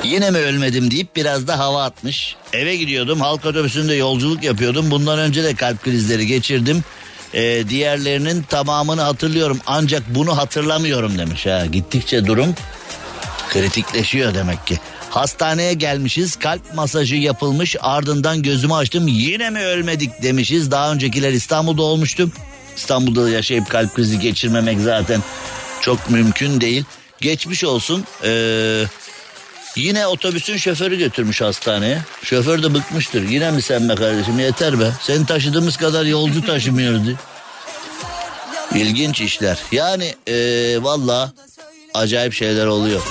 Yine 0.04 0.30
mi 0.30 0.38
ölmedim 0.38 0.90
deyip 0.90 1.16
biraz 1.16 1.46
da 1.46 1.58
hava 1.58 1.84
atmış. 1.84 2.36
Eve 2.52 2.76
gidiyordum 2.76 3.20
halk 3.20 3.46
otobüsünde 3.46 3.94
yolculuk 3.94 4.44
yapıyordum. 4.44 4.90
Bundan 4.90 5.18
önce 5.18 5.44
de 5.44 5.54
kalp 5.54 5.82
krizleri 5.82 6.26
geçirdim. 6.26 6.84
Ee, 7.34 7.64
diğerlerinin 7.68 8.42
tamamını 8.42 9.00
hatırlıyorum 9.02 9.60
ancak 9.66 10.02
bunu 10.14 10.36
hatırlamıyorum 10.36 11.18
demiş. 11.18 11.46
Ha, 11.46 11.66
gittikçe 11.66 12.26
durum 12.26 12.54
kritikleşiyor 13.48 14.34
demek 14.34 14.66
ki. 14.66 14.78
Hastaneye 15.10 15.74
gelmişiz 15.74 16.36
kalp 16.36 16.74
masajı 16.74 17.16
yapılmış 17.16 17.76
ardından 17.80 18.42
gözümü 18.42 18.74
açtım 18.74 19.08
yine 19.08 19.50
mi 19.50 19.60
ölmedik 19.60 20.22
demişiz. 20.22 20.70
Daha 20.70 20.92
öncekiler 20.92 21.32
İstanbul'da 21.32 21.82
olmuştum. 21.82 22.32
İstanbul'da 22.76 23.30
yaşayıp 23.30 23.70
kalp 23.70 23.94
krizi 23.94 24.18
geçirmemek 24.18 24.80
zaten 24.80 25.20
çok 25.80 26.10
mümkün 26.10 26.60
değil. 26.60 26.84
Geçmiş 27.20 27.64
olsun. 27.64 28.04
Ee, 28.24 28.84
yine 29.76 30.06
otobüsün 30.06 30.56
şoförü 30.56 30.98
götürmüş 30.98 31.40
hastaneye. 31.40 31.98
Şoför 32.22 32.62
de 32.62 32.74
bıkmıştır. 32.74 33.28
Yine 33.28 33.50
mi 33.50 33.62
sen 33.62 33.88
be 33.88 33.94
kardeşim 33.94 34.38
yeter 34.38 34.80
be. 34.80 34.90
Seni 35.00 35.26
taşıdığımız 35.26 35.76
kadar 35.76 36.04
yolcu 36.04 36.46
taşımıyoruz 36.46 37.06
diye. 37.06 37.16
İlginç 38.74 39.20
işler. 39.20 39.58
Yani 39.72 40.14
ee, 40.26 40.78
valla 40.82 41.32
acayip 41.94 42.32
şeyler 42.32 42.66
oluyor. 42.66 43.02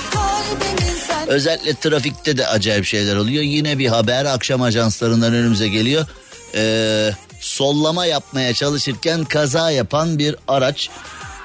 Özellikle 1.26 1.74
trafikte 1.74 2.36
de 2.36 2.46
acayip 2.46 2.84
şeyler 2.84 3.16
oluyor. 3.16 3.42
Yine 3.42 3.78
bir 3.78 3.86
haber 3.88 4.24
akşam 4.24 4.62
ajanslarından 4.62 5.34
önümüze 5.34 5.68
geliyor. 5.68 6.06
Ee, 6.54 7.10
sollama 7.40 8.06
yapmaya 8.06 8.54
çalışırken 8.54 9.24
kaza 9.24 9.70
yapan 9.70 10.18
bir 10.18 10.36
araç. 10.48 10.90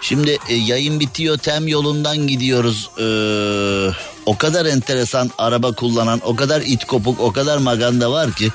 Şimdi 0.02 0.38
e, 0.50 0.56
yayın 0.56 1.00
bitiyor 1.00 1.38
tem 1.38 1.68
yolundan 1.68 2.28
gidiyoruz. 2.28 2.90
Ee, 2.98 3.90
o 4.30 4.38
kadar 4.38 4.66
enteresan 4.66 5.32
araba 5.38 5.72
kullanan, 5.72 6.22
o 6.24 6.36
kadar 6.36 6.62
it 6.62 6.86
kopuk, 6.86 7.20
o 7.20 7.32
kadar 7.34 7.58
maganda 7.58 8.12
var 8.12 8.32
ki. 8.32 8.50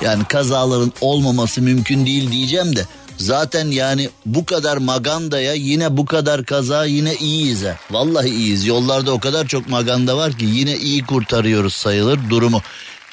Yani 0.00 0.24
kazaların 0.24 0.92
olmaması 1.00 1.62
mümkün 1.62 2.06
değil 2.06 2.32
diyeceğim 2.32 2.76
de. 2.76 2.86
Zaten 3.16 3.66
yani 3.66 4.10
bu 4.26 4.46
kadar 4.46 4.76
magandaya 4.76 5.52
yine 5.52 5.96
bu 5.96 6.06
kadar 6.06 6.44
kaza 6.44 6.84
yine 6.84 7.14
iyiyiz 7.14 7.64
ha. 7.64 7.76
Vallahi 7.90 8.28
iyiyiz. 8.28 8.66
Yollarda 8.66 9.12
o 9.12 9.20
kadar 9.20 9.46
çok 9.46 9.68
maganda 9.68 10.16
var 10.16 10.32
ki 10.32 10.44
yine 10.44 10.76
iyi 10.76 11.06
kurtarıyoruz 11.06 11.74
sayılır 11.74 12.18
durumu. 12.30 12.62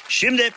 Şimdi 0.08 0.50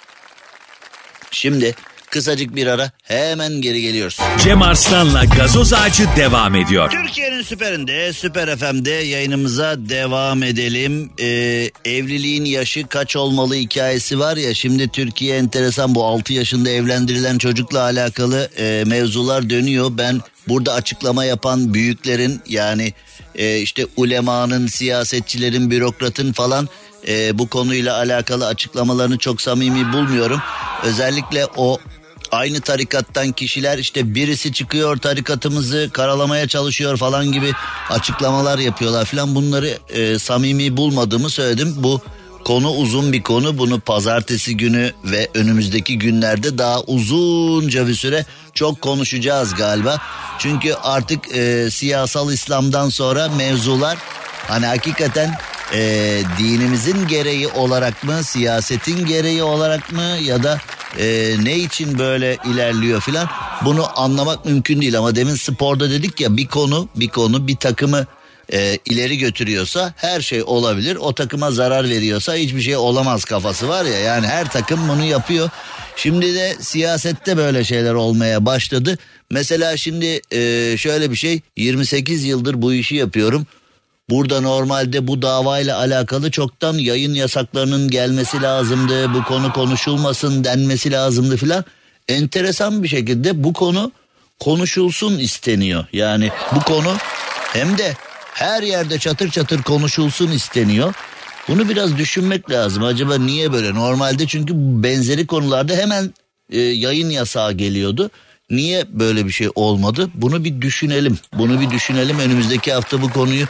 Şimdi 1.32 1.76
Kısacık 2.14 2.55
bir 2.55 2.68
ara 2.68 2.91
hemen 3.03 3.61
geri 3.61 3.82
geliyoruz. 3.82 4.18
Cem 4.43 4.61
Arslan'la 4.61 5.26
gazoz 5.26 5.74
ağacı 5.74 6.07
devam 6.18 6.55
ediyor. 6.55 6.91
Türkiye'nin 6.91 7.41
süperinde, 7.41 8.14
Süper 8.14 8.57
FM'de 8.57 8.91
yayınımıza 8.91 9.76
devam 9.89 10.43
edelim. 10.43 11.11
Ee, 11.20 11.70
evliliğin 11.86 12.45
yaşı 12.45 12.88
kaç 12.88 13.16
olmalı 13.16 13.55
hikayesi 13.55 14.20
var 14.20 14.38
ya 14.38 14.53
şimdi 14.53 14.88
Türkiye 14.88 15.38
enteresan 15.38 15.95
bu 15.95 16.05
6 16.05 16.34
yaşında 16.34 16.70
evlendirilen 16.70 17.38
çocukla 17.38 17.82
alakalı 17.82 18.49
e, 18.57 18.84
mevzular 18.88 19.49
dönüyor. 19.49 19.91
Ben 19.97 20.22
burada 20.47 20.74
açıklama 20.74 21.26
yapan 21.26 21.74
büyüklerin 21.74 22.41
yani 22.49 22.93
e, 23.36 23.57
işte 23.57 23.86
ulemanın, 23.97 24.68
siyasetçilerin, 24.68 25.72
bürokratın 25.72 26.34
falan 26.34 26.70
e, 27.07 27.39
bu 27.39 27.49
konuyla 27.49 27.97
alakalı 27.97 28.47
açıklamalarını 28.47 29.18
çok 29.18 29.41
samimi 29.41 29.93
bulmuyorum. 29.93 30.41
Özellikle 30.84 31.45
o 31.45 31.80
aynı 32.34 32.61
tarikattan 32.61 33.31
kişiler 33.31 33.77
işte 33.77 34.15
birisi 34.15 34.53
çıkıyor 34.53 34.97
tarikatımızı 34.97 35.89
karalamaya 35.93 36.47
çalışıyor 36.47 36.97
falan 36.97 37.31
gibi 37.31 37.51
açıklamalar 37.89 38.59
yapıyorlar 38.59 39.05
falan 39.05 39.36
bunları 39.36 39.77
e, 39.89 40.19
samimi 40.19 40.77
bulmadığımı 40.77 41.29
söyledim. 41.29 41.75
Bu 41.77 42.01
konu 42.45 42.71
uzun 42.71 43.13
bir 43.13 43.23
konu 43.23 43.57
bunu 43.57 43.79
pazartesi 43.79 44.57
günü 44.57 44.91
ve 45.03 45.29
önümüzdeki 45.34 45.99
günlerde 45.99 46.57
daha 46.57 46.81
uzunca 46.81 47.88
bir 47.88 47.95
süre 47.95 48.25
çok 48.53 48.81
konuşacağız 48.81 49.55
galiba. 49.55 50.01
Çünkü 50.39 50.73
artık 50.73 51.36
e, 51.36 51.71
siyasal 51.71 52.31
İslam'dan 52.31 52.89
sonra 52.89 53.29
mevzular 53.29 53.97
hani 54.47 54.65
hakikaten 54.65 55.36
e, 55.73 56.21
dinimizin 56.39 57.07
gereği 57.07 57.47
olarak 57.47 58.03
mı 58.03 58.23
siyasetin 58.23 59.05
gereği 59.05 59.43
olarak 59.43 59.91
mı 59.91 60.17
ya 60.21 60.43
da 60.43 60.59
e, 61.00 61.36
ne 61.44 61.58
için 61.58 62.00
böyle 62.00 62.38
ilerliyor 62.54 63.02
filan? 63.02 63.30
Bunu 63.66 64.00
anlamak 64.00 64.46
mümkün 64.46 64.82
değil 64.82 64.98
ama 64.98 65.16
demin 65.16 65.36
sporda 65.36 65.89
dedik 65.89 66.22
ya 66.22 66.38
bir 66.38 66.48
konu 66.48 66.89
bir 66.96 67.08
konu 67.08 67.48
bir 67.48 67.56
takımı 67.56 68.06
e, 68.54 68.80
ileri 68.86 69.18
götürüyorsa 69.18 69.94
her 69.98 70.22
şey 70.22 70.44
olabilir. 70.44 70.96
O 70.96 71.14
takıma 71.14 71.52
zarar 71.52 71.89
veriyorsa 71.89 72.36
hiçbir 72.36 72.62
şey 72.62 72.76
olamaz 72.76 73.26
kafası 73.26 73.70
var 73.70 73.86
ya. 73.86 74.00
Yani 74.00 74.28
her 74.28 74.50
takım 74.50 74.89
bunu 74.89 75.04
yapıyor. 75.04 75.50
Şimdi 75.96 76.36
de 76.36 76.56
siyasette 76.60 77.38
böyle 77.38 77.64
şeyler 77.64 77.94
olmaya 77.94 78.46
başladı. 78.46 78.98
Mesela 79.30 79.78
şimdi 79.78 80.22
e, 80.32 80.76
şöyle 80.78 81.12
bir 81.12 81.16
şey 81.16 81.41
28 81.58 82.24
yıldır 82.24 82.62
bu 82.62 82.74
işi 82.74 82.96
yapıyorum 82.96 83.48
Burada 84.14 84.41
normalde 84.41 85.07
bu 85.07 85.22
davayla 85.22 85.78
alakalı 85.78 86.32
çoktan 86.32 86.78
yayın 86.78 87.14
yasaklarının 87.14 87.89
gelmesi 87.89 88.41
lazımdı. 88.41 89.14
Bu 89.14 89.24
konu 89.24 89.53
konuşulmasın 89.53 90.43
denmesi 90.43 90.91
lazımdı 90.91 91.38
filan. 91.38 91.66
Enteresan 92.07 92.84
bir 92.84 92.88
şekilde 92.88 93.43
bu 93.43 93.53
konu 93.53 93.91
konuşulsun 94.39 95.20
isteniyor. 95.20 95.86
Yani 95.93 96.32
bu 96.55 96.59
konu 96.61 96.95
hem 97.53 97.78
de 97.78 97.93
her 98.34 98.64
yerde 98.64 98.99
çatır 98.99 99.30
çatır 99.30 99.64
konuşulsun 99.64 100.32
isteniyor. 100.32 100.93
Bunu 101.47 101.70
biraz 101.70 101.97
düşünmek 101.97 102.51
lazım. 102.51 102.84
Acaba 102.84 103.18
niye 103.18 103.53
böyle? 103.53 103.74
Normalde 103.74 104.28
çünkü 104.28 104.53
benzeri 104.55 105.28
konularda 105.28 105.76
hemen 105.76 106.14
e, 106.51 106.59
yayın 106.59 107.09
yasağı 107.09 107.53
geliyordu. 107.53 108.09
Niye 108.49 108.86
böyle 108.89 109.26
bir 109.26 109.32
şey 109.32 109.49
olmadı? 109.55 110.09
Bunu 110.14 110.43
bir 110.43 110.61
düşünelim. 110.61 111.18
Bunu 111.38 111.61
bir 111.61 111.70
düşünelim. 111.70 112.20
Önümüzdeki 112.20 112.74
hafta 112.74 113.01
bu 113.01 113.09
konuyu 113.09 113.45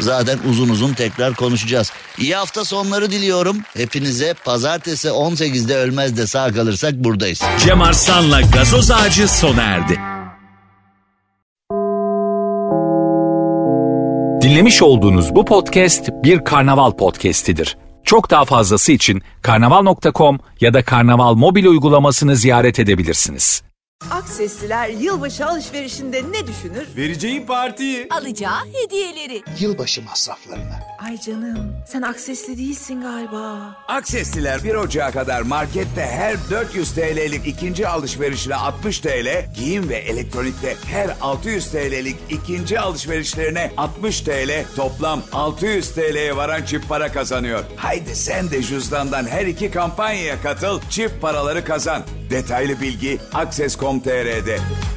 Zaten 0.00 0.38
uzun 0.50 0.68
uzun 0.68 0.92
tekrar 0.92 1.34
konuşacağız. 1.34 1.92
İyi 2.18 2.36
hafta 2.36 2.64
sonları 2.64 3.10
diliyorum. 3.10 3.56
Hepinize 3.76 4.34
pazartesi 4.44 5.08
18'de 5.08 5.76
ölmez 5.76 6.16
de 6.16 6.26
sağ 6.26 6.52
kalırsak 6.52 6.94
buradayız. 6.94 7.42
Cem 7.58 7.82
Arslan'la 7.82 8.40
gazoz 8.40 8.90
ağacı 8.90 9.28
sona 9.28 9.62
erdi. 9.62 10.00
Dinlemiş 14.42 14.82
olduğunuz 14.82 15.34
bu 15.34 15.44
podcast 15.44 16.08
bir 16.24 16.44
karnaval 16.44 16.92
podcastidir. 16.92 17.76
Çok 18.04 18.30
daha 18.30 18.44
fazlası 18.44 18.92
için 18.92 19.22
karnaval.com 19.42 20.38
ya 20.60 20.74
da 20.74 20.84
karnaval 20.84 21.34
mobil 21.34 21.66
uygulamasını 21.66 22.36
ziyaret 22.36 22.78
edebilirsiniz. 22.78 23.65
Aksesliler 24.26 24.88
yılbaşı 24.88 25.46
alışverişinde 25.46 26.22
ne 26.32 26.46
düşünür? 26.46 26.86
Vereceği 26.96 27.46
partiyi. 27.46 28.06
alacağı 28.10 28.60
hediyeleri. 28.72 29.42
yılbaşı 29.60 30.02
masraflarını. 30.02 30.74
Ay 31.06 31.20
canım 31.20 31.76
sen 31.88 32.02
aksesli 32.02 32.58
değilsin 32.58 33.00
galiba. 33.00 33.76
Aksesliler 33.88 34.64
1 34.64 34.74
Ocağı 34.74 35.12
kadar 35.12 35.42
markette 35.42 36.06
her 36.06 36.36
400 36.50 36.92
TL'lik 36.92 37.46
ikinci 37.46 37.88
alışverişine 37.88 38.54
60 38.54 38.98
TL, 39.00 39.46
giyim 39.58 39.88
ve 39.88 39.96
elektronikte 39.96 40.76
her 40.86 41.16
600 41.20 41.70
TL'lik 41.70 42.16
ikinci 42.30 42.80
alışverişlerine 42.80 43.72
60 43.76 44.20
TL, 44.20 44.64
toplam 44.76 45.22
600 45.32 45.90
TL'ye 45.94 46.36
varan 46.36 46.62
çift 46.64 46.88
para 46.88 47.12
kazanıyor. 47.12 47.64
Haydi 47.76 48.16
sen 48.16 48.50
de 48.50 48.62
cüzdandan 48.62 49.26
her 49.26 49.46
iki 49.46 49.70
kampanyaya 49.70 50.42
katıl, 50.42 50.80
çift 50.90 51.20
paraları 51.20 51.64
kazan. 51.64 52.02
Detaylı 52.30 52.80
bilgi 52.80 53.18
Akses.com.tr'de. 53.86 54.95